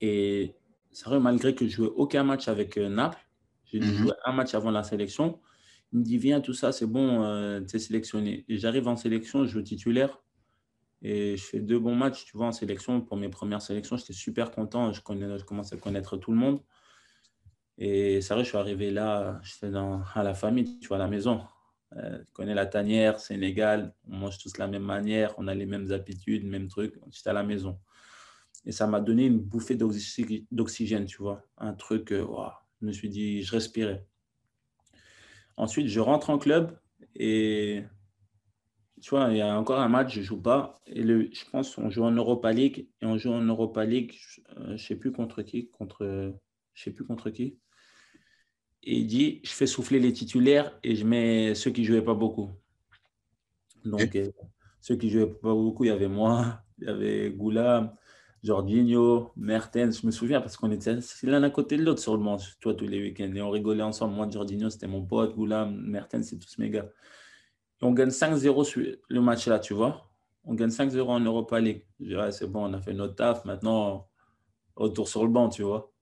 Et 0.00 0.54
c'est 0.92 1.06
vrai, 1.06 1.20
malgré 1.20 1.54
que 1.54 1.66
je 1.66 1.70
jouais 1.76 1.90
aucun 1.96 2.24
match 2.24 2.48
avec 2.48 2.76
Naples, 2.76 3.18
j'ai 3.64 3.80
dû 3.80 3.86
Mhm. 3.86 3.94
jouer 3.94 4.12
un 4.24 4.32
match 4.32 4.54
avant 4.54 4.70
la 4.70 4.82
sélection. 4.84 5.40
Il 5.92 6.00
me 6.00 6.04
dit, 6.04 6.18
viens, 6.18 6.40
tout 6.40 6.54
ça, 6.54 6.72
c'est 6.72 6.86
bon, 6.86 7.22
euh, 7.24 7.60
tu 7.60 7.76
es 7.76 7.78
sélectionné. 7.78 8.44
Et 8.48 8.58
j'arrive 8.58 8.88
en 8.88 8.96
sélection, 8.96 9.44
je 9.44 9.50
joue 9.50 9.62
titulaire. 9.62 10.20
Et 11.02 11.36
je 11.36 11.44
fais 11.44 11.60
deux 11.60 11.78
bons 11.78 11.94
matchs, 11.94 12.24
tu 12.24 12.36
vois, 12.36 12.46
en 12.46 12.52
sélection. 12.52 13.00
Pour 13.00 13.16
mes 13.16 13.28
premières 13.28 13.62
sélections, 13.62 13.96
j'étais 13.96 14.12
super 14.12 14.50
content. 14.50 14.92
Je, 14.92 15.02
connais, 15.02 15.38
je 15.38 15.44
commence 15.44 15.72
à 15.72 15.76
connaître 15.76 16.16
tout 16.16 16.32
le 16.32 16.38
monde. 16.38 16.60
Et 17.78 18.20
c'est 18.20 18.34
vrai, 18.34 18.44
je 18.44 18.48
suis 18.50 18.58
arrivé 18.58 18.90
là, 18.90 19.40
j'étais 19.42 19.70
dans, 19.70 20.02
à 20.14 20.22
la 20.22 20.34
famille, 20.34 20.78
tu 20.78 20.88
vois, 20.88 20.96
à 20.98 21.00
la 21.00 21.08
maison. 21.08 21.42
Euh, 21.96 22.18
tu 22.24 22.32
connais 22.32 22.54
la 22.54 22.66
tanière, 22.66 23.18
Sénégal, 23.20 23.94
on 24.08 24.16
mange 24.16 24.38
tous 24.38 24.52
de 24.52 24.58
la 24.58 24.66
même 24.68 24.82
manière, 24.84 25.34
on 25.38 25.48
a 25.48 25.54
les 25.54 25.66
mêmes 25.66 25.90
habitudes, 25.92 26.44
mêmes 26.46 26.68
trucs. 26.68 26.94
J'étais 27.10 27.30
à 27.30 27.32
la 27.32 27.42
maison. 27.42 27.78
Et 28.66 28.72
ça 28.72 28.86
m'a 28.86 29.00
donné 29.00 29.26
une 29.26 29.38
bouffée 29.40 29.76
d'oxy- 29.76 30.46
d'oxygène, 30.52 31.06
tu 31.06 31.18
vois. 31.18 31.42
Un 31.58 31.74
truc, 31.74 32.12
euh, 32.12 32.24
waouh, 32.24 32.50
je 32.82 32.86
me 32.86 32.92
suis 32.92 33.08
dit, 33.10 33.42
je 33.42 33.52
respirais. 33.52 34.06
Ensuite, 35.56 35.88
je 35.88 36.00
rentre 36.00 36.30
en 36.30 36.38
club 36.38 36.78
et 37.14 37.84
tu 39.02 39.10
vois, 39.10 39.28
il 39.30 39.36
y 39.36 39.40
a 39.40 39.58
encore 39.58 39.80
un 39.80 39.88
match, 39.88 40.14
je 40.14 40.20
ne 40.20 40.24
joue 40.24 40.40
pas. 40.40 40.80
Et 40.86 41.02
le, 41.02 41.28
je 41.32 41.44
pense 41.50 41.74
qu'on 41.74 41.90
joue 41.90 42.04
en 42.04 42.12
Europa 42.12 42.52
League 42.52 42.88
et 43.02 43.06
on 43.06 43.18
joue 43.18 43.32
en 43.32 43.42
Europa 43.42 43.84
League, 43.84 44.14
je 44.18 44.40
ne 44.72 44.76
sais 44.76 44.96
plus 44.96 45.12
contre 45.12 45.42
qui, 45.42 45.68
contre, 45.70 46.34
je 46.74 46.82
sais 46.82 46.90
plus 46.92 47.04
contre 47.04 47.30
qui. 47.30 47.58
Et 48.86 48.98
il 48.98 49.06
dit, 49.06 49.40
je 49.42 49.50
fais 49.50 49.66
souffler 49.66 49.98
les 49.98 50.12
titulaires 50.12 50.78
et 50.82 50.94
je 50.94 51.06
mets 51.06 51.54
ceux 51.54 51.70
qui 51.70 51.80
ne 51.80 51.86
jouaient 51.86 52.04
pas 52.04 52.14
beaucoup. 52.14 52.50
Donc, 53.84 54.14
euh, 54.14 54.30
ceux 54.80 54.96
qui 54.96 55.06
ne 55.06 55.12
jouaient 55.12 55.26
pas 55.26 55.54
beaucoup, 55.54 55.84
il 55.84 55.88
y 55.88 55.90
avait 55.90 56.08
moi, 56.08 56.60
il 56.78 56.86
y 56.86 56.90
avait 56.90 57.30
Goulam, 57.30 57.94
Jorginho, 58.42 59.32
Mertens. 59.36 60.00
Je 60.02 60.06
me 60.06 60.12
souviens 60.12 60.42
parce 60.42 60.58
qu'on 60.58 60.70
était 60.70 60.98
l'un 61.22 61.42
à 61.42 61.50
côté 61.50 61.78
de 61.78 61.82
l'autre 61.82 62.02
sur 62.02 62.14
le 62.14 62.22
banc, 62.22 62.36
toi, 62.60 62.74
tous 62.74 62.86
les 62.86 63.00
week-ends. 63.00 63.32
Et 63.34 63.40
on 63.40 63.48
rigolait 63.48 63.82
ensemble. 63.82 64.14
Moi, 64.14 64.28
Jorginho, 64.30 64.68
c'était 64.68 64.86
mon 64.86 65.02
pote. 65.02 65.34
Goulam, 65.34 65.74
Mertens, 65.80 66.24
c'est 66.24 66.38
tous 66.38 66.58
mes 66.58 66.68
gars. 66.68 66.90
Et 67.80 67.84
on 67.86 67.92
gagne 67.92 68.10
5-0 68.10 68.64
sur 68.64 68.82
le 69.08 69.20
match 69.22 69.46
là, 69.46 69.58
tu 69.58 69.72
vois. 69.72 70.10
On 70.44 70.52
gagne 70.52 70.68
5-0 70.68 71.00
en 71.08 71.20
Europa 71.20 71.58
League. 71.58 71.86
Je 72.00 72.08
dirais, 72.08 72.32
c'est 72.32 72.46
bon, 72.46 72.68
on 72.68 72.74
a 72.74 72.80
fait 72.82 72.92
notre 72.92 73.14
taf. 73.14 73.46
Maintenant, 73.46 74.08
retour 74.76 75.08
sur 75.08 75.24
le 75.24 75.30
banc, 75.30 75.48
tu 75.48 75.62
vois. 75.62 75.93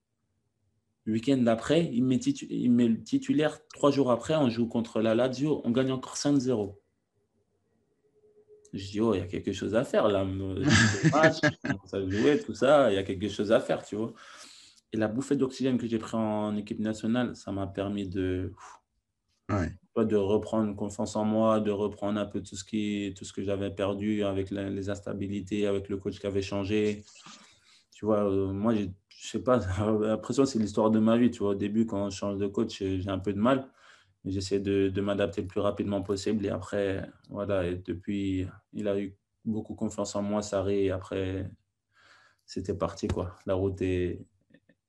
Le 1.05 1.15
week-end 1.15 1.39
d'après, 1.39 1.91
il 1.93 2.05
met, 2.05 2.19
titu- 2.19 2.47
il 2.49 2.71
met 2.71 2.87
le 2.89 3.03
titulaire. 3.03 3.59
Trois 3.75 3.91
jours 3.91 4.11
après, 4.11 4.37
on 4.37 4.49
joue 4.49 4.69
contre 4.69 5.01
la 5.01 5.15
Lazio. 5.15 5.61
On 5.65 5.71
gagne 5.71 5.91
encore 5.91 6.17
5-0. 6.17 6.79
Je 8.73 8.91
dis, 8.91 9.01
oh, 9.01 9.13
il 9.15 9.19
y 9.19 9.23
a 9.23 9.27
quelque 9.27 9.53
chose 9.53 9.75
à 9.75 9.85
faire 9.85 10.09
là. 10.09 10.25
Match, 11.13 11.41
commence 11.63 11.93
à 11.93 12.09
jouer, 12.09 12.41
tout 12.41 12.55
ça. 12.55 12.91
Il 12.91 12.95
y 12.95 12.99
a 12.99 13.03
quelque 13.03 13.29
chose 13.29 13.53
à 13.53 13.61
faire, 13.61 13.85
tu 13.85 13.97
vois. 13.97 14.13
Et 14.93 14.97
la 14.97 15.09
bouffée 15.09 15.37
d'oxygène 15.37 15.77
que 15.79 15.87
j'ai 15.87 15.99
pris 15.99 16.17
en 16.17 16.57
équipe 16.57 16.79
nationale, 16.79 17.35
ça 17.37 17.51
m'a 17.53 17.67
permis 17.67 18.09
de, 18.09 18.53
Ouais. 19.51 20.05
de 20.05 20.17
reprendre 20.17 20.75
confiance 20.77 21.17
en 21.17 21.25
moi, 21.25 21.61
de 21.61 21.71
reprendre 21.71 22.19
un 22.21 22.25
peu 22.27 22.41
tout 22.43 22.57
ce, 22.57 22.65
qui, 22.65 23.13
tout 23.17 23.25
ce 23.25 23.33
que 23.33 23.43
j'avais 23.43 23.71
perdu 23.71 24.23
avec 24.23 24.51
la- 24.51 24.71
les 24.71 24.89
instabilités, 24.89 25.67
avec 25.67 25.89
le 25.91 25.97
coach 25.99 26.19
qui 26.19 26.27
avait 26.27 26.43
changé. 26.43 27.05
Tu 27.91 28.05
vois, 28.07 28.25
euh, 28.31 28.53
moi, 28.53 28.75
j'ai- 28.75 28.91
je 29.23 29.29
sais 29.29 29.39
pas, 29.39 29.59
l'impression 30.01 30.43
que 30.43 30.49
c'est 30.49 30.59
l'histoire 30.59 30.91
de 30.91 30.99
ma 30.99 31.17
vie. 31.17 31.31
Tu 31.31 31.39
vois, 31.39 31.51
au 31.51 31.55
début, 31.55 31.87
quand 31.87 32.11
je 32.11 32.17
change 32.17 32.39
de 32.39 32.49
coach, 32.49 32.79
j'ai 32.79 33.09
un 33.09 33.21
peu 33.21 33.33
de 33.33 33.39
mal, 33.39 33.69
j'essaie 34.25 34.59
de, 34.59 34.89
de 34.89 35.01
m'adapter 35.01 35.43
le 35.43 35.47
plus 35.47 35.61
rapidement 35.61 36.03
possible. 36.03 36.45
Et 36.45 36.49
après, 36.49 37.09
voilà, 37.31 37.67
et 37.67 37.77
depuis, 37.77 38.47
il 38.73 38.89
a 38.89 38.99
eu 39.01 39.15
beaucoup 39.45 39.75
confiance 39.75 40.17
en 40.17 40.23
moi, 40.23 40.43
Sarri, 40.43 40.87
et 40.87 40.91
après, 40.91 41.49
c'était 42.47 42.75
parti, 42.75 43.07
quoi. 43.07 43.39
La 43.47 43.55
route 43.55 43.81
était, 43.81 44.27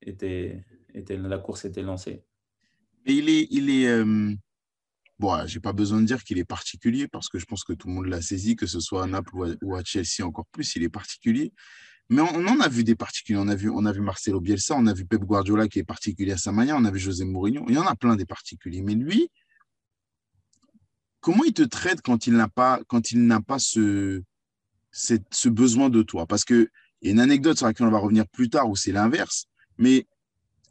était, 0.02 1.18
la 1.18 1.38
course 1.38 1.66
était 1.66 1.84
lancée. 1.84 2.24
Mais 3.06 3.16
il 3.16 3.30
est, 3.30 3.48
il 3.52 3.70
est 3.70 3.88
euh, 3.88 4.34
bon, 5.20 5.46
j'ai 5.46 5.60
pas 5.60 5.74
besoin 5.74 6.02
de 6.02 6.08
dire 6.08 6.24
qu'il 6.24 6.40
est 6.40 6.46
particulier 6.46 7.08
parce 7.08 7.30
que 7.30 7.38
je 7.38 7.46
pense 7.46 7.64
que 7.64 7.74
tout 7.74 7.88
le 7.88 7.94
monde 7.94 8.08
l'a 8.08 8.22
saisi, 8.22 8.56
que 8.56 8.66
ce 8.66 8.80
soit 8.80 9.04
à 9.04 9.08
Naples 9.08 9.58
ou 9.62 9.76
à 9.76 9.84
Chelsea 9.84 10.26
encore 10.26 10.48
plus, 10.48 10.76
il 10.76 10.84
est 10.84 10.90
particulier. 10.90 11.54
Mais 12.10 12.22
on, 12.22 12.48
en 12.48 12.60
a 12.60 12.68
vu 12.68 12.84
des 12.84 12.96
particuliers. 12.96 13.40
On 13.40 13.48
a 13.48 13.56
vu, 13.56 13.70
on 13.70 13.86
a 13.86 13.92
vu 13.92 14.02
Marcelo 14.02 14.40
Bielsa, 14.40 14.76
on 14.78 14.88
a 14.88 14.94
vu 14.94 15.06
Pep 15.06 15.22
Guardiola 15.22 15.68
qui 15.68 15.80
est 15.80 15.84
particulier 15.84 16.34
à 16.34 16.38
sa 16.38 16.52
manière, 16.52 16.76
on 16.78 16.86
a 16.86 16.92
vu 16.92 17.00
José 17.00 17.26
Mourinho. 17.26 17.66
Il 17.70 17.76
y 17.76 17.78
en 17.78 17.88
a 17.88 17.96
plein 17.96 18.16
des 18.16 18.26
particuliers. 18.26 18.82
Mais 18.82 18.96
lui, 18.96 19.30
comment 21.22 21.44
il 21.44 21.54
te 21.54 21.64
traite 21.64 22.02
quand 22.02 22.28
il 22.28 22.34
n'a 22.34 22.50
pas, 22.50 22.82
quand 22.88 23.12
il 23.12 23.26
n'a 23.26 23.42
pas 23.42 23.58
ce, 23.60 24.22
ce 24.92 25.50
besoin 25.50 25.90
de 25.90 26.04
toi? 26.04 26.28
Parce 26.28 26.44
qu'il 26.44 26.68
y 27.02 27.08
a 27.08 27.12
une 27.12 27.20
anecdote 27.20 27.58
sur 27.58 27.68
laquelle 27.68 27.88
on 27.88 27.92
va 27.92 28.00
revenir 28.00 28.28
plus 28.28 28.50
tard 28.50 28.70
où 28.70 28.76
c'est 28.76 28.92
l'inverse. 28.92 29.46
Mais 29.78 30.06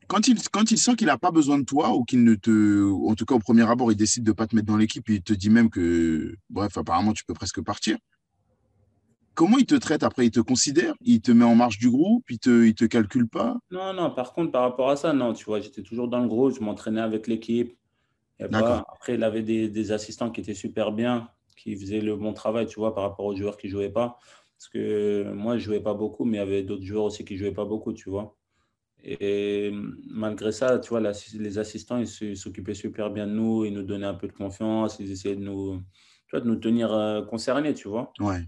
quand 0.07 0.29
il, 0.29 0.39
quand 0.51 0.71
il 0.71 0.79
sent 0.79 0.95
qu'il 0.97 1.07
n'a 1.07 1.19
pas 1.19 1.31
besoin 1.31 1.59
de 1.59 1.65
toi 1.65 1.97
ou 1.97 2.05
qu'il 2.05 2.23
ne 2.23 2.35
te. 2.35 2.91
En 3.09 3.15
tout 3.15 3.25
cas, 3.25 3.35
au 3.35 3.39
premier 3.39 3.69
abord, 3.69 3.91
il 3.91 3.97
décide 3.97 4.25
de 4.25 4.31
ne 4.31 4.35
pas 4.35 4.47
te 4.47 4.55
mettre 4.55 4.67
dans 4.67 4.77
l'équipe 4.77 5.09
il 5.09 5.23
te 5.23 5.33
dit 5.33 5.49
même 5.49 5.71
que, 5.71 6.37
bref, 6.51 6.77
apparemment, 6.77 7.15
tu 7.15 7.25
peux 7.25 7.35
presque 7.35 7.63
partir. 7.63 7.97
Comment 9.35 9.59
il 9.59 9.67
te 9.67 9.75
traite 9.75 10.03
après? 10.03 10.27
Il 10.27 10.31
te 10.31 10.41
considère? 10.41 10.95
Il 11.01 11.21
te 11.21 11.33
met 11.33 11.45
en 11.45 11.55
marche 11.55 11.79
du 11.79 11.91
groupe? 11.91 12.25
Il 12.31 12.39
te, 12.39 12.65
il 12.65 12.75
te 12.75 12.85
calcule 12.85 13.29
pas? 13.29 13.59
Non, 13.71 13.93
non, 13.95 14.11
par 14.11 14.33
contre, 14.35 14.53
par 14.53 14.63
rapport 14.63 14.91
à 14.91 14.97
ça, 14.97 15.13
non, 15.13 15.33
tu 15.33 15.45
vois, 15.45 15.61
j'étais 15.61 15.83
toujours 15.83 16.09
dans 16.09 16.21
le 16.21 16.29
groupe, 16.29 16.55
je 16.55 16.61
m'entraînais 16.61 17.01
avec 17.01 17.27
l'équipe. 17.27 17.77
après, 18.39 19.15
il 19.15 19.25
avait 19.25 19.43
des, 19.43 19.69
des, 19.69 19.93
assistants 19.93 20.31
qui 20.31 20.41
étaient 20.41 20.55
super 20.55 20.93
bien, 20.93 21.29
qui 21.57 21.77
faisaient 21.77 22.01
le 22.01 22.17
bon 22.17 22.33
travail, 22.35 22.67
tu 22.67 22.79
vois, 22.79 22.95
par 22.95 23.05
rapport 23.05 23.27
aux 23.27 23.37
joueurs 23.37 23.57
qui 23.57 23.69
ne 23.69 23.73
jouaient 23.73 23.91
pas. 23.91 24.19
Parce 24.59 24.69
que 24.69 25.33
moi, 25.33 25.57
je 25.59 25.63
ne 25.63 25.75
jouais 25.75 25.81
pas 25.83 25.95
beaucoup, 25.95 26.25
mais 26.25 26.37
il 26.37 26.41
y 26.41 26.43
avait 26.43 26.63
d'autres 26.63 26.85
joueurs 26.85 27.05
aussi 27.05 27.25
qui 27.25 27.35
ne 27.35 27.39
jouaient 27.39 27.53
pas 27.53 27.65
beaucoup, 27.65 27.93
tu 27.93 28.11
vois. 28.11 28.37
Et 29.05 29.73
malgré 30.09 30.53
ça, 30.53 30.79
tu 30.79 30.91
vois, 30.91 31.01
les 31.01 31.59
assistants, 31.59 31.99
ils 31.99 32.37
s'occupaient 32.37 32.75
super 32.75 33.11
bien 33.11 33.27
de 33.27 33.33
nous, 33.33 33.65
ils 33.65 33.73
nous 33.73 33.83
donnaient 33.83 34.07
un 34.07 34.15
peu 34.15 34.29
de 34.29 34.33
confiance, 34.33 34.99
ils 35.01 35.11
essayaient 35.11 35.35
de 35.35 35.43
nous, 35.43 35.81
tu 36.29 36.37
vois, 36.37 36.41
de 36.41 36.47
nous 36.47 36.57
tenir 36.57 36.93
euh, 36.93 37.23
concernés, 37.23 37.75
tu 37.75 37.89
vois. 37.89 38.13
Ouais. 38.21 38.47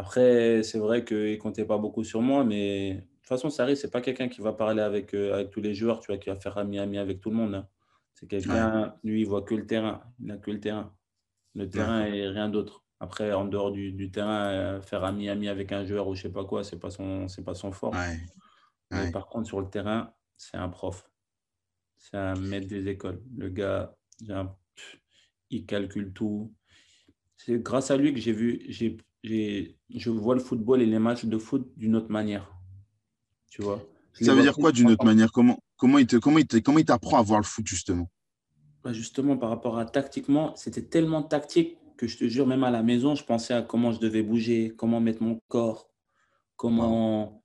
Après, 0.00 0.62
c'est 0.62 0.78
vrai 0.78 1.04
qu'ils 1.04 1.32
ne 1.32 1.36
comptaient 1.36 1.66
pas 1.66 1.76
beaucoup 1.76 2.04
sur 2.04 2.22
moi, 2.22 2.42
mais 2.42 2.94
de 2.94 3.00
toute 3.00 3.26
façon, 3.26 3.50
Sarri, 3.50 3.76
ce 3.76 3.86
n'est 3.86 3.90
pas 3.90 4.00
quelqu'un 4.00 4.30
qui 4.30 4.40
va 4.40 4.54
parler 4.54 4.80
avec, 4.80 5.12
euh, 5.12 5.34
avec 5.34 5.50
tous 5.50 5.60
les 5.60 5.74
joueurs, 5.74 6.00
tu 6.00 6.06
vois, 6.06 6.16
qui 6.16 6.30
va 6.30 6.36
faire 6.36 6.56
ami-ami 6.56 6.96
avec 6.96 7.20
tout 7.20 7.28
le 7.28 7.36
monde. 7.36 7.54
Hein. 7.54 7.68
C'est 8.14 8.26
quelqu'un, 8.26 8.94
lui, 9.04 9.20
il 9.20 9.26
voit 9.26 9.42
que 9.42 9.54
le 9.54 9.66
terrain, 9.66 10.02
il 10.18 10.28
n'a 10.28 10.38
que 10.38 10.50
le 10.50 10.58
terrain. 10.58 10.96
Le 11.54 11.68
terrain 11.68 12.06
et 12.06 12.26
rien 12.28 12.48
d'autre. 12.48 12.82
Après, 12.98 13.30
en 13.34 13.44
dehors 13.44 13.72
du, 13.72 13.92
du 13.92 14.10
terrain, 14.10 14.48
euh, 14.48 14.80
faire 14.80 15.04
ami-ami 15.04 15.48
avec 15.48 15.70
un 15.70 15.84
joueur 15.84 16.08
ou 16.08 16.14
je 16.14 16.20
ne 16.20 16.28
sais 16.28 16.32
pas 16.32 16.46
quoi, 16.46 16.64
ce 16.64 16.74
n'est 16.74 16.80
pas, 16.80 16.88
son, 16.88 17.26
pas 17.44 17.54
son 17.54 17.70
fort. 17.70 17.92
Ouais. 17.92 18.20
Mais 18.90 19.12
par 19.12 19.26
contre, 19.26 19.48
sur 19.48 19.60
le 19.60 19.68
terrain, 19.68 20.14
c'est 20.38 20.56
un 20.56 20.70
prof. 20.70 21.10
C'est 21.98 22.16
un 22.16 22.36
maître 22.36 22.68
des 22.68 22.88
écoles. 22.88 23.22
Le 23.36 23.50
gars, 23.50 23.94
il 25.50 25.66
calcule 25.66 26.14
tout. 26.14 26.54
C'est 27.36 27.58
grâce 27.62 27.90
à 27.90 27.98
lui 27.98 28.14
que 28.14 28.20
j'ai 28.20 28.32
vu, 28.32 28.64
je 29.22 30.10
vois 30.10 30.34
le 30.34 30.40
football 30.40 30.82
et 30.82 30.86
les 30.86 30.98
matchs 30.98 31.24
de 31.24 31.38
foot 31.38 31.70
d'une 31.76 31.96
autre 31.96 32.10
manière. 32.10 32.52
Tu 33.50 33.62
vois? 33.62 33.82
Ça 34.14 34.34
veut 34.34 34.42
dire 34.42 34.54
quoi 34.54 34.72
d'une 34.72 34.90
autre 34.90 35.04
manière? 35.04 35.32
Comment, 35.32 35.58
comment 35.76 35.98
il 35.98 36.06
te, 36.06 36.16
comment 36.16 36.38
il 36.38 36.62
comment 36.62 36.78
il 36.78 36.84
t'apprend 36.84 37.18
à 37.18 37.22
voir 37.22 37.40
le 37.40 37.44
foot 37.44 37.66
justement? 37.66 38.10
Bah, 38.82 38.92
Justement, 38.92 39.36
par 39.36 39.50
rapport 39.50 39.78
à 39.78 39.84
tactiquement, 39.84 40.54
c'était 40.56 40.82
tellement 40.82 41.22
tactique 41.22 41.76
que 41.96 42.06
je 42.06 42.16
te 42.16 42.26
jure, 42.26 42.46
même 42.46 42.64
à 42.64 42.70
la 42.70 42.82
maison, 42.82 43.14
je 43.14 43.24
pensais 43.24 43.52
à 43.52 43.60
comment 43.60 43.92
je 43.92 44.00
devais 44.00 44.22
bouger, 44.22 44.72
comment 44.76 45.00
mettre 45.00 45.22
mon 45.22 45.38
corps, 45.48 45.90
comment, 46.56 47.42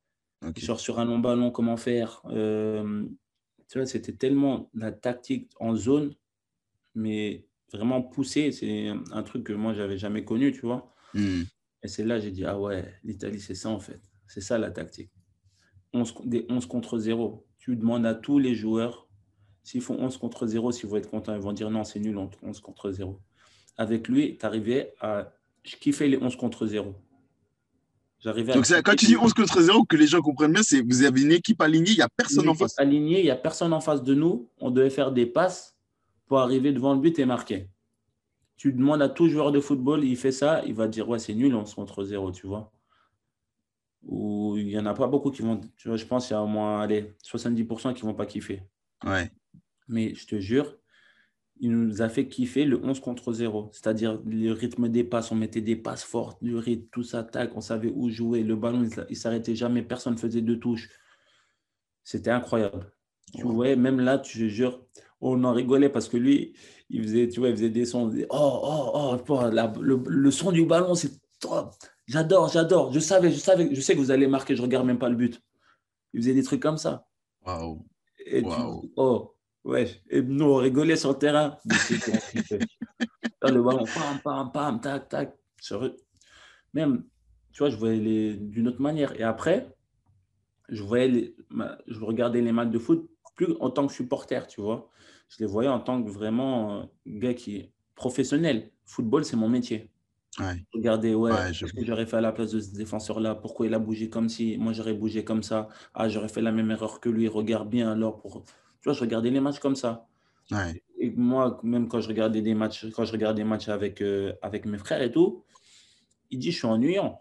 Genre 0.56 0.80
sur 0.80 1.00
un 1.00 1.06
long 1.06 1.20
ballon, 1.20 1.52
comment 1.52 1.76
faire 1.76 2.22
euh, 2.28 3.04
Tu 3.68 3.78
vois, 3.78 3.88
c'était 3.88 4.14
tellement 4.14 4.70
la 4.74 4.92
tactique 4.92 5.52
en 5.60 5.76
zone, 5.76 6.14
mais 6.94 7.48
vraiment 7.74 8.02
poussé. 8.02 8.52
C'est 8.52 8.90
un 9.12 9.24
truc 9.24 9.44
que 9.44 9.54
moi, 9.54 9.74
j'avais 9.74 9.98
jamais 9.98 10.24
connu, 10.24 10.52
tu 10.52 10.62
vois. 10.62 10.94
Hmm. 11.14 11.44
Et 11.86 11.88
c'est 11.88 12.04
là 12.04 12.20
j'ai 12.20 12.32
dit, 12.32 12.46
ah 12.46 12.60
ouais, 12.60 12.84
l'Italie, 13.04 13.40
c'est 13.40 13.54
ça 13.54 13.70
en 13.70 13.80
fait. 13.80 14.02
C'est 14.26 14.42
ça 14.42 14.58
la 14.58 14.72
tactique. 14.72 15.12
11, 15.94 16.16
des 16.26 16.48
11 16.50 16.66
contre 16.66 16.98
0. 16.98 17.46
Tu 17.60 17.76
demandes 17.76 18.08
à 18.08 18.16
tous 18.16 18.40
les 18.40 18.56
joueurs, 18.56 19.08
s'ils 19.62 19.82
font 19.82 19.96
11 20.00 20.18
contre 20.18 20.48
0, 20.48 20.72
s'ils 20.72 20.90
vont 20.90 20.98
être 20.98 21.12
contents, 21.12 21.36
ils 21.36 21.42
vont 21.42 21.54
dire 21.54 21.70
non, 21.70 21.84
c'est 21.84 22.00
nul, 22.00 22.18
11 22.18 22.60
contre 22.60 22.92
0. 22.92 23.22
Avec 23.78 24.08
lui, 24.08 24.36
tu 24.36 24.46
arrivais 24.48 24.96
à 25.00 25.32
kiffer 25.64 26.08
les 26.08 26.18
11 26.18 26.36
contre 26.38 26.66
0. 26.66 26.96
Donc, 28.24 28.66
quand 28.84 28.96
tu 28.96 29.06
dis 29.06 29.16
11 29.16 29.36
contre 29.36 29.62
0, 29.62 29.86
que 29.86 29.96
les 29.96 30.08
gens 30.08 30.22
comprennent 30.24 30.54
bien, 30.54 30.64
c'est 30.64 30.82
vous 30.82 31.04
avez 31.04 31.22
une 31.22 31.34
équipe 31.34 31.62
alignée, 31.62 31.92
il 31.92 31.98
n'y 31.98 32.02
a 32.02 32.10
personne 32.10 32.50
en 32.50 32.56
face. 32.56 32.74
Alignée, 32.80 33.20
il 33.20 33.26
n'y 33.26 33.30
a 33.30 33.36
personne 33.36 33.74
en 33.74 33.82
face 33.82 34.02
de 34.02 34.16
nous. 34.16 34.50
On 34.58 34.72
devait 34.72 34.90
faire 34.90 35.12
des 35.12 35.28
passes 35.28 35.78
pour 36.26 36.40
arriver 36.40 36.74
devant 36.74 36.96
le 36.96 37.00
but 37.00 37.20
et 37.20 37.26
marquer. 37.26 37.70
Tu 38.58 38.72
demandes 38.74 39.02
à 39.02 39.10
tout 39.10 39.28
joueur 39.28 39.52
de 39.52 39.60
football, 39.60 40.04
il 40.04 40.16
fait 40.16 40.32
ça, 40.32 40.64
il 40.66 40.74
va 40.74 40.88
dire 40.88 41.10
Ouais, 41.10 41.20
c'est 41.20 41.34
nul, 41.34 41.54
11 41.54 41.74
contre 41.74 42.04
0, 42.04 42.32
tu 42.32 42.48
vois. 42.48 42.72
Ou 44.04 44.56
il 44.58 44.68
n'y 44.68 44.78
en 44.78 44.86
a 44.86 44.94
pas 44.94 45.08
beaucoup 45.08 45.32
qui 45.32 45.42
vont. 45.42 45.60
Tu 45.78 45.88
vois, 45.88 45.98
je 45.98 46.06
pense 46.06 46.28
qu'il 46.28 46.36
y 46.36 46.38
a 46.38 46.44
au 46.44 46.48
moins 46.48 46.82
allez, 46.82 47.16
70% 47.24 47.94
qui 47.94 48.06
ne 48.06 48.12
vont 48.12 48.16
pas 48.16 48.26
kiffer. 48.26 48.64
Ouais. 49.04 49.32
Mais 49.88 50.14
je 50.16 50.28
te 50.28 50.40
jure, 50.40 50.78
il 51.60 51.72
nous 51.72 52.02
a 52.02 52.10
fait 52.10 52.28
kiffer 52.28 52.66
le 52.66 52.84
11 52.84 53.00
contre 53.00 53.34
0. 53.34 53.70
C'est-à-dire 53.72 54.22
le 54.26 54.52
rythme 54.52 54.90
des 54.90 55.04
passes, 55.04 55.32
on 55.32 55.36
mettait 55.36 55.62
des 55.62 55.76
passes 55.76 56.04
fortes, 56.04 56.44
du 56.44 56.56
rythme, 56.56 56.88
tout 56.92 57.04
tac, 57.04 57.56
on 57.56 57.62
savait 57.62 57.92
où 57.96 58.10
jouer. 58.10 58.44
Le 58.44 58.56
ballon, 58.56 58.84
il 58.84 59.06
ne 59.10 59.16
s'arrêtait 59.16 59.56
jamais, 59.56 59.82
personne 59.82 60.14
ne 60.14 60.20
faisait 60.20 60.42
de 60.42 60.56
touches. 60.56 60.90
C'était 62.04 62.32
incroyable. 62.32 62.92
Tu 63.34 63.44
vois, 63.44 63.76
même 63.76 64.00
là, 64.00 64.18
tu 64.20 64.40
te 64.40 64.48
jure, 64.48 64.86
on 65.22 65.44
en 65.44 65.54
rigolait 65.54 65.90
parce 65.90 66.08
que 66.08 66.18
lui, 66.18 66.54
il 66.90 67.04
faisait, 67.04 67.28
tu 67.28 67.40
vois, 67.40 67.50
il 67.50 67.56
faisait 67.56 67.70
des 67.70 67.86
sons. 67.86 68.12
oh, 68.30 68.62
oh, 68.64 69.18
oh, 69.28 69.50
le, 69.82 70.32
son 70.32 70.52
du 70.52 70.66
ballon, 70.66 70.96
c'est 70.96 71.12
top. 71.40 71.74
J'adore, 72.08 72.50
j'adore. 72.50 72.94
Je 72.94 73.00
savais, 73.00 73.32
je 73.32 73.38
savais, 73.38 73.74
je 73.74 73.82
sais 73.82 73.96
que 73.96 74.00
vous 74.00 74.12
allez 74.12 74.28
marquer, 74.28 74.56
je 74.56 74.62
ne 74.62 74.68
regarde 74.68 74.86
même 74.86 75.00
pas 75.00 75.10
le 75.10 75.16
but. 75.16 75.42
Il 76.14 76.22
faisait 76.22 76.34
des 76.34 76.44
trucs 76.44 76.62
comme 76.62 76.78
ça. 76.78 77.08
Waouh. 77.46 77.86
oh, 78.96 79.36
Ouais, 79.66 79.90
et 80.12 80.22
nous, 80.22 80.46
on 80.46 80.58
rigolait 80.58 80.96
sur 80.96 81.10
le 81.10 81.18
terrain. 81.18 81.58
le 83.42 83.64
ballon, 83.64 83.84
pam, 83.86 84.20
pam, 84.24 84.52
pam, 84.52 84.80
tac, 84.80 85.10
tac. 85.10 85.36
Même, 86.74 87.04
tu 87.52 87.60
vois, 87.60 87.72
je 87.72 87.76
voyais 87.76 88.00
les... 88.00 88.36
d'une 88.36 88.68
autre 88.68 88.80
manière. 88.80 89.20
Et 89.20 89.24
après, 89.24 89.76
je, 90.70 90.84
voyais 90.84 91.08
les... 91.08 91.36
je 91.88 92.00
regardais 92.00 92.42
les 92.42 92.52
matchs 92.52 92.70
de 92.70 92.78
foot 92.78 93.10
plus 93.36 93.56
en 93.60 93.70
tant 93.70 93.88
que 93.88 93.94
supporter, 93.94 94.48
tu 94.48 94.62
vois. 94.62 94.90
Je 95.30 95.38
les 95.40 95.46
voyais 95.46 95.70
en 95.70 95.80
tant 95.80 96.04
que 96.04 96.10
vraiment 96.10 96.82
euh, 96.82 96.84
gars 97.06 97.34
qui 97.34 97.58
est 97.58 97.72
professionnel. 97.96 98.72
Football, 98.86 99.26
c'est 99.26 99.38
mon 99.38 99.50
métier. 99.50 99.92
Ouais. 100.40 100.66
Regardez, 100.74 101.16
ouais, 101.16 101.54
ce 101.54 101.66
que 101.66 101.86
j'aurais 101.86 102.06
fait 102.06 102.18
à 102.18 102.22
la 102.22 102.32
place 102.32 102.52
de 102.52 102.60
ce 102.60 102.74
défenseur-là? 102.74 103.36
Pourquoi 103.36 103.68
il 103.68 103.74
a 103.74 103.80
bougé 103.80 104.10
comme 104.10 104.28
si 104.28 104.58
Moi, 104.58 104.74
j'aurais 104.74 104.94
bougé 104.94 105.24
comme 105.24 105.44
ça? 105.44 105.70
Ah, 105.94 106.10
j'aurais 106.10 106.28
fait 106.28 106.42
la 106.42 106.52
même 106.52 106.72
erreur 106.72 107.00
que 107.00 107.10
lui. 107.10 107.28
Regarde 107.28 107.70
bien 107.70 107.92
alors 107.92 108.20
pour 108.20 108.44
tu 108.86 108.90
vois, 108.90 108.94
je 108.94 109.02
regardais 109.02 109.32
les 109.32 109.40
matchs 109.40 109.58
comme 109.58 109.76
ça. 109.76 110.08
Et 111.00 111.10
moi, 111.10 111.60
même 111.64 111.88
quand 111.88 112.02
je 112.02 112.08
regardais 112.08 112.44
des 112.44 112.54
matchs, 112.54 112.86
quand 112.92 113.04
je 113.04 113.12
regardais 113.12 113.42
des 113.42 113.50
matchs 113.50 113.68
avec, 113.68 114.00
euh, 114.00 114.34
avec 114.44 114.68
mes 114.68 114.78
frères 114.78 115.02
et 115.02 115.10
tout, 115.10 115.44
il 116.30 116.38
dit 116.38 116.52
je 116.52 116.58
suis 116.58 116.68
ennuyant. 116.68 117.20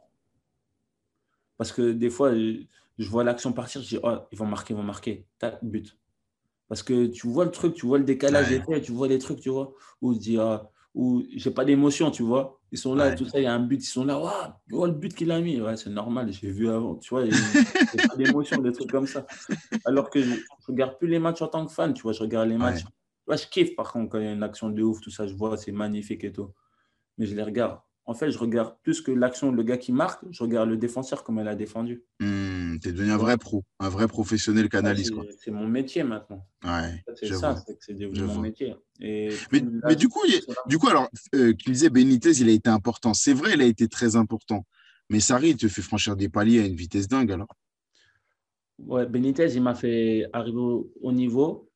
Parce 1.57 1.73
que 1.73 1.93
des 1.93 2.11
fois, 2.11 2.35
je 2.35 3.09
vois 3.09 3.25
l'action 3.25 3.55
partir, 3.55 3.81
je 3.81 3.89
dis 3.89 3.99
oh, 4.03 4.19
ils 4.31 4.39
vont 4.39 4.45
marquer, 4.45 4.75
ils 4.75 4.77
vont 4.77 4.83
marquer. 4.83 5.27
Tac, 5.39 5.65
but. 5.65 5.97
Parce 6.75 6.83
que 6.83 7.07
tu 7.07 7.29
vois 7.29 7.45
le 7.45 7.53
truc, 7.53 7.75
tu 7.75 7.87
vois 7.87 7.99
le 7.99 8.05
décalage 8.05 8.49
tu 8.83 8.91
vois 8.91 9.07
les 9.07 9.21
trucs, 9.21 9.39
tu 9.39 9.49
vois, 9.49 9.73
où 10.03 10.13
je 10.13 10.39
ah, 10.41 10.69
où 10.93 11.23
j'ai 11.37 11.53
pas 11.53 11.65
d'émotion, 11.65 12.11
tu 12.11 12.25
vois. 12.25 12.59
Ils 12.73 12.79
sont 12.79 12.97
là, 12.97 13.15
tout 13.15 13.27
ça, 13.27 13.39
il 13.39 13.45
y 13.45 13.47
a 13.47 13.55
un 13.55 13.61
but, 13.61 13.77
ils 13.77 13.87
sont 13.87 14.05
là, 14.05 14.19
waouh, 14.19 14.87
le 14.87 14.91
but 14.91 15.15
qu'il 15.15 15.31
a 15.31 15.41
mis. 15.41 15.61
Ouais, 15.61 15.77
c'est 15.77 15.91
normal, 15.91 16.33
j'ai 16.33 16.51
vu 16.51 16.69
avant, 16.69 16.97
tu 16.97 17.11
vois, 17.11 17.23
a 17.23 18.09
pas 18.09 18.17
d'émotion, 18.17 18.61
des 18.61 18.73
trucs 18.73 18.91
comme 18.91 19.07
ça. 19.07 19.25
Alors 19.85 20.11
que 20.11 20.21
je 20.21 20.31
ne 20.31 20.37
regarde 20.67 20.99
plus 20.99 21.07
les 21.07 21.21
matchs 21.21 21.43
en 21.43 21.47
tant 21.47 21.65
que 21.65 21.71
fan, 21.71 21.95
tu 21.95 22.03
vois, 22.03 22.11
je 22.11 22.21
regarde 22.21 22.49
les 22.49 22.59
matchs. 22.59 22.83
Ouais. 23.29 23.37
je 23.37 23.47
kiffe 23.47 23.77
par 23.77 23.93
contre 23.93 24.09
quand 24.11 24.19
il 24.19 24.25
y 24.25 24.29
a 24.29 24.33
une 24.33 24.43
action 24.43 24.69
de 24.69 24.83
ouf, 24.83 25.01
tout 25.01 25.11
ça, 25.13 25.29
je 25.29 25.35
vois, 25.35 25.57
c'est 25.57 25.71
magnifique 25.71 26.25
et 26.25 26.33
tout. 26.33 26.51
Mais 27.19 27.27
je 27.27 27.37
les 27.37 27.45
regarde 27.45 27.79
en 28.07 28.15
fait, 28.15 28.31
je 28.31 28.39
regarde 28.39 28.77
plus 28.83 29.01
que 29.01 29.11
l'action, 29.11 29.51
le 29.51 29.63
gars 29.63 29.79
qui 29.79 29.91
marque, 29.91 30.23
je 30.31 30.43
regarde 30.43 30.69
le 30.69 30.77
défenseur 30.77 31.25
comme 31.25 31.39
elle 31.39 31.49
a 31.49 31.55
défendu. 31.55 32.05
Hmm, 32.21 32.79
tu 32.79 32.89
es 32.89 32.93
devenu 32.93 33.13
un 33.13 33.17
vrai 33.17 33.39
pro, 33.39 33.65
un 33.81 33.89
vrai 33.89 34.09
professionnel 34.09 34.69
canaliste. 34.69 35.15
c'est 35.39 35.51
mon 35.51 35.67
métier 35.67 36.03
maintenant. 36.05 36.47
Ouais, 36.63 37.03
c'est 37.15 37.33
ça, 37.33 37.57
c'est 37.81 37.95
devenu 37.95 38.23
mon 38.25 38.41
métier. 38.41 38.75
mais, 39.01 39.31
mais, 39.53 39.97
du 39.97 40.09
coup, 40.09 40.21
du 40.67 40.79
coup 40.79 40.89
alors, 40.89 41.09
euh, 41.35 41.55
tu 41.55 41.71
disais 41.71 41.89
Benitez, 41.89 42.33
il 42.33 42.49
a 42.49 42.53
été 42.53 42.69
important. 42.69 43.15
C'est 43.15 43.33
vrai, 43.33 43.55
il 43.55 43.63
a 43.63 43.67
été 43.67 43.89
très 43.89 44.17
important. 44.17 44.67
Mais 45.09 45.21
Sarri, 45.21 45.51
il 45.51 45.57
te 45.57 45.69
fait 45.69 45.83
franchir 45.83 46.17
des 46.17 46.29
paliers 46.29 46.61
à 46.61 46.67
une 46.67 46.77
vitesse 46.77 47.09
dingue 47.09 47.33
alors. 47.33 47.57
Ouais, 48.79 49.07
Benitez, 49.07 49.55
il 49.55 49.63
m'a 49.63 49.75
fait 49.75 50.27
arriver 50.35 50.59
au, 50.59 51.13
niveau. 51.13 51.71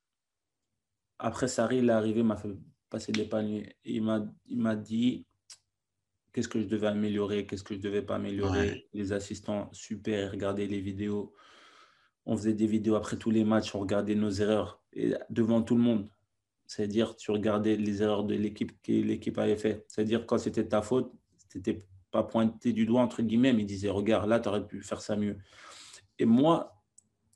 Après, 1.19 1.49
Sarri, 1.49 1.79
il 1.79 1.89
est 1.89 1.93
arrivé, 1.93 2.21
il 2.21 2.27
m'a 2.27 2.37
fait 2.37 2.51
passer 2.91 3.13
des 3.13 3.25
paliers. 3.25 3.77
Il 3.85 4.03
m'a 4.03 4.77
dit 4.77 5.25
qu'est-ce 6.33 6.49
que 6.49 6.61
je 6.61 6.67
devais 6.67 6.87
améliorer, 6.87 7.47
qu'est-ce 7.47 7.63
que 7.63 7.75
je 7.75 7.79
ne 7.79 7.85
devais 7.85 8.03
pas 8.03 8.17
améliorer. 8.17 8.87
Les 8.95 9.13
assistants, 9.13 9.69
super, 9.73 10.33
regardaient 10.33 10.67
les 10.67 10.81
vidéos. 10.81 11.35
On 12.27 12.37
faisait 12.37 12.55
des 12.55 12.67
vidéos 12.67 12.95
après 12.95 13.17
tous 13.17 13.31
les 13.31 13.45
matchs, 13.45 13.75
on 13.75 13.81
regardait 13.81 14.15
nos 14.15 14.31
erreurs 14.31 14.83
et 14.93 15.15
devant 15.31 15.63
tout 15.63 15.77
le 15.77 15.83
monde. 15.83 16.09
C'est-à-dire, 16.67 17.17
tu 17.17 17.31
regardais 17.31 17.77
les 17.77 18.03
erreurs 18.03 18.25
de 18.25 18.35
l'équipe 18.35 18.73
que 18.83 18.93
l'équipe 18.93 19.39
avait 19.39 19.57
fait. 19.57 19.87
C'est-à-dire, 19.89 20.27
quand 20.27 20.37
c'était 20.37 20.69
ta 20.69 20.83
faute, 20.83 21.11
tu 21.51 21.59
n'étais 21.59 21.79
pas 22.11 22.23
pointé 22.23 22.75
du 22.75 22.85
doigt, 22.85 23.01
entre 23.01 23.23
guillemets, 23.23 23.55
mais 23.55 23.63
il 23.63 23.67
disait, 23.67 23.89
regarde, 23.89 24.29
là, 24.29 24.39
tu 24.39 24.49
aurais 24.49 24.67
pu 24.67 24.83
faire 24.83 25.01
ça 25.01 25.17
mieux. 25.17 25.39
Et 26.19 26.27
moi, 26.27 26.83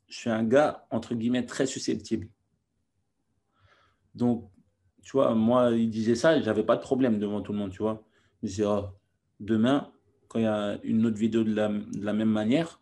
je 0.08 0.18
suis 0.18 0.30
un 0.30 0.44
gars, 0.44 0.86
entre 0.90 1.14
guillemets, 1.14 1.46
très 1.46 1.64
susceptible. 1.64 2.28
Donc, 4.14 4.50
tu 5.02 5.12
vois, 5.12 5.34
moi, 5.34 5.70
il 5.70 5.88
disait 5.88 6.14
ça, 6.14 6.38
j'avais 6.40 6.64
pas 6.64 6.76
de 6.76 6.82
problème 6.82 7.18
devant 7.18 7.40
tout 7.40 7.52
le 7.52 7.58
monde, 7.58 7.70
tu 7.70 7.82
vois. 7.82 8.04
Je 8.42 8.48
disais, 8.48 8.64
oh, 8.66 8.86
demain, 9.40 9.92
quand 10.28 10.38
il 10.38 10.44
y 10.44 10.46
a 10.46 10.78
une 10.82 11.06
autre 11.06 11.16
vidéo 11.16 11.44
de 11.44 11.54
la, 11.54 11.68
de 11.68 12.04
la 12.04 12.12
même 12.12 12.30
manière, 12.30 12.80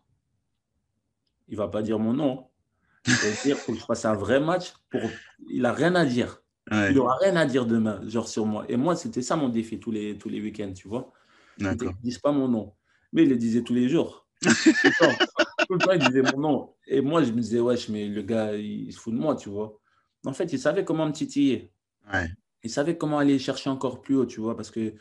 il 1.47 1.57
va 1.57 1.67
pas 1.67 1.81
dire 1.81 1.99
mon 1.99 2.13
nom. 2.13 2.47
Il 3.05 3.13
va 3.13 3.43
dire, 3.43 3.57
faut 3.57 3.73
que 3.73 3.79
je 3.79 3.83
fasse 3.83 4.05
un 4.05 4.15
vrai 4.15 4.39
match. 4.39 4.73
Pour... 4.89 5.01
Il 5.49 5.65
a 5.65 5.73
rien 5.73 5.95
à 5.95 6.05
dire. 6.05 6.41
Il 6.71 6.93
n'aura 6.93 7.17
rien 7.17 7.35
à 7.35 7.45
dire 7.45 7.65
demain, 7.65 8.01
genre 8.07 8.29
sur 8.29 8.45
moi. 8.45 8.65
Et 8.69 8.77
moi, 8.77 8.95
c'était 8.95 9.21
ça 9.21 9.35
mon 9.35 9.49
défi 9.49 9.79
tous 9.79 9.91
les, 9.91 10.17
tous 10.17 10.29
les 10.29 10.39
week-ends, 10.39 10.71
tu 10.73 10.87
vois. 10.87 11.11
Ils 11.57 11.67
ne 11.67 12.01
disent 12.01 12.19
pas 12.19 12.31
mon 12.31 12.47
nom. 12.47 12.73
Mais 13.11 13.23
il 13.23 13.29
le 13.29 13.35
disait 13.35 13.63
tous 13.63 13.73
les 13.73 13.89
jours. 13.89 14.27
tout, 14.41 15.73
le 15.73 15.77
temps, 15.79 15.91
il 15.91 15.99
disait 15.99 16.21
mon 16.33 16.39
nom. 16.39 16.73
Et 16.87 17.01
moi, 17.01 17.23
je 17.23 17.31
me 17.31 17.41
disais, 17.41 17.59
wesh, 17.59 17.89
mais 17.89 18.07
le 18.07 18.21
gars, 18.21 18.55
il 18.55 18.91
se 18.93 18.99
fout 18.99 19.13
de 19.13 19.19
moi, 19.19 19.35
tu 19.35 19.49
vois. 19.49 19.77
En 20.25 20.33
fait, 20.33 20.53
il 20.53 20.59
savait 20.59 20.85
comment 20.85 21.05
me 21.05 21.11
titiller. 21.11 21.71
Il 22.63 22.69
savait 22.69 22.97
comment 22.97 23.19
aller 23.19 23.39
chercher 23.39 23.69
encore 23.69 24.01
plus 24.01 24.15
haut, 24.15 24.25
tu 24.25 24.39
vois, 24.39 24.55
parce 24.55 24.71
que 24.71 24.93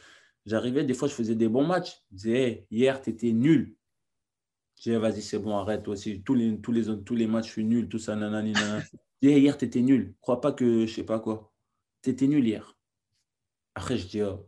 j'arrivais, 0.47 0.85
des 0.85 0.95
fois, 0.95 1.09
je 1.09 1.15
faisais 1.15 1.35
des 1.35 1.49
bons 1.49 1.67
matchs. 1.67 2.03
Je 2.11 2.17
disais, 2.17 2.67
hier, 2.71 3.01
tu 3.01 3.11
étais 3.11 3.33
nul. 3.33 3.77
Je 4.77 4.83
disais, 4.83 4.99
vas-y, 4.99 5.23
c'est 5.23 5.39
bon, 5.39 5.57
arrête, 5.57 5.83
toi 5.83 5.93
aussi. 5.93 6.23
Tous 6.23 6.35
les, 6.35 6.61
tous, 6.61 6.73
les, 6.73 7.03
tous 7.05 7.15
les 7.15 7.27
matchs, 7.27 7.47
je 7.47 7.53
suis 7.53 7.65
nul, 7.65 7.89
tout 7.89 7.99
ça, 7.99 8.17
nanani, 8.17 8.53
nanana. 8.53 8.83
Je 9.23 9.29
disais, 9.29 9.41
hier, 9.41 9.59
tu 9.59 9.67
étais 9.67 9.83
nul. 9.83 10.15
Crois 10.23 10.41
pas 10.41 10.53
que, 10.53 10.87
je 10.87 10.95
sais 10.95 11.05
pas 11.05 11.21
quoi. 11.21 11.53
Tu 12.03 12.09
étais 12.09 12.27
nul 12.27 12.47
hier. 12.47 12.79
Après, 13.75 13.99
je 13.99 14.07
dis, 14.07 14.23
oh, 14.23 14.47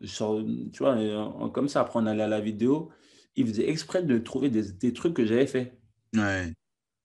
tu 0.73 0.83
vois, 0.83 1.51
comme 1.53 1.69
ça, 1.69 1.83
après, 1.83 2.01
on 2.01 2.07
allait 2.07 2.23
à 2.23 2.29
la 2.29 2.41
vidéo. 2.41 2.91
Il 3.37 3.47
faisait 3.47 3.69
exprès 3.69 4.03
de 4.03 4.17
trouver 4.17 4.49
des, 4.49 4.73
des 4.73 4.95
trucs 4.95 5.13
que 5.13 5.27
j'avais 5.27 5.47
fait. 5.47 5.79
Ouais. 6.15 6.55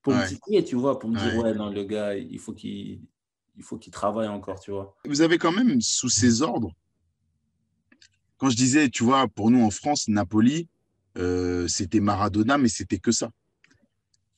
Pour 0.02 0.14
me 0.14 0.26
titiller, 0.26 0.64
tu 0.64 0.78
vois, 0.78 0.98
pour 0.98 1.10
me 1.10 1.20
dire, 1.20 1.44
ouais, 1.44 1.54
non, 1.54 1.70
le 1.70 1.84
gars, 1.84 2.16
il 2.16 2.40
faut 2.40 2.54
qu'il 2.54 3.02
il 3.58 3.64
faut 3.64 3.78
qu'il 3.78 3.92
travaille 3.92 4.28
encore, 4.28 4.60
tu 4.60 4.72
vois. 4.72 4.96
Vous 5.06 5.22
avez 5.22 5.38
quand 5.38 5.52
même 5.52 5.82
sous 5.82 6.10
ses 6.10 6.42
ordres, 6.42 6.72
quand 8.38 8.50
je 8.50 8.56
disais, 8.56 8.90
tu 8.90 9.04
vois, 9.04 9.28
pour 9.28 9.52
nous 9.52 9.64
en 9.64 9.72
France, 9.72 10.08
Napoli, 10.08 10.68
euh, 11.18 11.68
c'était 11.68 12.00
Maradona, 12.00 12.58
mais 12.58 12.70
c'était 12.70 13.00
que 13.00 13.12
ça. 13.12 13.32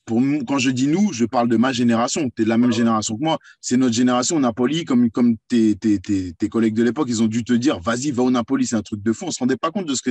Pour 0.06 0.20
nous, 0.20 0.44
quand 0.44 0.58
je 0.58 0.70
dis 0.70 0.86
nous, 0.86 1.12
je 1.12 1.24
parle 1.24 1.48
de 1.48 1.56
ma 1.56 1.72
génération. 1.72 2.30
Tu 2.30 2.42
es 2.42 2.44
de 2.44 2.48
la 2.48 2.58
même 2.58 2.72
génération 2.72 3.16
que 3.16 3.22
moi. 3.22 3.38
C'est 3.60 3.76
notre 3.76 3.94
génération, 3.94 4.40
Napoli, 4.40 4.84
comme, 4.84 5.10
comme 5.10 5.36
tes, 5.46 5.76
tes, 5.76 6.00
tes, 6.00 6.32
tes 6.32 6.48
collègues 6.48 6.74
de 6.74 6.82
l'époque, 6.82 7.08
ils 7.10 7.22
ont 7.22 7.28
dû 7.28 7.44
te 7.44 7.52
dire, 7.52 7.78
vas-y, 7.78 8.10
va 8.10 8.22
au 8.22 8.30
Napoli, 8.30 8.66
c'est 8.66 8.76
un 8.76 8.82
truc 8.82 9.02
de 9.02 9.12
fond. 9.12 9.26
On 9.26 9.28
ne 9.28 9.32
se 9.32 9.38
rendait 9.38 9.56
pas 9.56 9.70
compte 9.70 9.86
de 9.86 9.94
ce 9.94 10.02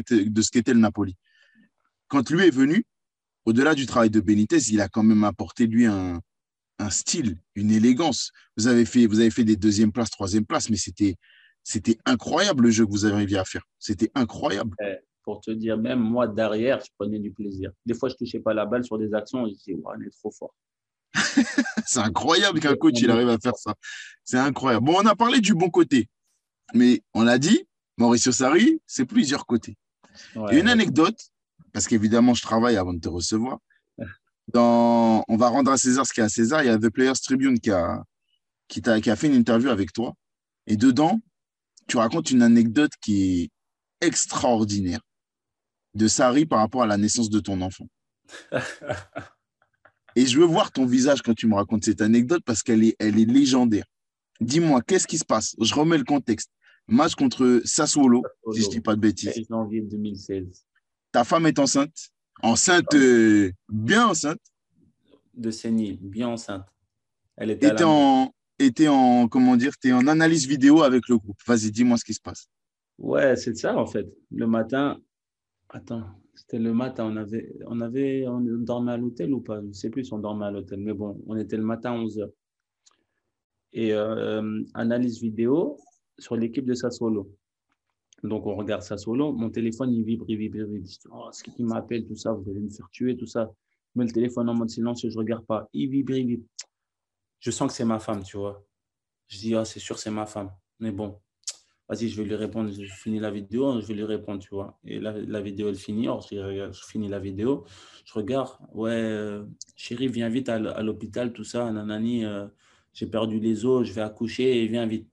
qu'était 0.52 0.74
le 0.74 0.80
Napoli. 0.80 1.16
Quand 2.08 2.30
lui 2.30 2.46
est 2.46 2.52
venu, 2.52 2.86
au-delà 3.46 3.76
du 3.76 3.88
travail 3.88 4.10
de 4.10 4.20
Benitez, 4.20 4.60
il 4.70 4.80
a 4.80 4.88
quand 4.88 5.04
même 5.04 5.24
apporté, 5.24 5.68
lui, 5.68 5.86
un, 5.86 6.22
un 6.78 6.90
style, 6.90 7.38
une 7.56 7.72
élégance. 7.72 8.32
Vous 8.58 8.68
avez 8.68 8.86
fait, 8.86 9.06
vous 9.06 9.20
avez 9.20 9.32
fait 9.32 9.44
des 9.44 9.56
deuxième 9.56 9.92
places, 9.92 10.12
troisième 10.12 10.46
places, 10.46 10.70
mais 10.70 10.78
c'était, 10.78 11.16
c'était 11.70 12.00
incroyable 12.04 12.64
le 12.64 12.72
jeu 12.72 12.84
que 12.84 12.90
vous 12.90 13.06
arriviez 13.06 13.38
à 13.38 13.46
faire. 13.46 13.62
C'était 13.78 14.10
incroyable. 14.16 14.76
Pour 15.22 15.40
te 15.40 15.52
dire, 15.52 15.78
même 15.78 16.00
moi 16.00 16.28
derrière, 16.28 16.80
je 16.80 16.90
prenais 16.98 17.20
du 17.20 17.32
plaisir. 17.32 17.70
Des 17.86 17.94
fois, 17.94 18.10
je 18.10 18.16
touchais 18.16 18.40
pas 18.40 18.56
la 18.56 18.66
balle 18.66 18.84
sur 18.84 18.98
des 18.98 19.14
actions 19.14 19.46
et 19.46 19.52
je 19.52 19.56
disais, 19.56 19.78
on 19.86 20.02
est 20.02 20.10
trop 20.10 20.32
fort. 20.32 20.56
c'est 21.86 22.00
incroyable 22.00 22.60
qu'un 22.60 22.76
coach 22.76 23.00
il 23.00 23.12
arrive 23.12 23.30
à 23.30 23.38
faire 23.38 23.56
ça. 23.56 23.76
C'est 24.24 24.40
incroyable. 24.40 24.84
Bon, 24.84 24.96
on 24.98 25.06
a 25.06 25.16
parlé 25.16 25.42
du 25.42 25.54
bon 25.54 25.70
côté, 25.70 26.10
mais 26.74 27.04
on 27.14 27.22
l'a 27.22 27.38
dit, 27.38 27.68
Mauricio 27.98 28.32
Sarri, 28.32 28.82
c'est 28.88 29.06
plusieurs 29.06 29.46
côtés. 29.46 29.78
une 30.52 30.70
anecdote, 30.70 31.20
parce 31.72 31.86
qu'évidemment, 31.86 32.34
je 32.34 32.42
travaille 32.42 32.78
avant 32.78 32.96
de 32.96 33.00
te 33.00 33.10
recevoir 33.10 33.60
dans, 34.48 35.24
on 35.28 35.38
va 35.38 35.50
rendre 35.50 35.70
à 35.70 35.78
César 35.78 36.04
ce 36.08 36.14
qu'il 36.14 36.22
y 36.22 36.24
a 36.24 36.26
à 36.26 36.30
César. 36.30 36.64
Il 36.64 36.66
y 36.66 36.70
a 36.70 36.80
The 36.80 36.90
Players 36.90 37.14
Tribune 37.24 37.60
qui 37.60 37.70
a, 37.70 38.04
qui, 38.68 38.82
a, 38.90 39.00
qui 39.00 39.12
a 39.12 39.16
fait 39.16 39.28
une 39.28 39.36
interview 39.36 39.70
avec 39.70 39.94
toi. 39.94 40.16
Et 40.66 40.78
dedans, 40.78 41.20
tu 41.90 41.98
racontes 41.98 42.32
une 42.32 42.42
anecdote 42.42 42.92
qui 43.02 43.42
est 43.42 43.50
extraordinaire 44.08 45.02
de 45.96 46.08
Sari 46.08 46.46
par 46.46 46.60
rapport 46.60 46.84
à 46.84 46.88
la 46.88 46.98
naissance 46.98 47.30
de 47.30 47.40
ton 47.40 47.62
enfant. 47.62 47.88
Et 50.16 50.26
je 50.26 50.40
veux 50.40 50.46
voir 50.46 50.72
ton 50.72 50.86
visage 50.86 51.22
quand 51.22 51.34
tu 51.34 51.48
me 51.48 51.56
racontes 51.56 51.84
cette 51.84 52.02
anecdote 52.02 52.44
parce 52.46 52.64
qu'elle 52.64 52.84
est, 52.84 52.96
elle 53.00 53.20
est 53.20 53.26
légendaire. 53.26 53.86
Dis-moi, 54.40 54.82
qu'est-ce 54.82 55.08
qui 55.08 55.18
se 55.18 55.26
passe? 55.26 55.56
Je 55.60 55.74
remets 55.74 55.98
le 55.98 56.04
contexte. 56.04 56.52
Match 56.88 57.16
contre 57.16 57.62
Sassuolo, 57.66 58.24
si 58.54 58.62
je 58.62 58.68
ne 58.68 58.72
dis 58.72 58.82
pas 58.82 58.96
de 58.96 59.02
bêtises. 59.02 59.46
janvier 59.50 59.82
2016. 59.82 60.66
Ta 61.12 61.24
femme 61.24 61.46
est 61.48 61.60
enceinte 61.60 62.12
Enceinte, 62.42 62.94
euh, 62.94 63.52
bien 63.68 64.08
enceinte. 64.08 64.40
De 65.34 65.52
sénile, 65.52 66.00
bien 66.02 66.30
enceinte. 66.30 66.66
Elle 67.36 67.52
était, 67.52 67.84
en, 67.84 68.34
était 68.60 68.88
en, 68.88 69.28
comment 69.28 69.56
dire, 69.56 69.74
es 69.84 69.92
en 69.92 70.08
analyse 70.08 70.48
vidéo 70.48 70.84
avec 70.84 71.08
le 71.08 71.18
groupe. 71.18 71.38
Vas-y, 71.48 71.72
dis-moi 71.72 71.98
ce 71.98 72.06
qui 72.06 72.14
se 72.14 72.22
passe. 72.22 72.48
Ouais, 72.98 73.36
c'est 73.36 73.56
ça 73.56 73.78
en 73.78 73.86
fait. 73.86 74.08
Le 74.32 74.46
matin, 74.46 75.00
attends, 75.70 76.04
c'était 76.36 76.60
le 76.60 76.74
matin, 76.74 77.06
on 77.06 77.16
avait, 77.16 77.54
on 77.68 77.82
avait, 77.82 78.28
on 78.28 78.42
dormait 78.42 78.92
à 78.94 78.98
l'hôtel 78.98 79.34
ou 79.34 79.42
pas? 79.42 79.62
Je 79.62 79.68
ne 79.68 79.74
sais 79.74 79.90
plus 79.90 80.06
si 80.06 80.14
on 80.14 80.20
dormait 80.20 80.46
à 80.46 80.52
l'hôtel, 80.52 80.80
mais 80.80 80.94
bon, 80.94 81.22
on 81.28 81.38
était 81.38 81.58
le 81.58 81.64
matin 81.64 81.94
à 81.94 81.98
11h. 81.98 82.30
Et 83.72 83.94
euh, 83.94 84.64
analyse 84.74 85.22
vidéo 85.22 85.78
sur 86.18 86.36
l'équipe 86.36 86.66
de 86.66 86.74
Sassuolo. 86.74 87.30
Donc, 88.24 88.46
on 88.46 88.56
regarde 88.56 88.82
ça 88.82 88.98
solo. 88.98 89.32
Mon 89.32 89.50
téléphone, 89.50 89.94
il 89.94 90.04
vibre, 90.04 90.26
il 90.28 90.38
vibre, 90.38 90.58
il 90.58 90.66
vibre. 90.66 90.90
oh, 91.12 91.30
ce 91.32 91.44
qui 91.44 91.64
m'appelle, 91.64 92.06
tout 92.06 92.16
ça, 92.16 92.34
vous 92.34 92.50
allez 92.50 92.60
me 92.60 92.70
faire 92.70 92.90
tuer, 92.92 93.16
tout 93.16 93.26
ça. 93.26 93.52
Je 93.96 94.02
le 94.02 94.12
téléphone 94.12 94.50
en 94.50 94.54
mode 94.54 94.70
silence, 94.70 95.02
je 95.02 95.08
ne 95.08 95.18
regarde 95.18 95.46
pas. 95.46 95.68
Il 95.74 95.90
vibre, 95.90 96.14
il 96.14 96.28
vibre. 96.28 96.46
Je 97.40 97.52
sens 97.52 97.70
que 97.70 97.74
c'est 97.74 97.86
ma 97.86 98.00
femme, 98.00 98.24
tu 98.24 98.38
vois. 98.38 98.66
Je 99.28 99.38
dis, 99.38 99.56
ah, 99.56 99.66
c'est 99.66 99.80
sûr, 99.80 100.00
c'est 100.00 100.12
ma 100.12 100.26
femme. 100.26 100.52
Mais 100.80 100.92
bon, 100.92 101.20
vas-y, 101.88 102.10
je 102.10 102.22
vais 102.22 102.28
lui 102.28 102.36
répondre. 102.36 102.72
Je 102.72 102.94
finis 102.94 103.20
la 103.20 103.32
vidéo, 103.32 103.80
je 103.80 103.86
vais 103.86 103.94
lui 103.94 104.04
répondre, 104.04 104.40
tu 104.40 104.50
vois. 104.50 104.80
Et 104.86 105.00
la, 105.00 105.42
vidéo, 105.42 105.70
elle 105.70 105.76
finit. 105.76 106.08
Alors, 106.08 106.22
je, 106.22 106.86
finis 106.88 107.08
la 107.08 107.20
vidéo. 107.20 107.66
Je 108.06 108.14
regarde, 108.14 108.58
ouais, 108.74 108.92
euh, 108.92 109.46
chérie, 109.76 110.08
viens 110.08 110.30
vite 110.30 110.50
à, 110.50 110.60
l'hôpital, 110.82 111.34
tout 111.34 111.44
ça. 111.44 111.72
Nanani, 111.72 112.26
euh, 112.26 112.48
j'ai 112.94 113.08
perdu 113.08 113.40
les 113.40 113.66
os, 113.66 113.88
je 113.88 113.94
vais 113.94 114.02
accoucher, 114.02 114.68
viens 114.68 114.86
vite. 114.86 115.10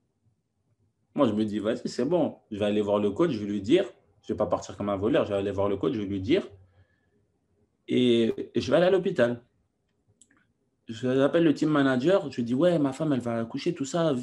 Moi, 1.15 1.27
je 1.27 1.33
me 1.33 1.45
dis, 1.45 1.59
vas-y, 1.59 1.87
c'est 1.89 2.05
bon. 2.05 2.37
Je 2.51 2.59
vais 2.59 2.65
aller 2.65 2.81
voir 2.81 2.99
le 2.99 3.11
coach, 3.11 3.31
je 3.31 3.39
vais 3.39 3.51
lui 3.51 3.61
dire. 3.61 3.85
Je 4.21 4.33
ne 4.33 4.35
vais 4.35 4.37
pas 4.37 4.45
partir 4.45 4.75
comme 4.75 4.89
un 4.89 4.97
voleur, 4.97 5.25
je 5.25 5.31
vais 5.31 5.37
aller 5.37 5.51
voir 5.51 5.69
le 5.69 5.77
coach, 5.77 5.93
je 5.93 6.01
vais 6.01 6.05
lui 6.05 6.21
dire. 6.21 6.47
Et, 7.87 8.51
je 8.55 8.69
vais 8.69 8.77
aller 8.77 8.87
à 8.87 8.91
l'hôpital. 8.91 9.41
Je 10.87 11.07
l'appelle 11.07 11.43
le 11.43 11.53
team 11.53 11.69
manager, 11.69 12.31
je 12.31 12.37
lui 12.37 12.43
dis, 12.43 12.53
ouais, 12.53 12.79
ma 12.79 12.93
femme, 12.93 13.13
elle 13.13 13.19
va 13.19 13.39
accoucher, 13.39 13.73
tout 13.73 13.85
ça. 13.85 14.15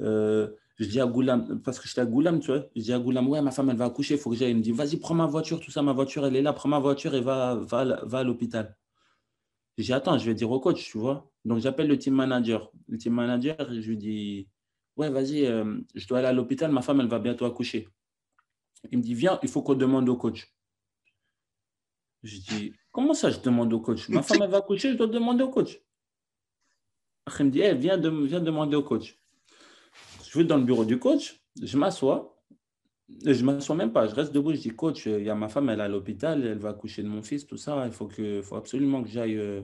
Euh, 0.00 0.48
je 0.76 0.86
dis 0.86 1.00
à 1.00 1.06
Goulam, 1.06 1.60
parce 1.62 1.78
que 1.78 1.88
j'étais 1.88 2.00
à 2.00 2.06
Goulam, 2.06 2.40
tu 2.40 2.46
vois, 2.52 2.64
je 2.74 2.82
dis 2.82 2.92
à 2.92 2.98
Goulam, 2.98 3.28
ouais, 3.28 3.42
ma 3.42 3.50
femme, 3.50 3.70
elle 3.70 3.76
va 3.76 3.86
accoucher, 3.86 4.14
il 4.14 4.20
faut 4.20 4.30
que 4.30 4.36
j'aille. 4.36 4.52
Il 4.52 4.56
me 4.56 4.62
dit, 4.62 4.72
vas-y, 4.72 4.96
prends 4.96 5.14
ma 5.14 5.26
voiture, 5.26 5.60
tout 5.60 5.70
ça, 5.70 5.82
ma 5.82 5.92
voiture, 5.92 6.26
elle 6.26 6.36
est 6.36 6.42
là, 6.42 6.52
prends 6.52 6.68
ma 6.68 6.78
voiture 6.78 7.14
et 7.14 7.20
va, 7.20 7.56
va, 7.56 8.04
va 8.04 8.18
à 8.18 8.24
l'hôpital. 8.24 8.76
Je 9.76 9.84
dis, 9.84 9.92
attends, 9.92 10.18
je 10.18 10.24
vais 10.24 10.34
dire 10.34 10.50
au 10.50 10.60
coach, 10.60 10.84
tu 10.84 10.98
vois. 10.98 11.30
Donc, 11.44 11.60
j'appelle 11.60 11.88
le 11.88 11.98
team 11.98 12.14
manager. 12.14 12.72
Le 12.88 12.98
team 12.98 13.12
manager, 13.14 13.56
je 13.70 13.88
lui 13.88 13.96
dis, 13.96 14.48
Ouais, 14.98 15.10
vas-y, 15.10 15.46
euh, 15.46 15.78
je 15.94 16.08
dois 16.08 16.18
aller 16.18 16.26
à 16.26 16.32
l'hôpital, 16.32 16.72
ma 16.72 16.82
femme, 16.82 17.00
elle 17.00 17.06
va 17.06 17.20
bientôt 17.20 17.44
accoucher. 17.44 17.88
Il 18.90 18.98
me 18.98 19.02
dit, 19.02 19.14
viens, 19.14 19.38
il 19.44 19.48
faut 19.48 19.62
qu'on 19.62 19.76
demande 19.76 20.08
au 20.08 20.16
coach. 20.16 20.52
Je 22.24 22.38
dis, 22.38 22.74
comment 22.90 23.14
ça, 23.14 23.30
je 23.30 23.38
demande 23.38 23.72
au 23.72 23.80
coach? 23.80 24.08
Ma 24.08 24.22
femme, 24.24 24.42
elle 24.42 24.50
va 24.50 24.58
accoucher, 24.58 24.90
je 24.90 24.96
dois 24.96 25.06
demander 25.06 25.44
au 25.44 25.50
coach. 25.50 25.80
Il 27.40 27.46
me 27.46 27.50
dit, 27.50 27.62
viens, 27.78 27.98
de, 27.98 28.08
viens 28.08 28.40
demander 28.40 28.76
au 28.76 28.82
coach. 28.82 29.18
Je 30.28 30.38
vais 30.38 30.44
dans 30.44 30.56
le 30.56 30.64
bureau 30.64 30.84
du 30.84 30.98
coach, 30.98 31.40
je 31.62 31.78
m'assois. 31.78 32.34
Je 33.24 33.30
ne 33.30 33.42
m'assois 33.44 33.74
même 33.74 33.92
pas, 33.92 34.06
je 34.06 34.14
reste 34.14 34.32
debout, 34.32 34.52
je 34.52 34.60
dis, 34.60 34.70
coach, 34.70 35.06
il 35.06 35.22
y 35.22 35.30
a 35.30 35.34
ma 35.34 35.48
femme, 35.48 35.70
elle 35.70 35.80
est 35.80 35.84
à 35.84 35.88
l'hôpital, 35.88 36.44
elle 36.44 36.58
va 36.58 36.70
accoucher 36.70 37.02
de 37.02 37.08
mon 37.08 37.22
fils, 37.22 37.46
tout 37.46 37.56
ça, 37.56 37.86
il 37.86 37.92
faut, 37.92 38.10
absolument 38.54 39.02
que 39.02 39.08
j'aille 39.08 39.38
euh, 39.38 39.62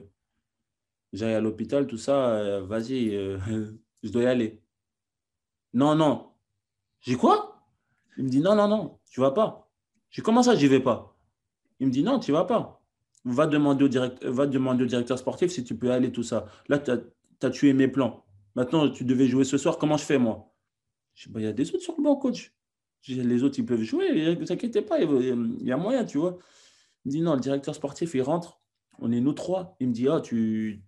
j'aille 1.13 1.35
à 1.35 1.41
l'hôpital, 1.41 1.85
tout 1.85 1.97
ça, 1.97 2.31
euh, 2.31 2.61
vas-y, 2.61 3.11
je 4.03 4.09
dois 4.11 4.23
y 4.23 4.25
aller. 4.25 4.61
Non, 5.73 5.93
non. 5.93 6.31
J'ai 7.01 7.15
quoi? 7.17 7.67
Il 8.17 8.23
me 8.23 8.29
dit 8.29 8.39
non, 8.39 8.55
non, 8.55 8.67
non, 8.67 8.99
tu 9.11 9.19
vas 9.19 9.31
pas. 9.31 9.69
J'ai 10.09 10.21
comment 10.21 10.41
ça, 10.41 10.55
j'y 10.55 10.67
vais 10.67 10.79
pas? 10.79 11.15
Il 11.79 11.87
me 11.87 11.91
dit 11.91 12.03
non, 12.03 12.19
tu 12.19 12.31
vas 12.31 12.45
pas. 12.45 12.81
Va 13.25 13.45
demander, 13.47 13.83
au 13.83 13.87
directeur, 13.87 14.31
va 14.31 14.47
demander 14.47 14.83
au 14.83 14.87
directeur 14.87 15.17
sportif 15.19 15.51
si 15.51 15.63
tu 15.63 15.77
peux 15.77 15.91
aller, 15.91 16.11
tout 16.11 16.23
ça. 16.23 16.45
Là, 16.69 16.81
tu 17.49 17.57
as, 17.57 17.59
tué 17.59 17.73
mes 17.73 17.87
plans. 17.87 18.25
Maintenant, 18.55 18.89
tu 18.89 19.05
devais 19.05 19.27
jouer 19.27 19.43
ce 19.43 19.57
soir. 19.57 19.77
Comment 19.77 19.97
je 19.97 20.05
fais, 20.05 20.17
moi? 20.17 20.53
Bah, 21.27 21.39
il 21.39 21.45
y 21.45 21.47
a 21.47 21.53
des 21.53 21.69
autres 21.73 21.83
sur 21.83 21.95
le 21.97 22.03
banc, 22.03 22.15
coach. 22.15 22.53
Les 23.07 23.43
autres, 23.43 23.59
ils 23.59 23.65
peuvent 23.65 23.83
jouer. 23.83 24.35
Ne 24.35 24.45
t'inquiète 24.45 24.87
pas, 24.87 24.99
il 24.99 25.57
y 25.61 25.71
a 25.71 25.77
moyen, 25.77 26.05
tu 26.05 26.17
vois. 26.17 26.39
Il 27.05 27.11
dit 27.11 27.21
non, 27.21 27.35
le 27.35 27.39
directeur 27.39 27.75
sportif, 27.75 28.15
il 28.15 28.21
rentre. 28.21 28.59
On 28.99 29.11
est 29.11 29.21
nous 29.21 29.33
trois. 29.33 29.75
Il 29.79 29.89
me 29.89 29.93
dit, 29.93 30.07
ah, 30.07 30.21
tu 30.21 30.83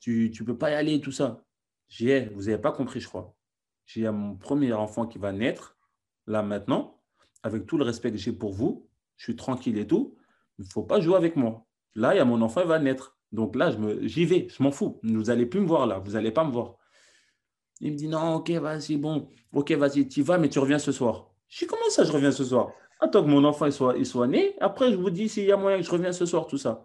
tu 0.00 0.44
peux 0.44 0.56
pas 0.56 0.70
y 0.70 0.74
aller, 0.74 1.00
tout 1.00 1.12
ça. 1.12 1.44
J'ai, 1.88 2.26
vous 2.34 2.44
n'avez 2.44 2.58
pas 2.58 2.72
compris, 2.72 3.00
je 3.00 3.08
crois 3.08 3.34
j'ai 3.86 4.10
mon 4.10 4.36
premier 4.36 4.72
enfant 4.72 5.06
qui 5.06 5.18
va 5.18 5.32
naître, 5.32 5.76
là 6.26 6.42
maintenant, 6.42 7.00
avec 7.42 7.66
tout 7.66 7.76
le 7.76 7.84
respect 7.84 8.10
que 8.10 8.18
j'ai 8.18 8.32
pour 8.32 8.52
vous, 8.52 8.88
je 9.16 9.24
suis 9.24 9.36
tranquille 9.36 9.78
et 9.78 9.86
tout, 9.86 10.16
il 10.58 10.64
faut 10.64 10.82
pas 10.82 11.00
jouer 11.00 11.16
avec 11.16 11.36
moi. 11.36 11.66
Là, 11.94 12.14
il 12.14 12.18
y 12.18 12.20
a 12.20 12.24
mon 12.24 12.40
enfant, 12.42 12.62
il 12.62 12.66
va 12.66 12.78
naître. 12.78 13.13
Donc 13.34 13.56
là, 13.56 13.76
j'y 14.02 14.24
vais, 14.24 14.46
je 14.48 14.62
m'en 14.62 14.70
fous. 14.70 15.00
Vous 15.02 15.24
n'allez 15.24 15.44
plus 15.44 15.60
me 15.60 15.66
voir 15.66 15.86
là, 15.86 15.98
vous 15.98 16.12
n'allez 16.12 16.30
pas 16.30 16.44
me 16.44 16.52
voir. 16.52 16.76
Il 17.80 17.92
me 17.92 17.96
dit 17.96 18.06
non, 18.06 18.36
ok, 18.36 18.50
vas-y, 18.52 18.96
bon, 18.96 19.28
ok, 19.52 19.72
vas-y, 19.72 20.08
tu 20.08 20.22
vas, 20.22 20.38
mais 20.38 20.48
tu 20.48 20.60
reviens 20.60 20.78
ce 20.78 20.92
soir. 20.92 21.30
Je 21.48 21.58
dis 21.58 21.66
comment 21.66 21.90
ça, 21.90 22.04
je 22.04 22.12
reviens 22.12 22.30
ce 22.30 22.44
soir? 22.44 22.70
Attends 23.00 23.24
que 23.24 23.28
mon 23.28 23.44
enfant 23.44 23.68
soit, 23.72 24.02
soit 24.04 24.28
né. 24.28 24.54
Après, 24.60 24.92
je 24.92 24.96
vous 24.96 25.10
dis 25.10 25.28
s'il 25.28 25.44
y 25.44 25.52
a 25.52 25.56
moyen 25.56 25.78
que 25.78 25.84
je 25.84 25.90
reviens 25.90 26.12
ce 26.12 26.26
soir, 26.26 26.46
tout 26.46 26.58
ça. 26.58 26.84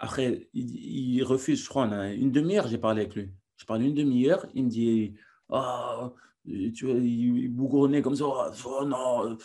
Après, 0.00 0.48
il, 0.52 1.22
refuse, 1.22 1.62
je 1.62 1.68
crois, 1.68 1.86
une 1.86 2.32
demi-heure, 2.32 2.66
j'ai 2.66 2.78
parlé 2.78 3.02
avec 3.02 3.14
lui. 3.14 3.30
Je 3.56 3.64
parle 3.64 3.82
une 3.82 3.94
demi-heure, 3.94 4.46
il 4.52 4.64
me 4.64 4.68
dit 4.68 5.14
Ah, 5.48 6.12
tu 6.44 6.86
vois, 6.86 6.94
il 6.94 7.48
bougonnait 7.48 8.02
comme 8.02 8.16
ça, 8.16 8.24
oh, 8.26 8.84
non, 8.84 9.36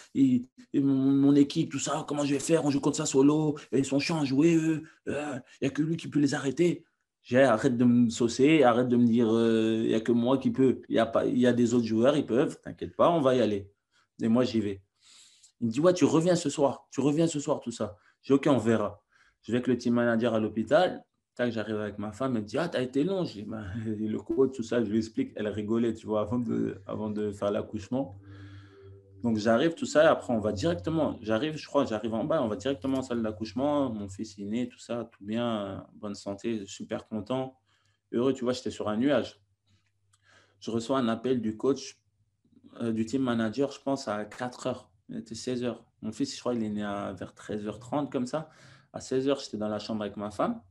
mon, 0.73 1.35
équipe, 1.35 1.71
tout 1.71 1.79
ça, 1.79 2.05
comment 2.07 2.25
je 2.25 2.33
vais 2.33 2.39
faire 2.39 2.65
On 2.65 2.71
joue 2.71 2.79
contre 2.79 2.97
ça 2.97 3.05
solo, 3.05 3.57
et 3.71 3.79
ils 3.79 3.85
sont 3.85 3.99
chiants 3.99 4.21
à 4.21 4.25
jouer, 4.25 4.53
il 4.53 5.41
n'y 5.61 5.67
a 5.67 5.69
que 5.69 5.81
lui 5.81 5.97
qui 5.97 6.07
peut 6.07 6.19
les 6.19 6.33
arrêter. 6.33 6.85
J'ai 7.27 7.41
arrête 7.43 7.75
de 7.75 7.83
me 7.83 8.09
saucer, 8.09 8.63
arrête 8.63 8.87
de 8.87 8.95
me 8.95 9.05
dire 9.05 9.27
euh, 9.29 9.81
il 9.83 9.89
n'y 9.89 9.93
a 9.95 9.99
que 9.99 10.13
moi 10.13 10.37
qui 10.37 10.49
peux. 10.49 10.81
Il 10.87 10.95
y, 10.95 10.99
a 10.99 11.05
pas, 11.05 11.25
y 11.25 11.45
a 11.45 11.51
des 11.51 11.73
autres 11.73 11.85
joueurs, 11.85 12.15
ils 12.15 12.25
peuvent, 12.25 12.57
t'inquiète 12.61 12.95
pas, 12.95 13.09
on 13.09 13.19
va 13.19 13.35
y 13.35 13.41
aller. 13.41 13.69
Et 14.21 14.29
moi, 14.29 14.45
j'y 14.45 14.61
vais. 14.61 14.81
Il 15.59 15.67
me 15.67 15.71
dit 15.73 15.81
Ouais, 15.81 15.93
tu 15.93 16.05
reviens 16.05 16.37
ce 16.37 16.49
soir, 16.49 16.87
tu 16.89 17.01
reviens 17.01 17.27
ce 17.27 17.41
soir, 17.41 17.59
tout 17.59 17.71
ça. 17.71 17.97
J'ai 18.21 18.33
OK, 18.33 18.47
on 18.49 18.57
verra. 18.57 19.03
Je 19.41 19.51
vais 19.51 19.57
avec 19.57 19.67
le 19.67 19.77
team 19.77 19.95
manager 19.95 20.35
à 20.35 20.39
l'hôpital. 20.39 21.03
J'arrive 21.39 21.77
avec 21.77 21.99
ma 21.99 22.11
femme, 22.11 22.35
elle 22.35 22.41
me 22.41 22.47
dit 22.47 22.57
Ah, 22.57 22.67
t'as 22.67 22.81
été 22.81 23.03
long. 23.03 23.23
Bah, 23.45 23.63
le 23.85 24.17
coach, 24.17 24.55
tout 24.55 24.63
ça, 24.63 24.83
je 24.83 24.89
lui 24.89 24.97
explique. 24.97 25.31
Elle 25.35 25.47
rigolait, 25.47 25.93
tu 25.93 26.07
vois, 26.07 26.21
avant 26.21 26.39
de, 26.39 26.81
avant 26.87 27.09
de 27.09 27.31
faire 27.31 27.51
l'accouchement. 27.51 28.19
Donc 29.23 29.37
j'arrive, 29.37 29.73
tout 29.73 29.85
ça, 29.85 30.03
et 30.03 30.07
après 30.07 30.31
on 30.31 30.39
va 30.39 30.51
directement, 30.51 31.17
j'arrive, 31.21 31.57
je 31.57 31.65
crois, 31.65 31.85
j'arrive 31.85 32.13
en 32.13 32.23
bas, 32.23 32.41
on 32.43 32.47
va 32.47 32.55
directement 32.55 32.99
en 32.99 33.01
salle 33.01 33.23
d'accouchement, 33.23 33.89
mon 33.91 34.07
fils 34.07 34.37
est 34.37 34.43
né, 34.43 34.69
tout 34.69 34.77
ça, 34.77 35.09
tout 35.11 35.25
bien, 35.25 35.87
bonne 35.95 36.13
santé, 36.13 36.65
super 36.67 37.07
content, 37.07 37.57
heureux, 38.11 38.33
tu 38.33 38.43
vois, 38.43 38.53
j'étais 38.53 38.69
sur 38.69 38.89
un 38.89 38.97
nuage. 38.97 39.41
Je 40.59 40.69
reçois 40.69 40.99
un 40.99 41.07
appel 41.07 41.41
du 41.41 41.57
coach, 41.57 41.99
euh, 42.81 42.91
du 42.91 43.05
team 43.05 43.23
manager, 43.23 43.71
je 43.71 43.81
pense 43.81 44.07
à 44.07 44.23
4 44.23 44.67
heures, 44.67 44.91
il 45.09 45.17
était 45.17 45.35
16 45.35 45.63
heures. 45.63 45.83
Mon 46.01 46.11
fils, 46.11 46.35
je 46.35 46.39
crois, 46.39 46.53
il 46.53 46.63
est 46.63 46.69
né 46.69 46.83
à, 46.83 47.11
vers 47.13 47.33
13h30 47.33 48.09
comme 48.09 48.27
ça. 48.27 48.49
À 48.93 49.01
16 49.01 49.29
heures, 49.29 49.39
j'étais 49.39 49.57
dans 49.57 49.67
la 49.67 49.79
chambre 49.79 50.03
avec 50.03 50.15
ma 50.15 50.29
femme. 50.29 50.61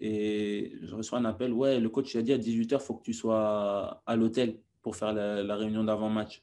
Et 0.00 0.72
je 0.82 0.94
reçois 0.94 1.18
un 1.18 1.24
appel, 1.26 1.52
ouais, 1.52 1.78
le 1.78 1.88
coach 1.90 2.16
a 2.16 2.22
dit 2.22 2.32
à 2.32 2.38
18h, 2.38 2.74
il 2.74 2.80
faut 2.80 2.94
que 2.94 3.02
tu 3.02 3.12
sois 3.12 4.02
à 4.06 4.16
l'hôtel 4.16 4.58
pour 4.82 4.96
faire 4.96 5.12
la, 5.12 5.56
réunion 5.56 5.84
d'avant-match. 5.84 6.42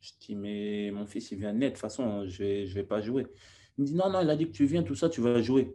Je 0.00 0.10
dis, 0.20 0.36
mais 0.36 0.90
mon 0.92 1.06
fils, 1.06 1.30
il 1.32 1.38
vient 1.38 1.54
net, 1.54 1.70
de 1.70 1.74
toute 1.74 1.80
façon, 1.80 2.26
je 2.28 2.42
ne 2.42 2.48
vais, 2.48 2.66
je 2.66 2.74
vais 2.74 2.84
pas 2.84 3.00
jouer. 3.00 3.26
Il 3.78 3.82
me 3.82 3.86
dit, 3.86 3.94
non, 3.94 4.10
non, 4.10 4.20
il 4.20 4.28
a 4.28 4.36
dit 4.36 4.46
que 4.46 4.52
tu 4.52 4.66
viens, 4.66 4.82
tout 4.82 4.94
ça, 4.94 5.08
tu 5.08 5.22
vas 5.22 5.40
jouer. 5.40 5.74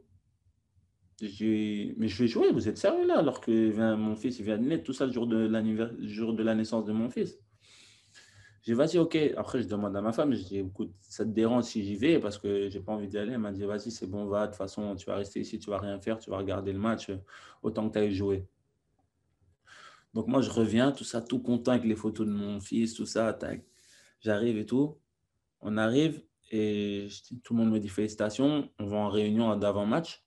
Je 1.21 1.27
dis, 1.27 1.93
mais 1.97 2.07
je 2.07 2.21
vais 2.21 2.27
jouer, 2.27 2.51
vous 2.51 2.69
êtes 2.69 2.77
sérieux 2.77 3.07
là, 3.07 3.17
alors 3.17 3.41
que 3.41 3.95
mon 3.95 4.15
fils, 4.15 4.37
il 4.37 4.45
vient 4.45 4.57
net, 4.57 4.83
tout 4.83 4.93
ça, 4.93 5.07
le 5.07 5.11
jour 5.11 5.25
de, 5.25 5.49
jour 6.05 6.33
de 6.33 6.43
la 6.43 6.53
naissance 6.53 6.85
de 6.85 6.93
mon 6.93 7.09
fils. 7.09 7.39
J'ai 8.69 8.75
vas-y, 8.75 8.99
ok. 8.99 9.17
Après, 9.35 9.63
je 9.63 9.67
demande 9.67 9.95
à 9.95 10.01
ma 10.03 10.13
femme, 10.13 10.31
je 10.35 10.43
dis, 10.43 10.59
écoute, 10.59 10.93
ça 11.01 11.25
te 11.25 11.31
dérange 11.31 11.63
si 11.63 11.83
j'y 11.83 11.95
vais 11.95 12.19
parce 12.19 12.37
que 12.37 12.69
j'ai 12.69 12.79
pas 12.79 12.91
envie 12.91 13.07
d'y 13.07 13.17
aller. 13.17 13.31
Elle 13.31 13.39
m'a 13.39 13.51
dit, 13.51 13.63
vas-y, 13.63 13.89
c'est 13.89 14.05
bon, 14.05 14.27
va. 14.27 14.45
De 14.45 14.51
toute 14.51 14.57
façon, 14.57 14.95
tu 14.95 15.07
vas 15.07 15.15
rester 15.15 15.39
ici, 15.39 15.57
tu 15.57 15.71
vas 15.71 15.79
rien 15.79 15.99
faire, 15.99 16.19
tu 16.19 16.29
vas 16.29 16.37
regarder 16.37 16.71
le 16.71 16.77
match 16.77 17.09
autant 17.63 17.89
que 17.89 17.93
tu 17.93 17.97
ailles 17.97 18.13
jouer. 18.13 18.45
Donc, 20.13 20.27
moi, 20.27 20.41
je 20.41 20.51
reviens, 20.51 20.91
tout 20.91 21.03
ça, 21.03 21.19
tout 21.19 21.39
content 21.41 21.71
avec 21.71 21.83
les 21.83 21.95
photos 21.95 22.27
de 22.27 22.31
mon 22.31 22.59
fils, 22.59 22.93
tout 22.93 23.07
ça. 23.07 23.35
J'arrive 24.21 24.59
et 24.59 24.67
tout. 24.67 24.99
On 25.61 25.75
arrive 25.75 26.23
et 26.51 27.07
tout 27.43 27.55
le 27.55 27.61
monde 27.61 27.71
me 27.71 27.79
dit 27.79 27.89
félicitations. 27.89 28.69
On 28.77 28.85
va 28.85 28.97
en 28.97 29.09
réunion 29.09 29.55
d'avant-match. 29.55 30.23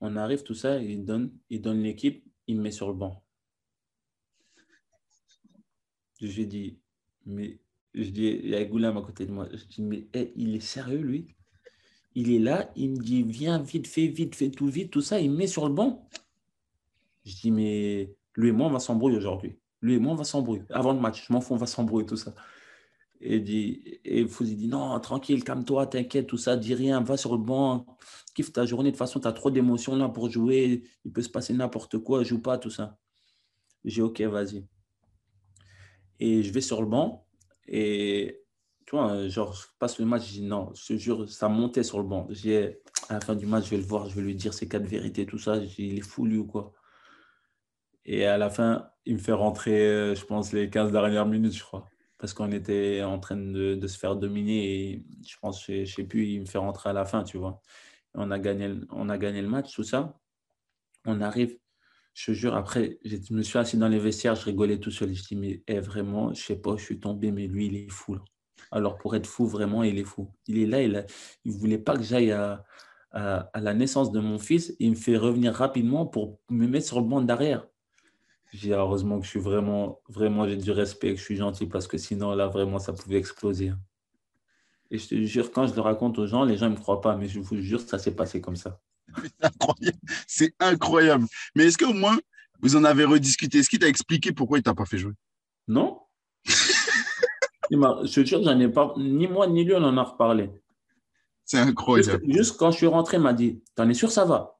On 0.00 0.16
arrive, 0.16 0.44
tout 0.44 0.54
ça, 0.54 0.78
il 0.78 1.04
donne, 1.04 1.30
il 1.50 1.60
donne 1.60 1.82
l'équipe, 1.82 2.24
il 2.46 2.56
me 2.56 2.62
met 2.62 2.70
sur 2.70 2.88
le 2.88 2.94
banc. 2.94 3.22
Je 6.22 6.34
lui 6.34 6.46
dis, 6.46 6.80
mais 7.26 7.58
je 7.94 8.10
dis, 8.10 8.26
il 8.42 8.50
y 8.50 8.54
a 8.54 8.64
Goulam 8.64 8.96
à 8.96 9.02
côté 9.02 9.26
de 9.26 9.32
moi. 9.32 9.48
Je 9.52 9.64
dis, 9.64 9.82
mais 9.82 10.06
eh, 10.14 10.32
il 10.36 10.54
est 10.54 10.60
sérieux, 10.60 11.00
lui? 11.00 11.28
Il 12.14 12.32
est 12.32 12.38
là, 12.38 12.70
il 12.76 12.90
me 12.90 12.96
dit, 12.96 13.22
viens, 13.22 13.58
vite, 13.58 13.86
fais 13.86 14.06
vite, 14.06 14.34
fais 14.34 14.50
tout 14.50 14.68
vite, 14.68 14.90
tout 14.90 15.02
ça. 15.02 15.20
Il 15.20 15.30
me 15.30 15.36
met 15.36 15.46
sur 15.46 15.66
le 15.68 15.74
banc. 15.74 16.08
Je 17.24 17.34
dis, 17.36 17.50
mais 17.50 18.14
lui 18.34 18.50
et 18.50 18.52
moi, 18.52 18.68
on 18.68 18.70
va 18.70 18.78
s'embrouiller 18.78 19.18
aujourd'hui. 19.18 19.58
Lui 19.82 19.94
et 19.94 19.98
moi, 19.98 20.12
on 20.12 20.16
va 20.16 20.24
s'embrouiller. 20.24 20.62
Avant 20.70 20.92
le 20.92 21.00
match, 21.00 21.26
je 21.26 21.32
m'en 21.32 21.40
fous, 21.40 21.54
on 21.54 21.58
va 21.58 21.66
s'embrouiller, 21.66 22.06
tout 22.06 22.16
ça. 22.16 22.34
Et, 23.20 23.40
dit, 23.40 24.00
et 24.04 24.24
dit, 24.24 24.68
non, 24.68 24.98
tranquille, 25.00 25.42
calme-toi, 25.42 25.86
t'inquiète, 25.86 26.26
tout 26.26 26.36
ça, 26.36 26.56
dis 26.56 26.74
rien, 26.74 27.00
va 27.00 27.16
sur 27.16 27.32
le 27.32 27.42
banc, 27.42 27.86
kiffe 28.34 28.52
ta 28.52 28.66
journée. 28.66 28.90
De 28.90 28.94
toute 28.94 28.98
façon, 28.98 29.20
tu 29.20 29.28
as 29.28 29.32
trop 29.32 29.50
d'émotions 29.50 29.96
là 29.96 30.08
pour 30.08 30.30
jouer. 30.30 30.84
Il 31.04 31.12
peut 31.12 31.22
se 31.22 31.30
passer 31.30 31.54
n'importe 31.54 31.98
quoi, 31.98 32.22
joue 32.24 32.40
pas, 32.40 32.58
tout 32.58 32.70
ça. 32.70 32.98
J'ai 33.84 34.02
ok, 34.02 34.20
vas-y. 34.22 34.66
Et 36.20 36.42
je 36.42 36.52
vais 36.52 36.60
sur 36.60 36.80
le 36.80 36.86
banc 36.88 37.26
et 37.68 38.42
tu 38.86 38.94
vois, 38.96 39.28
genre, 39.28 39.52
je 39.52 39.66
passe 39.78 39.98
le 39.98 40.06
match, 40.06 40.28
je 40.28 40.32
dis 40.34 40.42
non, 40.42 40.70
je 40.74 40.94
te 40.94 40.98
jure, 40.98 41.28
ça 41.28 41.48
montait 41.48 41.82
sur 41.82 41.98
le 41.98 42.04
banc. 42.04 42.28
J'ai, 42.30 42.78
à 43.08 43.14
la 43.14 43.20
fin 43.20 43.34
du 43.34 43.46
match, 43.46 43.64
je 43.66 43.70
vais 43.70 43.78
le 43.78 43.82
voir, 43.82 44.08
je 44.08 44.14
vais 44.14 44.22
lui 44.22 44.36
dire 44.36 44.54
ses 44.54 44.68
quatre 44.68 44.86
vérités, 44.86 45.26
tout 45.26 45.38
ça. 45.38 45.56
il 45.78 45.98
est 45.98 46.02
fou, 46.02 46.24
lui, 46.24 46.38
ou 46.38 46.46
quoi? 46.46 46.72
Et 48.06 48.24
à 48.24 48.38
la 48.38 48.50
fin, 48.50 48.88
il 49.04 49.14
me 49.14 49.18
fait 49.18 49.32
rentrer, 49.32 50.14
je 50.14 50.24
pense, 50.24 50.52
les 50.52 50.70
15 50.70 50.92
dernières 50.92 51.26
minutes, 51.26 51.54
je 51.54 51.62
crois. 51.62 51.88
Parce 52.18 52.32
qu'on 52.34 52.52
était 52.52 53.02
en 53.02 53.18
train 53.18 53.36
de, 53.36 53.86
se 53.86 53.98
faire 53.98 54.16
dominer. 54.16 54.92
Et 54.92 55.04
je 55.26 55.36
pense, 55.40 55.64
je 55.66 55.80
ne 55.80 55.84
sais 55.84 56.04
plus, 56.04 56.26
il 56.28 56.40
me 56.40 56.46
fait 56.46 56.58
rentrer 56.58 56.90
à 56.90 56.92
la 56.92 57.04
fin, 57.04 57.24
tu 57.24 57.36
vois. 57.38 57.60
on 58.14 58.30
a 58.30 58.38
gagné, 58.38 58.74
on 58.90 59.08
a 59.08 59.18
gagné 59.18 59.42
le 59.42 59.48
match, 59.48 59.74
tout 59.74 59.84
ça. 59.84 60.18
On 61.04 61.20
arrive, 61.20 61.58
je 62.16 62.32
jure, 62.32 62.56
après, 62.56 62.98
je 63.04 63.34
me 63.34 63.42
suis 63.42 63.58
assis 63.58 63.76
dans 63.76 63.88
les 63.88 63.98
vestiaires, 63.98 64.34
je 64.34 64.46
rigolais 64.46 64.78
tout 64.78 64.90
seul. 64.90 65.12
Je 65.12 65.22
dis, 65.22 65.36
mais 65.36 65.62
eh, 65.68 65.80
vraiment, 65.80 66.32
je 66.32 66.42
sais 66.42 66.56
pas, 66.56 66.74
je 66.78 66.82
suis 66.82 66.98
tombé, 66.98 67.30
mais 67.30 67.46
lui, 67.46 67.66
il 67.66 67.76
est 67.76 67.90
fou. 67.90 68.16
Alors, 68.70 68.96
pour 68.96 69.14
être 69.14 69.26
fou, 69.26 69.46
vraiment, 69.46 69.82
il 69.82 69.98
est 69.98 70.04
fou. 70.04 70.32
Il 70.46 70.58
est 70.58 70.66
là, 70.66 70.82
il 70.82 71.52
ne 71.52 71.58
voulait 71.58 71.78
pas 71.78 71.94
que 71.94 72.02
j'aille 72.02 72.32
à, 72.32 72.64
à, 73.10 73.60
la 73.60 73.74
naissance 73.74 74.12
de 74.12 74.20
mon 74.20 74.38
fils. 74.38 74.74
Il 74.80 74.92
me 74.92 74.96
fait 74.96 75.18
revenir 75.18 75.52
rapidement 75.52 76.06
pour 76.06 76.40
me 76.48 76.66
mettre 76.66 76.86
sur 76.86 77.00
le 77.02 77.06
banc 77.06 77.20
d'arrière. 77.20 77.66
J'ai 78.50 78.72
heureusement 78.72 79.18
que 79.18 79.26
je 79.26 79.30
suis 79.30 79.40
vraiment, 79.40 80.00
vraiment, 80.08 80.48
j'ai 80.48 80.56
du 80.56 80.70
respect, 80.70 81.12
que 81.12 81.20
je 81.20 81.24
suis 81.24 81.36
gentil, 81.36 81.66
parce 81.66 81.86
que 81.86 81.98
sinon, 81.98 82.34
là, 82.34 82.46
vraiment, 82.46 82.78
ça 82.78 82.94
pouvait 82.94 83.18
exploser. 83.18 83.74
Et 84.90 84.96
je 84.96 85.06
te 85.06 85.14
jure, 85.16 85.52
quand 85.52 85.66
je 85.66 85.74
le 85.74 85.82
raconte 85.82 86.18
aux 86.18 86.26
gens, 86.26 86.44
les 86.44 86.56
gens 86.56 86.70
ne 86.70 86.76
me 86.76 86.80
croient 86.80 87.02
pas, 87.02 87.14
mais 87.14 87.28
je 87.28 87.40
vous 87.40 87.56
jure, 87.56 87.80
ça 87.80 87.98
s'est 87.98 88.16
passé 88.16 88.40
comme 88.40 88.56
ça. 88.56 88.80
C'est 90.26 90.54
incroyable. 90.60 91.26
Mais 91.54 91.64
est-ce 91.64 91.78
qu'au 91.78 91.92
moins, 91.92 92.18
vous 92.60 92.76
en 92.76 92.84
avez 92.84 93.04
rediscuté? 93.04 93.58
Est-ce 93.58 93.68
qu'il 93.68 93.78
t'a 93.78 93.88
expliqué 93.88 94.32
pourquoi 94.32 94.58
il 94.58 94.62
t'a 94.62 94.74
pas 94.74 94.86
fait 94.86 94.98
jouer? 94.98 95.14
Non. 95.68 96.00
je 97.70 98.06
suis 98.06 98.26
sûr 98.26 98.42
j'en 98.42 98.58
ai 98.58 98.68
pas. 98.68 98.94
Ni 98.96 99.26
moi, 99.26 99.46
ni 99.46 99.64
lui, 99.64 99.74
on 99.74 99.82
en 99.82 99.96
a 99.96 100.02
reparlé. 100.02 100.50
C'est 101.44 101.58
incroyable. 101.58 102.24
Juste, 102.28 102.56
quand 102.56 102.70
je 102.70 102.76
suis 102.76 102.86
rentré, 102.86 103.16
il 103.18 103.22
m'a 103.22 103.32
dit 103.32 103.62
T'en 103.74 103.88
es 103.88 103.94
sûr, 103.94 104.10
ça 104.10 104.24
va? 104.24 104.58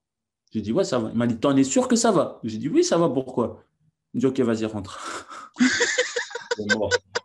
J'ai 0.53 0.61
dit 0.61 0.73
Ouais, 0.73 0.85
ça 0.85 0.99
va. 0.99 1.11
Il 1.11 1.19
m'a 1.19 1.27
dit 1.27 1.39
T'en 1.39 1.57
es 1.57 1.65
sûr 1.65 1.89
que 1.89 1.97
ça 1.97 2.13
va? 2.13 2.41
J'ai 2.45 2.59
dit 2.59 2.69
Oui, 2.69 2.85
ça 2.85 2.97
va, 2.97 3.09
pourquoi? 3.09 3.65
Il 4.15 4.19
m'a 4.19 4.21
dit 4.21 4.27
Ok, 4.27 4.41
vas-y, 4.41 4.65
rentre. 4.67 5.27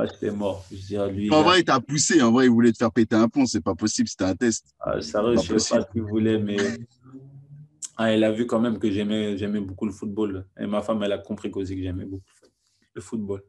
Ah, 0.00 0.06
j'étais 0.06 0.30
mort. 0.30 0.64
lui, 0.70 1.28
en 1.32 1.42
vrai, 1.42 1.60
il 1.60 1.64
t'a 1.64 1.80
poussé. 1.80 2.22
En 2.22 2.30
vrai, 2.30 2.46
il 2.46 2.50
voulait 2.50 2.70
te 2.70 2.76
faire 2.76 2.92
péter 2.92 3.16
un 3.16 3.28
pont. 3.28 3.46
C'est 3.46 3.60
pas 3.60 3.74
possible. 3.74 4.08
C'était 4.08 4.24
un 4.24 4.36
test. 4.36 4.72
Ah, 4.78 5.00
sérieux, 5.00 5.34
je 5.42 5.58
sais 5.58 5.76
pas 5.76 5.84
ce 5.84 5.90
qu'il 5.90 6.02
voulait, 6.02 6.38
mais 6.38 6.56
ah, 7.96 8.14
il 8.14 8.22
a 8.22 8.30
vu 8.30 8.46
quand 8.46 8.60
même 8.60 8.78
que 8.78 8.88
j'aimais, 8.92 9.36
j'aimais 9.36 9.60
beaucoup 9.60 9.86
le 9.86 9.92
football. 9.92 10.46
Et 10.56 10.66
ma 10.66 10.82
femme, 10.82 11.02
elle 11.02 11.10
a 11.10 11.18
compris 11.18 11.50
aussi 11.52 11.74
que 11.74 11.82
j'aimais 11.82 12.04
beaucoup 12.04 12.22
le 12.94 13.00
football. 13.00 13.42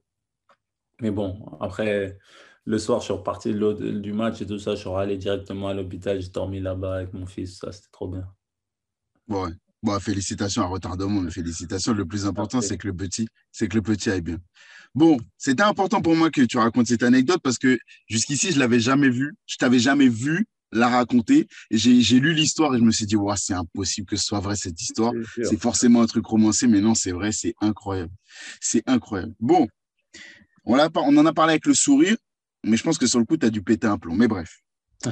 Mais 1.01 1.11
bon, 1.11 1.55
après, 1.61 2.17
le 2.65 2.79
soir, 2.79 2.99
je 2.99 3.05
suis 3.05 3.13
reparti 3.13 3.53
du 3.53 4.11
match 4.11 4.41
et 4.41 4.47
tout 4.47 4.57
ça. 4.57 4.73
Je 4.73 4.79
suis 4.79 4.89
allé 4.89 5.17
directement 5.17 5.67
à 5.67 5.75
l'hôpital. 5.75 6.19
J'ai 6.19 6.29
dormi 6.29 6.59
là-bas 6.59 6.95
avec 6.95 7.13
mon 7.13 7.27
fils. 7.27 7.59
Ça, 7.59 7.71
c'était 7.71 7.89
trop 7.91 8.07
bien. 8.07 8.27
Ouais. 9.27 9.51
Bon, 9.83 9.97
félicitations 9.99 10.63
à 10.63 10.65
retardement. 10.65 11.29
Félicitations. 11.29 11.93
Le 11.93 12.05
plus 12.05 12.25
important, 12.25 12.59
c'est 12.59 12.77
que 12.77 12.87
le 12.87 12.95
petit, 12.95 13.27
c'est 13.51 13.67
que 13.67 13.75
le 13.75 13.83
petit 13.83 14.09
aille 14.09 14.21
bien. 14.21 14.39
Bon, 14.95 15.17
c'était 15.37 15.63
important 15.63 16.01
pour 16.01 16.15
moi 16.15 16.31
que 16.31 16.41
tu 16.41 16.57
racontes 16.57 16.87
cette 16.87 17.03
anecdote 17.03 17.41
parce 17.43 17.57
que 17.57 17.77
jusqu'ici, 18.07 18.51
je 18.51 18.59
l'avais 18.59 18.79
jamais 18.79 19.09
vue. 19.09 19.35
Je 19.45 19.57
t'avais 19.57 19.79
jamais 19.79 20.09
vu 20.09 20.47
la 20.71 20.87
raconter. 20.87 21.47
J'ai 21.71 22.19
lu 22.19 22.33
l'histoire 22.33 22.75
et 22.75 22.79
je 22.79 22.83
me 22.83 22.91
suis 22.91 23.05
dit, 23.05 23.15
ouais, 23.15 23.35
c'est 23.37 23.53
impossible 23.53 24.07
que 24.07 24.15
ce 24.15 24.25
soit 24.25 24.39
vrai 24.39 24.55
cette 24.55 24.81
histoire. 24.81 25.13
C'est 25.43 25.59
forcément 25.59 26.01
un 26.01 26.07
truc 26.07 26.25
romancé, 26.25 26.67
mais 26.67 26.81
non, 26.81 26.95
c'est 26.95 27.11
vrai, 27.11 27.31
c'est 27.31 27.53
incroyable. 27.61 28.11
C'est 28.59 28.83
incroyable. 28.87 29.33
Bon, 29.39 29.67
on, 30.65 30.77
on 30.77 31.17
en 31.17 31.25
a 31.25 31.33
parlé 31.33 31.53
avec 31.53 31.65
le 31.65 31.73
sourire, 31.73 32.17
mais 32.63 32.77
je 32.77 32.83
pense 32.83 32.97
que 32.97 33.07
sur 33.07 33.19
le 33.19 33.25
coup, 33.25 33.37
tu 33.37 33.45
as 33.45 33.49
dû 33.49 33.61
péter 33.61 33.87
un 33.87 33.97
plomb. 33.97 34.15
Mais 34.15 34.27
bref. 34.27 34.59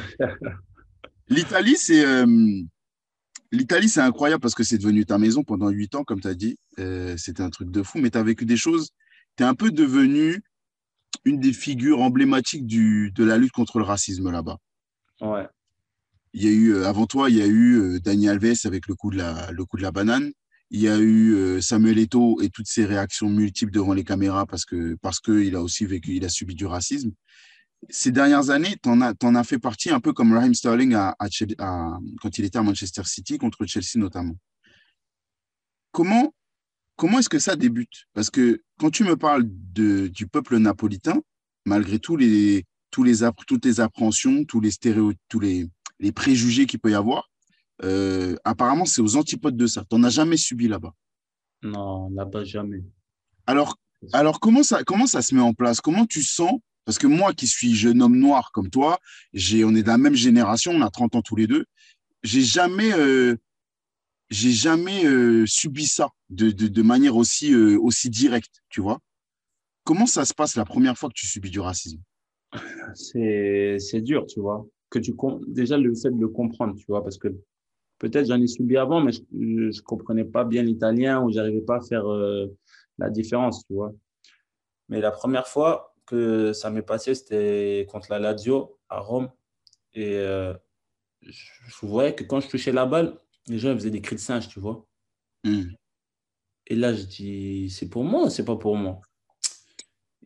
L'Italie, 1.29 1.75
c'est 1.77 2.05
euh, 2.05 2.25
l'Italie, 3.51 3.89
c'est 3.89 3.99
incroyable 3.99 4.41
parce 4.41 4.55
que 4.55 4.63
c'est 4.63 4.77
devenu 4.77 5.05
ta 5.05 5.17
maison 5.17 5.43
pendant 5.43 5.69
huit 5.69 5.93
ans, 5.95 6.03
comme 6.03 6.21
tu 6.21 6.27
as 6.27 6.33
dit. 6.33 6.57
Euh, 6.79 7.15
c'était 7.17 7.43
un 7.43 7.49
truc 7.49 7.69
de 7.69 7.83
fou, 7.83 7.99
mais 7.99 8.09
tu 8.09 8.17
as 8.17 8.23
vécu 8.23 8.45
des 8.45 8.55
choses 8.55 8.91
tu 9.37 9.43
es 9.43 9.45
un 9.45 9.55
peu 9.55 9.71
devenu 9.71 10.41
une 11.25 11.39
des 11.39 11.53
figures 11.53 12.01
emblématiques 12.01 12.65
du, 12.65 13.11
de 13.11 13.23
la 13.23 13.37
lutte 13.37 13.51
contre 13.51 13.79
le 13.79 13.85
racisme 13.85 14.31
là-bas. 14.31 14.57
Ouais. 15.21 15.47
Il 16.33 16.43
y 16.43 16.47
a 16.47 16.51
eu, 16.51 16.83
avant 16.83 17.05
toi, 17.05 17.29
il 17.29 17.37
y 17.37 17.41
a 17.41 17.47
eu 17.47 17.99
Daniel 18.01 18.39
Alves 18.43 18.65
avec 18.65 18.87
le 18.87 18.95
coup 18.95 19.09
de 19.09 19.17
la, 19.17 19.51
le 19.51 19.65
coup 19.65 19.77
de 19.77 19.81
la 19.81 19.91
banane. 19.91 20.31
Il 20.69 20.81
y 20.81 20.89
a 20.89 20.99
eu 20.99 21.61
Samuel 21.61 21.97
Eto'o 21.97 22.41
et 22.41 22.49
toutes 22.49 22.67
ses 22.67 22.85
réactions 22.85 23.29
multiples 23.29 23.71
devant 23.71 23.93
les 23.93 24.03
caméras 24.03 24.45
parce 24.45 24.65
que 24.65 24.95
parce 25.01 25.19
qu'il 25.21 25.55
a 25.55 25.61
aussi 25.61 25.85
vécu, 25.85 26.15
il 26.15 26.25
a 26.25 26.29
subi 26.29 26.55
du 26.55 26.65
racisme. 26.65 27.11
Ces 27.89 28.11
dernières 28.11 28.49
années, 28.49 28.75
tu 28.81 28.89
en, 28.89 29.01
en, 29.01 29.35
as 29.35 29.43
fait 29.43 29.59
partie 29.59 29.91
un 29.91 29.99
peu 29.99 30.11
comme 30.11 30.33
Raheem 30.33 30.53
Sterling 30.53 30.93
à, 30.93 31.15
quand 32.21 32.37
il 32.37 32.45
était 32.45 32.57
à 32.57 32.63
Manchester 32.63 33.03
City 33.05 33.37
contre 33.37 33.65
Chelsea 33.65 33.95
notamment. 33.95 34.35
Comment, 35.91 36.33
comment 36.97 37.19
est-ce 37.19 37.29
que 37.29 37.39
ça 37.39 37.55
débute? 37.55 38.07
Parce 38.13 38.29
que 38.29 38.61
quand 38.79 38.89
tu 38.89 39.05
me 39.05 39.15
parles 39.15 39.45
de, 39.47 40.07
du 40.07 40.27
peuple 40.27 40.57
napolitain, 40.57 41.21
malgré 41.65 41.99
tous 41.99 42.17
les, 42.17 42.65
tous 42.91 43.03
les, 43.03 43.19
toutes 43.47 43.63
les 43.63 43.79
appréhensions, 43.79 44.43
tous 44.43 44.59
les 44.59 44.71
stéréotypes, 44.71 45.21
tous 45.29 45.39
les, 45.39 45.69
les 45.99 46.11
préjugés 46.11 46.65
qu'il 46.65 46.79
peut 46.79 46.91
y 46.91 46.95
avoir, 46.95 47.29
euh, 47.83 48.35
apparemment, 48.43 48.85
c'est 48.85 49.01
aux 49.01 49.15
antipodes 49.15 49.55
de 49.55 49.67
ça. 49.67 49.85
Tu 49.89 49.95
n'en 49.95 50.03
as 50.03 50.09
jamais 50.09 50.37
subi 50.37 50.67
là-bas 50.67 50.93
Non, 51.61 52.09
là-bas, 52.09 52.43
jamais. 52.43 52.83
Alors, 53.45 53.77
alors 54.13 54.39
comment, 54.39 54.63
ça, 54.63 54.83
comment 54.83 55.07
ça 55.07 55.21
se 55.21 55.33
met 55.33 55.41
en 55.41 55.53
place? 55.53 55.79
Comment 55.79 56.05
tu 56.05 56.23
sens? 56.23 56.59
Parce 56.85 56.97
que 56.97 57.07
moi, 57.07 57.33
qui 57.33 57.47
suis 57.47 57.75
jeune 57.75 58.01
homme 58.01 58.17
noir 58.17 58.51
comme 58.53 58.69
toi, 58.69 58.97
on 59.33 59.75
est 59.75 59.83
de 59.83 59.87
la 59.87 59.97
même 59.97 60.15
génération, 60.15 60.71
on 60.71 60.81
a 60.81 60.89
30 60.89 61.15
ans 61.15 61.21
tous 61.21 61.35
les 61.35 61.45
deux, 61.45 61.65
j'ai 62.23 62.41
jamais, 62.41 62.93
euh, 62.93 63.35
j'ai 64.29 64.51
jamais 64.51 65.05
euh, 65.05 65.45
subi 65.45 65.85
ça 65.85 66.09
de, 66.29 66.51
de, 66.51 66.81
manière 66.81 67.15
aussi, 67.15 67.55
aussi 67.55 68.09
directe, 68.09 68.61
tu 68.69 68.81
vois 68.81 68.99
Comment 69.83 70.05
ça 70.05 70.25
se 70.25 70.33
passe 70.33 70.55
la 70.57 70.65
première 70.65 70.97
fois 70.97 71.07
que 71.09 71.13
tu 71.13 71.27
subis 71.27 71.49
du 71.49 71.61
racisme? 71.61 72.01
C'est 72.93 74.01
dur, 74.01 74.25
tu 74.25 74.41
vois. 74.41 74.67
Que 74.89 74.99
tu, 74.99 75.13
déjà, 75.47 75.77
le 75.77 75.95
fait 75.95 76.11
de 76.11 76.19
le 76.19 76.27
comprendre, 76.27 76.75
tu 76.75 76.85
vois, 76.87 77.03
parce 77.03 77.17
que 77.17 77.29
Peut-être 77.99 78.27
j'en 78.27 78.39
ai 78.39 78.47
subi 78.47 78.77
avant, 78.77 79.01
mais 79.01 79.11
je 79.11 79.21
ne 79.31 79.81
comprenais 79.81 80.23
pas 80.23 80.43
bien 80.43 80.61
l'italien 80.61 81.21
ou 81.21 81.31
j'arrivais 81.31 81.61
pas 81.61 81.77
à 81.77 81.81
faire 81.81 82.07
euh, 82.07 82.45
la 82.99 83.09
différence, 83.09 83.65
tu 83.65 83.73
vois. 83.73 83.91
Mais 84.89 85.01
la 85.01 85.11
première 85.11 85.47
fois 85.47 85.95
que 86.05 86.53
ça 86.53 86.69
m'est 86.69 86.83
passé, 86.83 87.15
c'était 87.15 87.87
contre 87.89 88.07
la 88.11 88.19
Lazio 88.19 88.77
à 88.89 88.99
Rome. 88.99 89.31
Et 89.93 90.15
euh, 90.15 90.53
je, 91.21 91.85
voyais 91.85 92.13
que 92.13 92.23
quand 92.23 92.39
je 92.39 92.47
touchais 92.47 92.71
la 92.71 92.85
balle, 92.85 93.17
les 93.47 93.59
gens 93.59 93.73
faisaient 93.73 93.91
des 93.91 94.01
cris 94.01 94.15
de 94.15 94.21
singe, 94.21 94.47
tu 94.47 94.59
vois. 94.59 94.85
Hmm. 95.43 95.69
Et 96.67 96.75
là, 96.75 96.93
je 96.93 97.03
dis, 97.03 97.69
c'est 97.69 97.89
pour 97.89 98.03
moi 98.03 98.25
ou 98.25 98.29
c'est 98.29 98.45
pas 98.45 98.57
pour 98.57 98.75
moi? 98.75 99.01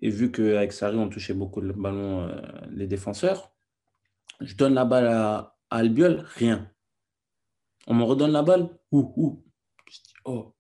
Et 0.02 0.10
vu 0.10 0.32
qu'avec 0.32 0.74
Sarri, 0.74 0.98
on 0.98 1.10
touchait 1.10 1.36
beaucoup 1.36 1.62
le 1.62 1.74
ballon, 1.74 2.22
euh, 2.22 2.42
les 2.72 2.88
défenseurs, 2.88 3.54
je 4.40 4.56
donne 4.56 4.74
la 4.74 4.86
balle 4.86 5.08
à, 5.08 5.56
à 5.70 5.78
Albiol, 5.78 6.26
rien. 6.36 6.72
On 7.88 7.94
me 7.94 8.04
redonne 8.04 8.32
la 8.32 8.42
balle. 8.42 8.70
Où 8.92 9.14
Où? 9.16 9.44
Je 9.88 10.00
dis, 10.02 10.14
oh. 10.26 10.56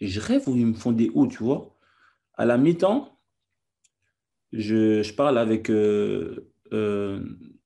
Et 0.00 0.08
je 0.08 0.20
rêve 0.20 0.48
où 0.48 0.56
ils 0.56 0.66
me 0.66 0.74
font 0.74 0.92
des 0.92 1.10
ou, 1.14 1.26
tu 1.26 1.42
vois? 1.42 1.76
À 2.34 2.44
la 2.46 2.56
mi-temps, 2.56 3.18
je, 4.52 5.14
parle 5.14 5.38
avec. 5.38 5.70
Euh, 5.70 6.52
euh, 6.72 7.24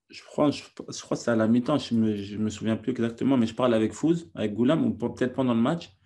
je, 0.08 0.22
crois, 0.22 0.50
je, 0.50 0.62
crois 1.02 1.16
que 1.16 1.22
c'est 1.22 1.30
à 1.30 1.36
la 1.36 1.48
mi-temps, 1.48 1.78
je 1.78 1.94
ne 1.94 2.00
me, 2.00 2.16
je 2.16 2.36
me 2.38 2.48
souviens 2.48 2.76
plus 2.76 2.92
exactement, 2.92 3.36
mais 3.36 3.46
je 3.46 3.54
parle 3.54 3.74
avec 3.74 3.92
Fouz, 3.92 4.30
avec 4.34 4.54
Goulam, 4.54 4.84
ou 4.86 4.94
peut-être 4.94 5.34
pendant 5.34 5.54
le 5.54 5.60
match. 5.60 5.96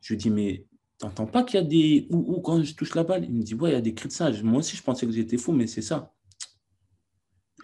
Je 0.00 0.14
lui 0.14 0.18
dis, 0.18 0.30
mais 0.30 0.66
t'entends 0.98 1.26
pas 1.26 1.42
qu'il 1.42 1.60
y 1.60 1.62
a 1.62 1.66
des 1.66 2.06
ou, 2.10 2.36
ou 2.36 2.40
quand 2.40 2.62
je 2.62 2.74
touche 2.74 2.94
la 2.94 3.04
balle 3.04 3.24
Il 3.24 3.34
me 3.34 3.42
dit, 3.42 3.54
ouais, 3.54 3.70
il 3.70 3.72
y 3.72 3.76
a 3.76 3.80
des 3.80 3.94
cris 3.94 4.08
de 4.08 4.12
singe. 4.12 4.42
Moi 4.42 4.58
aussi, 4.58 4.76
je 4.76 4.82
pensais 4.82 5.06
que 5.06 5.12
j'étais 5.12 5.36
fou, 5.36 5.52
mais 5.52 5.66
c'est 5.66 5.82
ça. 5.82 6.14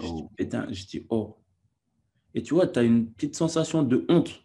Je 0.01 0.07
dis, 0.07 0.11
oh. 0.11 0.31
je 0.71 0.87
dis, 0.87 1.07
oh. 1.11 1.37
Et 2.35 2.43
tu 2.43 2.55
vois, 2.55 2.67
tu 2.67 2.79
as 2.79 2.83
une 2.83 3.13
petite 3.13 3.37
sensation 3.37 3.83
de 3.83 4.05
honte. 4.09 4.43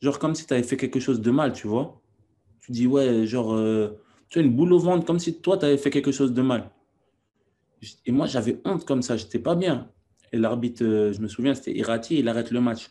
Genre 0.00 0.18
comme 0.18 0.34
si 0.34 0.46
tu 0.46 0.54
avais 0.54 0.62
fait 0.62 0.76
quelque 0.76 1.00
chose 1.00 1.20
de 1.20 1.30
mal, 1.30 1.52
tu 1.52 1.66
vois. 1.66 2.00
Tu 2.60 2.72
dis, 2.72 2.86
ouais, 2.86 3.26
genre, 3.26 3.54
euh, 3.54 4.00
tu 4.28 4.38
as 4.38 4.42
une 4.42 4.54
boule 4.54 4.72
au 4.72 4.78
ventre, 4.78 5.04
comme 5.04 5.18
si 5.18 5.40
toi, 5.40 5.58
tu 5.58 5.66
avais 5.66 5.76
fait 5.76 5.90
quelque 5.90 6.12
chose 6.12 6.32
de 6.32 6.42
mal. 6.42 6.70
Et 8.06 8.12
moi, 8.12 8.26
j'avais 8.26 8.62
honte 8.64 8.86
comme 8.86 9.02
ça, 9.02 9.16
j'étais 9.16 9.38
pas 9.38 9.54
bien. 9.54 9.90
Et 10.34 10.36
l'arbitre, 10.36 10.82
euh, 10.84 11.12
je 11.12 11.20
me 11.20 11.28
souviens, 11.28 11.54
c'était 11.54 11.76
Irati, 11.76 12.18
il 12.18 12.28
arrête 12.28 12.50
le 12.50 12.60
match. 12.60 12.90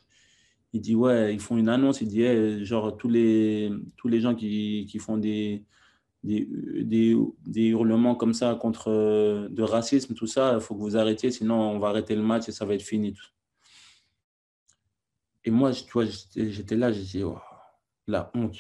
Il 0.72 0.80
dit, 0.80 0.96
ouais, 0.96 1.34
ils 1.34 1.42
font 1.42 1.58
une 1.58 1.68
annonce, 1.68 2.00
il 2.00 2.08
dit, 2.08 2.64
genre, 2.64 2.96
tous 2.96 3.10
les, 3.10 3.70
tous 3.98 4.08
les 4.08 4.22
gens 4.22 4.34
qui, 4.34 4.88
qui 4.90 4.98
font 4.98 5.18
des, 5.18 5.66
des, 6.24 6.48
des, 7.46 7.68
hurlements 7.68 8.16
comme 8.16 8.34
ça 8.34 8.56
contre 8.56 8.90
euh, 8.90 9.50
de 9.50 9.62
racisme, 9.62 10.14
tout 10.14 10.26
ça, 10.26 10.54
il 10.56 10.62
faut 10.62 10.74
que 10.74 10.80
vous 10.80 10.96
arrêtiez, 10.96 11.32
sinon 11.32 11.56
on 11.56 11.80
va 11.80 11.90
arrêter 11.90 12.16
le 12.16 12.24
match 12.24 12.48
et 12.48 12.54
ça 12.54 12.66
va 12.66 12.76
être 12.76 12.82
fini. 12.82 13.14
Et 15.44 15.52
moi, 15.52 15.74
tu 15.74 15.92
vois, 15.92 16.06
j'étais 16.06 16.78
là, 16.78 16.94
j'ai 16.94 17.04
dit, 17.04 17.24
la 18.08 18.32
honte. 18.36 18.58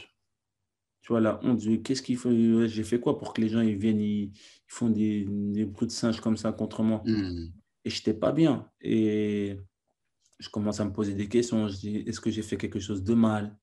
Tu 1.03 1.07
vois, 1.07 1.21
la 1.21 1.39
honte. 1.45 1.61
Qu'est-ce 1.83 2.01
qu'il 2.01 2.17
faut 2.17 2.67
J'ai 2.67 2.83
fait 2.83 2.99
quoi 2.99 3.17
pour 3.17 3.33
que 3.33 3.39
les 3.39 3.47
gens 3.47 3.61
ils 3.61 3.77
viennent, 3.77 4.01
ils, 4.01 4.33
font 4.67 4.89
des, 4.89 5.25
des 5.29 5.63
bruits 5.63 5.87
de 5.87 5.93
singe 5.93 6.19
comme 6.19 6.35
ça 6.35 6.51
contre 6.51 6.83
moi? 6.83 7.01
Mmh. 7.05 7.62
Et 7.85 7.89
je 7.89 7.99
n'étais 7.99 8.13
pas 8.13 8.31
bien. 8.31 8.69
Et 8.81 9.57
je 10.39 10.49
commence 10.49 10.79
à 10.79 10.85
me 10.85 10.93
poser 10.93 11.13
des 11.13 11.27
questions. 11.27 11.67
Je 11.67 11.77
dis, 11.77 11.97
est-ce 11.97 12.21
que 12.21 12.31
j'ai 12.31 12.41
fait 12.41 12.57
quelque 12.57 12.79
chose 12.79 13.03
de 13.03 13.13
mal? 13.13 13.57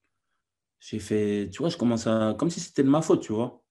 J'ai 0.80 0.98
fait, 0.98 1.48
tu 1.50 1.58
vois, 1.58 1.68
je 1.68 1.76
commence 1.76 2.06
à. 2.06 2.34
Comme 2.38 2.50
si 2.50 2.60
c'était 2.60 2.82
de 2.82 2.88
ma 2.88 3.02
faute, 3.02 3.22
tu 3.22 3.32
vois. 3.32 3.62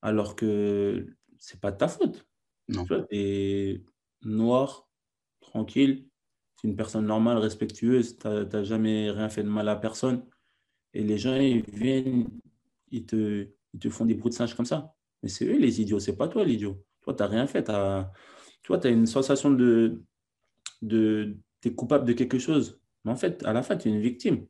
Alors 0.00 0.34
que 0.34 1.06
c'est 1.38 1.60
pas 1.60 1.70
de 1.70 1.76
ta 1.76 1.88
faute. 1.88 2.26
Non. 2.68 2.84
Tu 2.84 2.94
vois, 2.94 3.06
es 3.10 3.82
noir, 4.22 4.88
tranquille, 5.40 6.08
une 6.64 6.76
personne 6.76 7.06
normale, 7.06 7.38
respectueuse, 7.38 8.18
tu 8.18 8.28
n'as 8.28 8.62
jamais 8.62 9.10
rien 9.10 9.28
fait 9.28 9.42
de 9.42 9.48
mal 9.48 9.68
à 9.68 9.76
personne. 9.76 10.24
Et 10.94 11.02
les 11.02 11.18
gens, 11.18 11.34
ils 11.34 11.62
viennent, 11.70 12.28
ils 12.90 13.04
te, 13.04 13.48
ils 13.72 13.80
te 13.80 13.90
font 13.90 14.06
des 14.06 14.14
bruits 14.14 14.30
de 14.30 14.34
singe 14.34 14.54
comme 14.54 14.66
ça. 14.66 14.94
Mais 15.22 15.28
c'est 15.28 15.44
eux 15.46 15.58
les 15.58 15.80
idiots, 15.80 15.98
c'est 16.00 16.16
pas 16.16 16.28
toi 16.28 16.44
l'idiot. 16.44 16.84
Toi, 17.02 17.14
tu 17.14 17.22
n'as 17.22 17.28
rien 17.28 17.46
fait. 17.46 17.68
As, 17.68 18.10
tu 18.62 18.68
vois, 18.68 18.78
tu 18.78 18.86
as 18.86 18.90
une 18.90 19.06
sensation 19.06 19.50
de. 19.50 20.02
de 20.82 21.36
tu 21.60 21.68
es 21.68 21.74
coupable 21.74 22.04
de 22.04 22.12
quelque 22.12 22.38
chose. 22.38 22.80
Mais 23.04 23.10
en 23.10 23.16
fait, 23.16 23.44
à 23.44 23.52
la 23.52 23.62
fin, 23.62 23.76
tu 23.76 23.88
es 23.88 23.92
une 23.92 24.00
victime. 24.00 24.46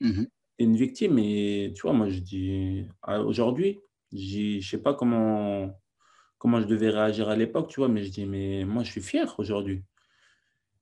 Mm-hmm. 0.00 0.24
Tu 0.24 0.30
es 0.58 0.64
une 0.64 0.76
victime. 0.76 1.18
Et 1.18 1.72
tu 1.74 1.82
vois, 1.82 1.92
moi, 1.92 2.08
je 2.08 2.20
dis. 2.20 2.86
Aujourd'hui, 3.06 3.80
je 4.12 4.56
ne 4.56 4.60
sais 4.60 4.78
pas 4.78 4.94
comment, 4.94 5.78
comment 6.38 6.60
je 6.60 6.66
devais 6.66 6.90
réagir 6.90 7.28
à 7.28 7.36
l'époque, 7.36 7.68
tu 7.68 7.80
vois, 7.80 7.88
mais 7.88 8.02
je 8.02 8.10
dis, 8.10 8.26
mais 8.26 8.64
moi, 8.64 8.82
je 8.82 8.90
suis 8.90 9.02
fier 9.02 9.34
aujourd'hui. 9.38 9.84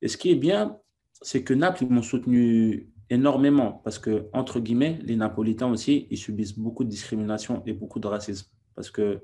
Et 0.01 0.07
ce 0.07 0.17
qui 0.17 0.31
est 0.31 0.35
bien, 0.35 0.77
c'est 1.21 1.43
que 1.43 1.53
Naples, 1.53 1.83
ils 1.83 1.89
m'ont 1.89 2.01
soutenu 2.01 2.89
énormément 3.09 3.73
parce 3.83 3.99
que, 3.99 4.29
entre 4.33 4.59
guillemets, 4.59 4.99
les 5.03 5.15
Napolitains 5.15 5.69
aussi, 5.69 6.07
ils 6.09 6.17
subissent 6.17 6.57
beaucoup 6.57 6.83
de 6.83 6.89
discrimination 6.89 7.63
et 7.65 7.73
beaucoup 7.73 7.99
de 7.99 8.07
racisme. 8.07 8.49
Parce 8.75 8.89
que, 8.89 9.21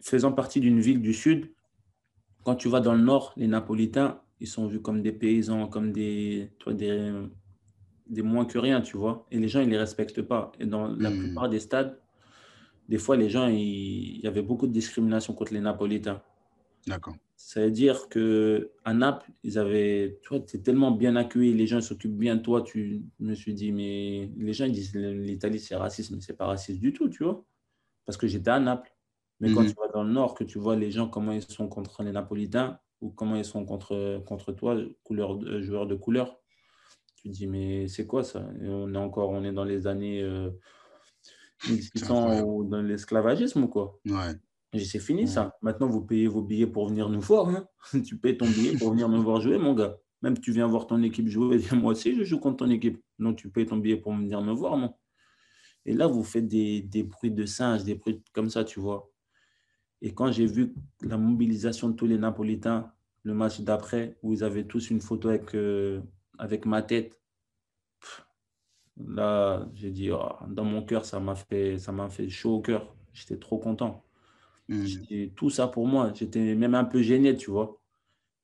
faisant 0.00 0.32
partie 0.32 0.60
d'une 0.60 0.80
ville 0.80 1.02
du 1.02 1.12
Sud, 1.12 1.52
quand 2.44 2.54
tu 2.54 2.68
vas 2.68 2.80
dans 2.80 2.94
le 2.94 3.02
Nord, 3.02 3.32
les 3.36 3.46
Napolitains, 3.46 4.20
ils 4.40 4.46
sont 4.46 4.66
vus 4.66 4.80
comme 4.80 5.02
des 5.02 5.12
paysans, 5.12 5.66
comme 5.66 5.92
des, 5.92 6.50
toi, 6.58 6.72
des, 6.72 7.12
des 8.08 8.22
moins 8.22 8.44
que 8.44 8.58
rien, 8.58 8.80
tu 8.80 8.96
vois. 8.96 9.26
Et 9.30 9.38
les 9.38 9.48
gens, 9.48 9.60
ils 9.60 9.66
ne 9.66 9.72
les 9.72 9.78
respectent 9.78 10.22
pas. 10.22 10.52
Et 10.58 10.66
dans 10.66 10.88
la 10.88 11.10
hmm. 11.10 11.18
plupart 11.18 11.48
des 11.48 11.60
stades, 11.60 11.98
des 12.88 12.98
fois, 12.98 13.16
les 13.16 13.28
gens, 13.28 13.48
il 13.48 14.20
y 14.20 14.26
avait 14.26 14.42
beaucoup 14.42 14.66
de 14.66 14.72
discrimination 14.72 15.34
contre 15.34 15.52
les 15.52 15.60
Napolitains. 15.60 16.22
D'accord. 16.86 17.14
Ça 17.36 17.60
veut 17.60 17.70
dire 17.70 18.08
qu'à 18.08 18.94
Naples, 18.94 19.30
ils 19.44 19.58
avaient, 19.58 20.18
tu 20.22 20.30
vois, 20.30 20.38
es 20.38 20.58
tellement 20.58 20.90
bien 20.90 21.14
accueilli, 21.16 21.54
les 21.54 21.66
gens 21.66 21.80
s'occupent 21.80 22.16
bien 22.16 22.36
de 22.36 22.42
toi. 22.42 22.62
Tu 22.62 23.02
me 23.20 23.34
suis 23.34 23.54
dit, 23.54 23.72
mais 23.72 24.30
les 24.36 24.52
gens 24.52 24.64
ils 24.64 24.72
disent 24.72 24.94
l'Italie 24.94 25.60
c'est 25.60 25.76
raciste, 25.76 26.10
mais 26.10 26.20
c'est 26.20 26.36
pas 26.36 26.46
raciste 26.46 26.80
du 26.80 26.92
tout, 26.92 27.08
tu 27.08 27.22
vois. 27.22 27.44
Parce 28.06 28.16
que 28.16 28.26
j'étais 28.26 28.50
à 28.50 28.58
Naples. 28.58 28.92
Mais 29.40 29.52
quand 29.52 29.62
mhm. 29.62 29.68
tu 29.68 29.74
vas 29.74 29.88
dans 29.88 30.02
le 30.02 30.12
nord, 30.12 30.34
que 30.34 30.44
tu 30.44 30.58
vois 30.58 30.76
les 30.76 30.90
gens, 30.90 31.08
comment 31.08 31.32
ils 31.32 31.42
sont 31.42 31.68
contre 31.68 32.02
les 32.02 32.12
Napolitains 32.12 32.78
ou 33.00 33.10
comment 33.10 33.36
ils 33.36 33.44
sont 33.44 33.64
contre, 33.64 34.22
contre 34.26 34.52
toi, 34.52 34.76
couleur, 35.04 35.38
euh, 35.44 35.62
joueur 35.62 35.86
de 35.86 35.94
couleur, 35.94 36.40
tu 37.16 37.28
te 37.28 37.34
dis, 37.34 37.46
mais 37.46 37.86
c'est 37.88 38.06
quoi 38.06 38.24
ça? 38.24 38.44
On 38.62 38.92
est 38.94 38.98
encore, 38.98 39.30
on 39.30 39.44
est 39.44 39.52
dans 39.52 39.64
les 39.64 39.86
années 39.86 40.22
1600 41.68 42.30
euh, 42.30 42.42
ou 42.42 42.64
dans 42.64 42.82
l'esclavagisme 42.82 43.64
ou 43.64 43.68
quoi 43.68 43.98
Ouais 44.06 44.34
c'est 44.76 44.98
fini 44.98 45.26
ça. 45.26 45.56
Maintenant, 45.62 45.88
vous 45.88 46.02
payez 46.02 46.26
vos 46.26 46.42
billets 46.42 46.66
pour 46.66 46.88
venir 46.88 47.08
nous 47.08 47.20
voir. 47.20 47.48
Hein. 47.48 47.66
tu 48.06 48.18
payes 48.18 48.36
ton 48.36 48.46
billet 48.46 48.76
pour 48.76 48.90
venir 48.90 49.08
me 49.08 49.18
voir 49.18 49.40
jouer, 49.40 49.58
mon 49.58 49.74
gars. 49.74 49.96
Même 50.20 50.38
tu 50.38 50.52
viens 50.52 50.66
voir 50.66 50.86
ton 50.86 51.02
équipe 51.02 51.28
jouer 51.28 51.56
et 51.56 51.58
dire 51.58 51.76
moi 51.76 51.92
aussi, 51.92 52.14
je 52.14 52.24
joue 52.24 52.38
contre 52.38 52.58
ton 52.58 52.70
équipe. 52.70 53.02
Non, 53.18 53.34
tu 53.34 53.50
payes 53.50 53.66
ton 53.66 53.78
billet 53.78 53.96
pour 53.96 54.14
venir 54.14 54.42
me 54.42 54.52
voir, 54.52 54.76
moi. 54.76 54.98
Et 55.86 55.94
là, 55.94 56.06
vous 56.06 56.22
faites 56.22 56.46
des, 56.46 56.82
des 56.82 57.02
bruits 57.02 57.30
de 57.30 57.46
singe, 57.46 57.84
des 57.84 57.94
bruits 57.94 58.22
comme 58.34 58.50
ça, 58.50 58.64
tu 58.64 58.78
vois. 58.78 59.10
Et 60.00 60.14
quand 60.14 60.30
j'ai 60.30 60.46
vu 60.46 60.74
la 61.02 61.16
mobilisation 61.16 61.88
de 61.88 61.94
tous 61.94 62.06
les 62.06 62.18
Napolitains, 62.18 62.92
le 63.24 63.34
match 63.34 63.60
d'après, 63.60 64.16
où 64.22 64.32
ils 64.32 64.44
avaient 64.44 64.64
tous 64.64 64.90
une 64.90 65.00
photo 65.00 65.28
avec, 65.28 65.54
euh, 65.54 66.00
avec 66.38 66.66
ma 66.66 66.82
tête, 66.82 67.20
là, 68.96 69.68
j'ai 69.74 69.90
dit, 69.90 70.10
oh, 70.10 70.28
dans 70.48 70.64
mon 70.64 70.82
cœur, 70.82 71.04
ça 71.04 71.20
m'a 71.20 71.34
fait, 71.34 71.78
ça 71.78 71.92
fait 72.08 72.28
chaud 72.28 72.56
au 72.56 72.60
cœur. 72.60 72.94
J'étais 73.12 73.38
trop 73.38 73.58
content. 73.58 74.04
Mmh. 74.68 75.28
Tout 75.34 75.50
ça 75.50 75.66
pour 75.66 75.86
moi. 75.86 76.12
J'étais 76.14 76.54
même 76.54 76.74
un 76.74 76.84
peu 76.84 77.02
gêné, 77.02 77.36
tu 77.36 77.50
vois. 77.50 77.80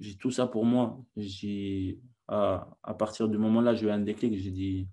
J'ai 0.00 0.16
tout 0.16 0.30
ça 0.30 0.46
pour 0.46 0.64
moi. 0.64 0.98
J'ai 1.16 2.00
à, 2.26 2.68
à 2.82 2.94
partir 2.94 3.28
du 3.28 3.38
moment-là, 3.38 3.74
j'ai 3.74 3.86
eu 3.86 3.90
un 3.90 4.00
déclic. 4.00 4.36
J'ai 4.36 4.50
dit, 4.50 4.88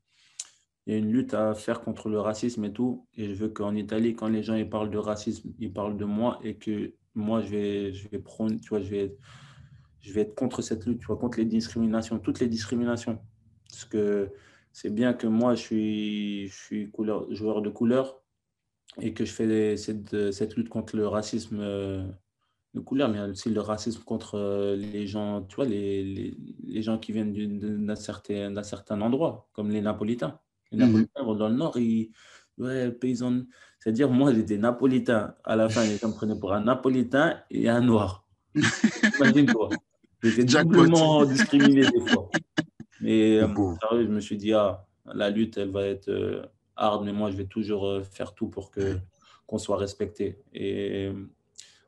il 0.86 0.94
y 0.94 0.96
a 0.96 1.00
une 1.00 1.12
lutte 1.12 1.34
à 1.34 1.54
faire 1.54 1.82
contre 1.82 2.10
le 2.10 2.20
racisme 2.20 2.66
et 2.66 2.74
tout. 2.74 3.06
Et 3.16 3.28
je 3.30 3.34
veux 3.36 3.50
qu'en 3.50 3.76
Italie, 3.76 4.16
quand 4.16 4.28
les 4.28 4.44
gens 4.44 4.56
ils 4.56 4.70
parlent 4.70 4.90
de 4.90 4.98
racisme, 4.98 5.52
ils 5.60 5.72
parlent 5.72 5.98
de 5.98 6.06
moi 6.06 6.40
et 6.44 6.56
que 6.56 6.94
moi, 7.16 7.42
je 7.42 7.50
vais, 7.50 7.94
je 7.94 8.08
vais 8.10 8.22
tu 8.62 8.70
vois, 8.70 8.80
je 8.82 8.90
vais, 8.90 9.18
je 10.00 10.14
vais 10.14 10.22
être 10.22 10.36
contre 10.36 10.62
cette 10.62 10.86
lutte, 10.86 11.00
tu 11.00 11.08
vois, 11.08 11.18
contre 11.18 11.38
les 11.38 11.46
discriminations, 11.46 12.20
toutes 12.20 12.40
les 12.40 12.48
discriminations. 12.48 13.20
Parce 13.70 13.86
que 13.86 14.32
c'est 14.72 14.94
bien 14.94 15.14
que 15.14 15.28
moi, 15.28 15.56
je 15.56 15.62
suis, 15.62 16.48
je 16.48 16.56
suis 16.56 16.92
joueur 17.32 17.62
de 17.62 17.70
couleur 17.70 18.22
et 19.00 19.14
que 19.14 19.26
je 19.26 19.32
fais 19.32 19.78
cette, 19.78 20.32
cette 20.32 20.56
lutte 20.56 20.70
contre 20.70 20.96
le 20.98 21.08
racisme 21.08 21.60
euh, 21.60 22.06
de 22.74 22.80
couleur, 22.80 23.10
mais 23.10 23.22
aussi 23.22 23.50
le 23.50 23.62
racisme 23.62 24.04
contre 24.04 24.36
euh, 24.36 24.76
les 24.76 25.08
gens, 25.08 25.44
tu 25.44 25.58
vois, 25.58 25.66
les, 25.66 26.04
les, 26.04 26.38
les 26.64 26.82
gens 26.82 26.98
qui 26.98 27.12
viennent 27.12 27.86
d'un 27.86 27.96
certain, 27.96 28.64
certain 28.64 29.02
endroit, 29.02 29.50
comme 29.54 29.70
les 29.70 29.82
Napolitains. 29.82 30.40
Mhm. 30.72 31.08
Vont 31.18 31.36
dans 31.36 31.50
le 31.50 31.56
Nord, 31.56 31.78
ils, 31.78 32.12
ouais, 32.58 32.92
paysan. 32.92 33.44
C'est-à-dire, 33.80 34.10
moi, 34.10 34.34
j'étais 34.34 34.58
Napolitain. 34.58 35.36
À 35.44 35.56
la 35.56 35.70
fin, 35.70 35.84
les 35.84 35.98
gens 35.98 36.10
me 36.10 36.14
prenaient 36.14 36.40
pour 36.40 36.54
un 36.54 36.62
Napolitain 36.62 37.42
et 37.50 37.68
un 37.68 37.82
Noir. 37.82 38.26
Imagine-toi. 39.20 39.70
J'étais 40.24 40.44
doublement 40.44 41.26
discriminé 41.26 41.82
des 41.82 42.00
fois. 42.08 42.30
Mais 43.02 43.38
euh, 43.42 43.48
sérieux, 43.82 44.06
je 44.06 44.12
me 44.12 44.20
suis 44.20 44.38
dit, 44.38 44.54
ah, 44.54 44.86
la 45.14 45.30
lutte, 45.30 45.58
elle 45.58 45.72
va 45.72 45.86
être 45.86 46.10
euh, 46.10 46.44
hard, 46.76 47.04
mais 47.04 47.14
moi, 47.14 47.32
je 47.32 47.38
vais 47.38 47.46
toujours 47.46 47.88
euh, 47.88 48.04
faire 48.04 48.34
tout 48.34 48.48
pour 48.48 48.72
que 48.72 48.98
qu'on 49.48 49.58
soit 49.58 49.78
respecté. 49.78 50.40
Et 50.54 51.12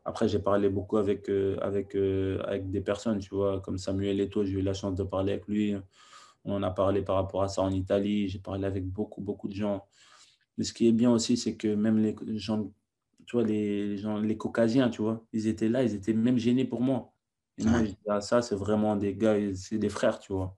après, 0.03 0.27
j'ai 0.27 0.39
parlé 0.39 0.67
beaucoup 0.67 0.97
avec, 0.97 1.29
avec, 1.61 1.95
avec 1.95 2.69
des 2.69 2.81
personnes, 2.81 3.19
tu 3.19 3.33
vois, 3.33 3.61
comme 3.61 3.77
Samuel 3.77 4.19
Eto'o, 4.19 4.43
j'ai 4.43 4.59
eu 4.59 4.61
la 4.61 4.73
chance 4.73 4.95
de 4.95 5.03
parler 5.03 5.31
avec 5.31 5.47
lui. 5.47 5.73
On 6.45 6.53
en 6.53 6.63
a 6.63 6.71
parlé 6.71 7.01
par 7.01 7.15
rapport 7.15 7.43
à 7.43 7.47
ça 7.47 7.61
en 7.61 7.71
Italie. 7.71 8.27
J'ai 8.27 8.39
parlé 8.39 8.65
avec 8.65 8.85
beaucoup, 8.85 9.21
beaucoup 9.21 9.47
de 9.47 9.53
gens. 9.53 9.85
Mais 10.57 10.63
ce 10.63 10.73
qui 10.73 10.87
est 10.87 10.91
bien 10.91 11.11
aussi, 11.11 11.37
c'est 11.37 11.55
que 11.55 11.73
même 11.73 11.97
les 11.97 12.15
gens, 12.37 12.71
tu 13.25 13.35
vois, 13.35 13.45
les, 13.45 13.97
gens, 13.97 14.19
les 14.19 14.37
caucasiens, 14.37 14.89
tu 14.89 15.01
vois, 15.01 15.25
ils 15.33 15.47
étaient 15.47 15.69
là, 15.69 15.83
ils 15.83 15.95
étaient 15.95 16.13
même 16.13 16.37
gênés 16.37 16.65
pour 16.65 16.81
moi. 16.81 17.13
Et 17.57 17.65
moi, 17.65 17.83
je 17.83 17.89
dis, 17.89 17.97
ah, 18.07 18.21
ça, 18.21 18.41
c'est 18.41 18.55
vraiment 18.55 18.95
des 18.95 19.15
gars, 19.15 19.37
c'est 19.55 19.77
des 19.77 19.89
frères, 19.89 20.19
tu 20.19 20.33
vois. 20.33 20.57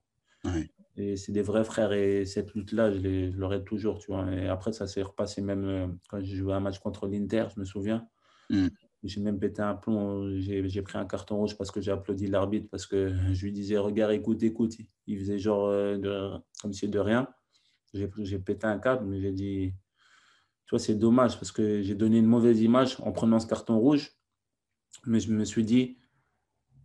Et 0.96 1.16
c'est 1.16 1.32
des 1.32 1.42
vrais 1.42 1.64
frères. 1.64 1.92
Et 1.92 2.24
cette 2.24 2.54
lutte-là, 2.54 2.90
je 2.90 3.36
l'aurai 3.36 3.62
toujours, 3.64 3.98
tu 3.98 4.10
vois. 4.10 4.30
Et 4.32 4.48
après, 4.48 4.72
ça 4.72 4.86
s'est 4.86 5.02
repassé 5.02 5.42
même 5.42 5.64
euh, 5.64 5.86
quand 6.08 6.20
j'ai 6.20 6.36
joué 6.36 6.54
un 6.54 6.60
match 6.60 6.78
contre 6.78 7.06
l'Inter, 7.06 7.46
je 7.54 7.60
me 7.60 7.64
souviens. 7.64 8.08
Mm. 8.48 8.68
J'ai 9.02 9.20
même 9.20 9.38
pété 9.38 9.62
un 9.62 9.74
plomb. 9.74 10.28
J'ai 10.38 10.82
pris 10.82 10.98
un 10.98 11.06
carton 11.06 11.36
rouge 11.36 11.56
parce 11.56 11.70
que 11.70 11.80
j'ai 11.80 11.92
applaudi 11.92 12.26
l'arbitre, 12.26 12.68
parce 12.70 12.86
que 12.86 13.14
je 13.32 13.44
lui 13.44 13.52
disais, 13.52 13.78
regarde, 13.78 14.12
écoute, 14.12 14.42
écoute. 14.42 14.74
Il 15.06 15.18
faisait 15.18 15.38
genre 15.38 15.66
euh, 15.68 15.96
de, 15.96 16.42
comme 16.60 16.72
si 16.72 16.88
de 16.88 16.98
rien. 16.98 17.28
J'ai 17.94 18.38
pété 18.38 18.66
un 18.66 18.78
câble, 18.78 19.06
mais 19.06 19.20
j'ai 19.20 19.32
dit, 19.32 19.72
tu 20.66 20.70
vois, 20.70 20.78
c'est 20.78 20.96
dommage 20.96 21.34
parce 21.36 21.52
que 21.52 21.82
j'ai 21.82 21.94
donné 21.94 22.18
une 22.18 22.26
mauvaise 22.26 22.60
image 22.60 22.96
en 23.00 23.12
prenant 23.12 23.38
ce 23.38 23.46
carton 23.46 23.78
rouge. 23.78 24.12
Mais 25.06 25.20
je 25.20 25.32
me 25.32 25.44
suis 25.44 25.64
dit, 25.64 25.98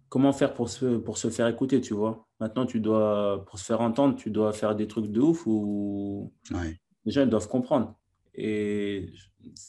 comment 0.10 0.34
faire 0.34 0.54
pour 0.54 0.70
se, 0.70 0.98
pour 0.98 1.18
se 1.18 1.30
faire 1.30 1.48
écouter, 1.48 1.82
tu 1.82 1.94
vois? 1.94 2.28
Maintenant, 2.40 2.66
tu 2.66 2.80
dois, 2.80 3.44
pour 3.48 3.58
se 3.58 3.66
faire 3.66 3.82
entendre, 3.82 4.16
tu 4.16 4.30
dois 4.30 4.54
faire 4.54 4.76
des 4.76 4.88
trucs 4.88 5.12
de 5.12 5.20
ouf 5.20 5.48
ou 5.48 6.34
les 7.06 7.12
gens 7.12 7.24
ils 7.24 7.30
doivent 7.30 7.48
comprendre. 7.48 8.00
Et 8.36 9.10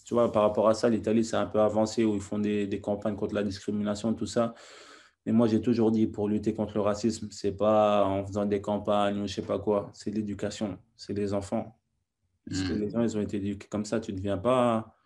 tu 0.06 0.14
vois, 0.14 0.30
par 0.30 0.42
rapport 0.42 0.68
à 0.68 0.74
ça, 0.74 0.88
l'Italie, 0.88 1.24
c'est 1.24 1.36
un 1.36 1.46
peu 1.46 1.60
avancé 1.60 2.04
où 2.04 2.14
ils 2.14 2.20
font 2.20 2.38
des, 2.38 2.66
des, 2.66 2.80
campagnes 2.80 3.16
contre 3.16 3.34
la 3.34 3.42
discrimination, 3.42 4.14
tout 4.14 4.26
ça. 4.26 4.54
Mais 5.26 5.32
moi, 5.32 5.46
j'ai 5.46 5.60
toujours 5.60 5.90
dit, 5.90 6.06
pour 6.06 6.28
lutter 6.28 6.54
contre 6.54 6.74
le 6.74 6.80
racisme, 6.80 7.28
c'est 7.30 7.56
pas 7.56 8.04
en 8.04 8.26
faisant 8.26 8.44
des 8.44 8.60
campagnes 8.60 9.20
ou 9.20 9.26
je 9.26 9.34
sais 9.34 9.42
pas 9.42 9.58
quoi, 9.58 9.90
c'est 9.94 10.10
l'éducation, 10.10 10.78
c'est 10.96 11.12
les 11.12 11.32
enfants. 11.32 11.78
Parce 12.48 12.62
que 12.62 12.72
hmm. 12.72 12.80
les 12.80 12.90
gens, 12.90 13.02
ils 13.02 13.16
ont 13.16 13.20
été 13.20 13.36
éduqués 13.36 13.68
comme 13.68 13.84
ça. 13.84 14.00
Tu 14.00 14.12
ne 14.12 14.16
deviens 14.16 14.38
pas 14.38 14.96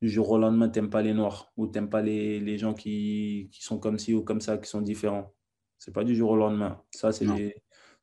du 0.00 0.08
jour 0.08 0.30
au 0.30 0.38
lendemain, 0.38 0.68
tu 0.68 0.78
n'aimes 0.78 0.90
pas 0.90 1.02
les 1.02 1.12
noirs 1.12 1.52
ou 1.56 1.66
tu 1.66 1.74
n'aimes 1.74 1.90
pas 1.90 2.00
les, 2.00 2.40
les 2.40 2.56
gens 2.56 2.72
qui, 2.72 3.50
qui, 3.52 3.62
sont 3.62 3.78
comme 3.78 3.98
ci 3.98 4.14
ou 4.14 4.22
comme 4.22 4.40
ça, 4.40 4.56
qui 4.56 4.68
sont 4.68 4.80
différents. 4.80 5.34
Ce 5.78 5.90
n'est 5.90 5.94
pas 5.94 6.04
du 6.04 6.14
jour 6.14 6.30
au 6.30 6.36
lendemain. 6.36 6.82
Ça, 6.90 7.12
c'est 7.12 7.26
les, 7.26 7.54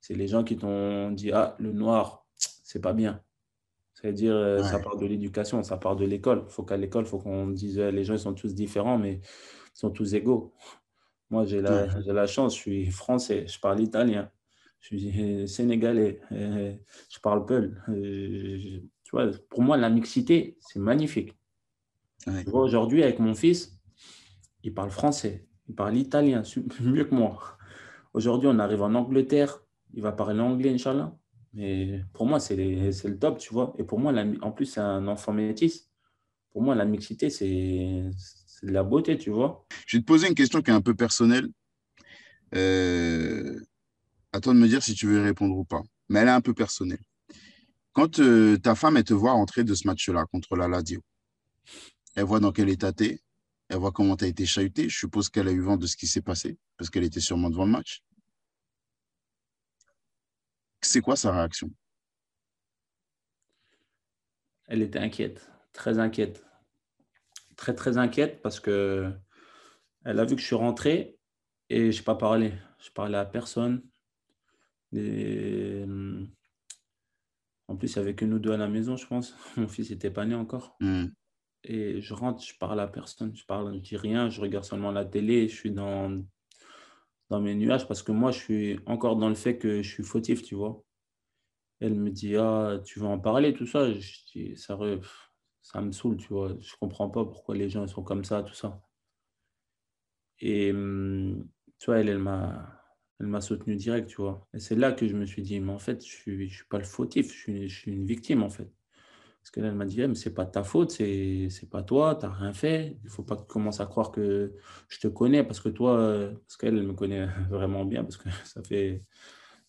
les, 0.09 0.27
gens 0.27 0.43
qui 0.43 0.57
t'ont 0.57 1.11
dit 1.11 1.31
Ah, 1.31 1.55
le 1.59 1.71
noir, 1.71 2.25
c'est 2.35 2.81
pas 2.81 2.93
bien. 2.93 3.21
C'est-à-dire, 3.99 4.35
euh, 4.35 4.61
ça 4.61 4.77
part 4.77 4.95
de 4.95 5.07
l'éducation, 5.07 5.63
ça 5.63 5.77
part 5.77 5.95
de 5.95 6.05
l'école. 6.05 6.43
Il 6.45 6.51
faut 6.51 6.63
qu'à 6.63 6.77
l'école, 6.77 7.05
il 7.05 7.07
faut 7.07 7.17
qu'on 7.17 7.47
dise 7.47 7.79
Les 7.79 8.03
gens, 8.03 8.13
ils 8.13 8.19
sont 8.19 8.35
tous 8.35 8.53
différents, 8.53 8.99
mais 8.99 9.13
ils 9.13 9.79
sont 9.79 9.89
tous 9.89 10.13
égaux. 10.13 10.53
Moi, 11.31 11.45
j'ai 11.45 11.61
la, 11.61 11.87
la 12.05 12.27
chance, 12.27 12.55
je 12.55 12.59
suis 12.59 12.85
français, 12.91 13.47
je 13.47 13.59
parle 13.59 13.79
italien, 13.81 14.29
je 14.79 14.87
suis 14.97 15.47
sénégalais, 15.47 16.21
euh, 16.31 16.73
je 17.09 17.19
parle 17.19 17.45
peul. 17.45 17.83
Euh, 17.89 18.81
tu 19.03 19.11
vois, 19.11 19.31
pour 19.49 19.63
moi, 19.63 19.77
la 19.77 19.89
mixité, 19.89 20.57
c'est 20.59 20.79
magnifique. 20.79 21.33
Aujourd'hui, 22.51 23.01
avec 23.01 23.17
mon 23.19 23.33
fils, 23.33 23.79
il 24.63 24.75
parle 24.75 24.91
français, 24.91 25.47
il 25.67 25.73
parle 25.73 25.97
italien 25.97 26.43
mieux 26.81 27.05
que 27.05 27.15
moi. 27.15 27.57
Aujourd'hui, 28.13 28.47
on 28.51 28.59
arrive 28.59 28.83
en 28.83 28.93
Angleterre, 28.93 29.63
il 29.93 30.03
va 30.03 30.11
parler 30.11 30.39
anglais, 30.39 30.71
Inch'Allah. 30.71 31.17
Mais 31.57 32.03
pour 32.13 32.27
moi, 32.27 32.39
c'est 32.39 32.55
le 32.55 33.17
top, 33.17 33.39
tu 33.39 33.51
vois. 33.51 33.73
Et 33.79 33.83
pour 33.83 33.99
moi, 33.99 34.13
en 34.43 34.51
plus, 34.51 34.67
c'est 34.67 34.79
un 34.79 35.07
enfant 35.07 35.33
métis. 35.33 35.89
Pour 36.51 36.61
moi, 36.61 36.75
la 36.75 36.85
mixité, 36.85 37.31
c'est 37.31 38.03
de 38.63 38.71
la 38.71 38.83
beauté, 38.83 39.17
tu 39.17 39.31
vois. 39.31 39.65
Je 39.87 39.97
vais 39.97 40.01
te 40.01 40.05
poser 40.05 40.27
une 40.27 40.35
question 40.35 40.61
qui 40.61 40.69
est 40.69 40.75
un 40.75 40.81
peu 40.81 40.93
personnelle. 40.93 41.47
Euh, 42.53 43.59
toi 44.39 44.53
de 44.53 44.59
me 44.59 44.67
dire 44.67 44.83
si 44.83 44.93
tu 44.93 45.07
veux 45.07 45.23
répondre 45.23 45.57
ou 45.57 45.65
pas. 45.65 45.81
Mais 46.09 46.19
elle 46.19 46.27
est 46.27 46.31
un 46.31 46.41
peu 46.41 46.53
personnelle. 46.53 47.01
Quand 47.91 48.19
euh, 48.19 48.57
ta 48.57 48.75
femme, 48.75 48.97
elle 48.97 49.03
te 49.03 49.15
voit 49.15 49.33
entrer 49.33 49.63
de 49.63 49.73
ce 49.73 49.87
match-là 49.87 50.25
contre 50.31 50.55
la 50.55 50.67
Ladio, 50.67 51.01
elle 52.15 52.25
voit 52.25 52.39
dans 52.39 52.51
quel 52.51 52.69
état 52.69 52.93
tu 52.93 53.05
es, 53.05 53.19
elle 53.69 53.77
voit 53.77 53.91
comment 53.91 54.15
tu 54.15 54.25
as 54.25 54.27
été 54.27 54.45
chahuté. 54.45 54.89
Je 54.89 54.95
suppose 54.95 55.29
qu'elle 55.29 55.47
a 55.47 55.51
eu 55.51 55.61
vent 55.61 55.77
de 55.77 55.87
ce 55.87 55.97
qui 55.97 56.05
s'est 56.05 56.21
passé, 56.21 56.59
parce 56.77 56.91
qu'elle 56.91 57.03
était 57.03 57.19
sûrement 57.19 57.49
devant 57.49 57.65
le 57.65 57.71
match. 57.71 58.03
C'est 60.81 61.01
quoi 61.01 61.15
sa 61.15 61.31
réaction? 61.31 61.69
Elle 64.67 64.81
était 64.81 64.99
inquiète, 64.99 65.49
très 65.73 65.99
inquiète. 65.99 66.45
Très, 67.55 67.73
très 67.73 67.97
inquiète 67.97 68.41
parce 68.41 68.59
que 68.59 69.11
elle 70.05 70.19
a 70.19 70.25
vu 70.25 70.35
que 70.35 70.41
je 70.41 70.45
suis 70.45 70.55
rentré 70.55 71.17
et 71.69 71.91
je 71.91 71.99
n'ai 71.99 72.03
pas 72.03 72.15
parlé. 72.15 72.53
Je 72.79 72.91
parlais 72.91 73.17
à 73.17 73.25
personne. 73.25 73.83
En 77.67 77.75
plus, 77.75 77.95
il 77.95 77.97
n'y 77.97 78.03
avait 78.03 78.15
que 78.15 78.25
nous 78.25 78.39
deux 78.39 78.51
à 78.51 78.57
la 78.57 78.67
maison, 78.67 78.95
je 78.95 79.07
pense. 79.07 79.35
Mon 79.57 79.67
fils 79.67 79.89
n'était 79.89 80.11
pas 80.11 80.25
né 80.25 80.35
encore. 80.35 80.75
Hmm 80.79 81.07
et 81.63 82.01
je 82.01 82.13
rentre, 82.13 82.43
je 82.43 82.57
parle 82.57 82.79
à 82.79 82.87
personne, 82.87 83.35
je 83.35 83.45
parle, 83.45 83.75
je 83.75 83.79
dis 83.79 83.97
rien, 83.97 84.29
je 84.29 84.41
regarde 84.41 84.65
seulement 84.65 84.91
la 84.91 85.05
télé, 85.05 85.47
je 85.47 85.55
suis 85.55 85.71
dans, 85.71 86.23
dans 87.29 87.41
mes 87.41 87.55
nuages 87.55 87.87
parce 87.87 88.03
que 88.03 88.11
moi, 88.11 88.31
je 88.31 88.39
suis 88.39 88.79
encore 88.85 89.17
dans 89.17 89.29
le 89.29 89.35
fait 89.35 89.57
que 89.57 89.81
je 89.81 89.89
suis 89.89 90.03
fautif, 90.03 90.43
tu 90.43 90.55
vois. 90.55 90.83
Elle 91.79 91.95
me 91.95 92.09
dit, 92.11 92.35
ah, 92.37 92.79
tu 92.85 92.99
veux 92.99 93.07
en 93.07 93.19
parler, 93.19 93.53
tout 93.53 93.67
ça. 93.67 93.91
Je 93.93 94.17
dis, 94.33 94.57
ça, 94.57 94.77
ça 95.61 95.81
me 95.81 95.91
saoule, 95.91 96.17
tu 96.17 96.29
vois. 96.29 96.55
Je 96.59 96.73
comprends 96.79 97.09
pas 97.09 97.25
pourquoi 97.25 97.55
les 97.55 97.69
gens 97.69 97.87
sont 97.87 98.03
comme 98.03 98.23
ça, 98.25 98.43
tout 98.43 98.53
ça. 98.53 98.81
Et 100.39 100.71
hum, 100.71 101.47
tu 101.79 101.85
vois, 101.87 101.99
elle, 101.99 102.09
elle 102.09 102.19
m'a 102.19 102.77
elle 103.19 103.27
m'a 103.27 103.41
soutenu 103.41 103.75
direct, 103.75 104.09
tu 104.09 104.17
vois. 104.17 104.47
Et 104.53 104.59
c'est 104.59 104.75
là 104.75 104.91
que 104.91 105.07
je 105.07 105.15
me 105.15 105.25
suis 105.25 105.41
dit, 105.41 105.59
mais 105.59 105.71
en 105.71 105.79
fait, 105.79 106.05
je 106.05 106.31
ne 106.31 106.47
suis, 106.47 106.63
pas 106.69 106.77
le 106.77 106.83
fautif, 106.83 107.33
je 107.47 107.67
suis 107.67 107.91
une 107.91 108.05
victime, 108.05 108.43
en 108.43 108.49
fait. 108.49 108.71
Parce 109.47 109.65
qu'elle 109.65 109.75
m'a 109.75 109.85
dit, 109.85 110.01
«Eh, 110.01 110.07
mais 110.07 110.15
c'est 110.15 110.33
pas 110.33 110.45
ta 110.45 110.61
faute, 110.61 110.91
c'est 110.91 111.47
n'est 111.47 111.69
pas 111.69 111.81
toi, 111.81 112.17
tu 112.19 112.25
n'as 112.25 112.33
rien 112.33 112.51
fait. 112.51 112.97
Il 113.05 113.09
faut 113.09 113.23
pas 113.23 113.37
que 113.37 113.43
tu 113.43 113.47
commences 113.47 113.79
à 113.79 113.85
croire 113.85 114.11
que 114.11 114.53
je 114.89 114.99
te 114.99 115.07
connais 115.07 115.41
parce 115.41 115.61
que 115.61 115.69
toi, 115.69 115.97
euh, 115.97 116.33
parce 116.33 116.57
qu'elle 116.57 116.83
me 116.83 116.91
connaît 116.91 117.27
vraiment 117.49 117.85
bien 117.85 118.03
parce 118.03 118.17
que 118.17 118.27
ça 118.43 118.61
fait 118.61 119.05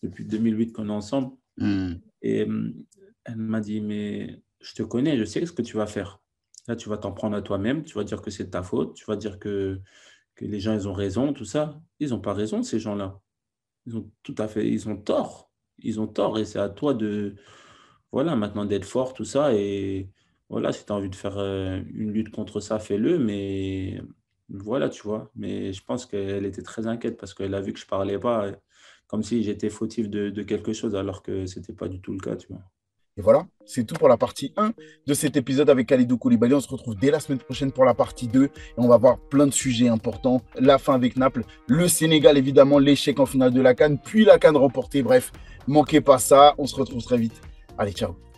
depuis 0.03 0.25
2008 0.25 0.73
qu'on 0.73 0.89
est 0.89 0.91
ensemble. 0.91 1.33
Mmh. 1.55 1.93
Et 2.23 2.39
elle 3.23 3.35
m'a 3.37 3.61
dit, 3.61 3.79
mais 3.79 4.43
je 4.59 4.73
te 4.73 4.83
connais, 4.83 5.17
je 5.17 5.23
sais 5.23 5.45
ce 5.45 5.53
que 5.53 5.61
tu 5.61 5.77
vas 5.77 5.87
faire. 5.87 6.19
Là, 6.67 6.75
tu 6.75 6.89
vas 6.89 6.97
t'en 6.97 7.13
prendre 7.13 7.37
à 7.37 7.41
toi-même, 7.41 7.85
tu 7.85 7.93
vas 7.93 8.03
dire 8.03 8.21
que 8.21 8.31
c'est 8.31 8.49
ta 8.49 8.63
faute, 8.63 8.95
tu 8.95 9.05
vas 9.05 9.15
dire 9.15 9.39
que, 9.39 9.79
que 10.35 10.43
les 10.43 10.59
gens, 10.59 10.73
ils 10.73 10.89
ont 10.89 10.93
raison, 10.93 11.31
tout 11.31 11.45
ça. 11.45 11.81
Ils 12.01 12.09
n'ont 12.09 12.19
pas 12.19 12.33
raison, 12.33 12.63
ces 12.63 12.79
gens-là. 12.79 13.21
Ils 13.85 13.95
ont 13.95 14.11
tout 14.23 14.35
à 14.39 14.49
fait, 14.49 14.69
ils 14.69 14.89
ont 14.89 14.97
tort. 14.97 15.49
Ils 15.77 16.01
ont 16.01 16.07
tort 16.07 16.37
et 16.37 16.43
c'est 16.43 16.59
à 16.59 16.67
toi 16.67 16.93
de, 16.93 17.37
voilà, 18.11 18.35
maintenant 18.35 18.65
d'être 18.65 18.85
fort, 18.85 19.13
tout 19.13 19.25
ça. 19.25 19.53
Et 19.53 20.09
voilà, 20.49 20.71
si 20.71 20.85
tu 20.85 20.91
as 20.91 20.95
envie 20.95 21.09
de 21.09 21.15
faire 21.15 21.37
euh, 21.37 21.81
une 21.93 22.11
lutte 22.11 22.31
contre 22.31 22.59
ça, 22.59 22.79
fais-le. 22.79 23.19
Mais 23.19 24.01
voilà, 24.49 24.89
tu 24.89 25.03
vois. 25.03 25.31
Mais 25.35 25.73
je 25.73 25.83
pense 25.83 26.05
qu'elle 26.05 26.45
était 26.45 26.63
très 26.63 26.87
inquiète 26.87 27.17
parce 27.17 27.33
qu'elle 27.33 27.53
a 27.53 27.61
vu 27.61 27.73
que 27.73 27.79
je 27.79 27.85
parlais 27.85 28.17
pas, 28.17 28.51
comme 29.07 29.23
si 29.23 29.43
j'étais 29.43 29.69
fautif 29.69 30.09
de, 30.09 30.41
quelque 30.43 30.73
chose, 30.73 30.95
alors 30.95 31.21
que 31.21 31.45
ce 31.45 31.59
n'était 31.59 31.73
pas 31.73 31.87
du 31.87 32.01
tout 32.01 32.13
le 32.13 32.19
cas, 32.19 32.35
tu 32.35 32.47
vois. 32.49 32.61
Et 33.17 33.21
voilà, 33.21 33.45
c'est 33.65 33.85
tout 33.85 33.95
pour 33.95 34.07
la 34.07 34.15
partie 34.15 34.53
1 34.55 34.71
de 35.05 35.13
cet 35.13 35.35
épisode 35.35 35.69
avec 35.69 35.87
Khalidou 35.87 36.17
Koulibaly. 36.17 36.53
On 36.53 36.61
se 36.61 36.69
retrouve 36.69 36.95
dès 36.95 37.11
la 37.11 37.19
semaine 37.19 37.39
prochaine 37.39 37.73
pour 37.73 37.83
la 37.83 37.93
partie 37.93 38.29
2 38.29 38.45
et 38.45 38.49
on 38.77 38.87
va 38.87 38.95
voir 38.97 39.19
plein 39.19 39.45
de 39.45 39.51
sujets 39.51 39.89
importants. 39.89 40.41
La 40.57 40.77
fin 40.77 40.93
avec 40.93 41.17
Naples, 41.17 41.43
le 41.67 41.89
Sénégal 41.89 42.37
évidemment, 42.37 42.79
l'échec 42.79 43.19
en 43.19 43.25
finale 43.25 43.51
de 43.51 43.59
la 43.59 43.75
Cannes, 43.75 43.99
puis 44.01 44.23
la 44.23 44.39
Cannes 44.39 44.55
remportée. 44.55 45.03
Bref, 45.03 45.33
manquez 45.67 45.99
pas 45.99 46.17
ça. 46.17 46.55
On 46.57 46.65
se 46.65 46.75
retrouve 46.75 47.03
très 47.03 47.17
vite. 47.17 47.41
Allez, 47.79 47.93
ciao. 47.93 48.28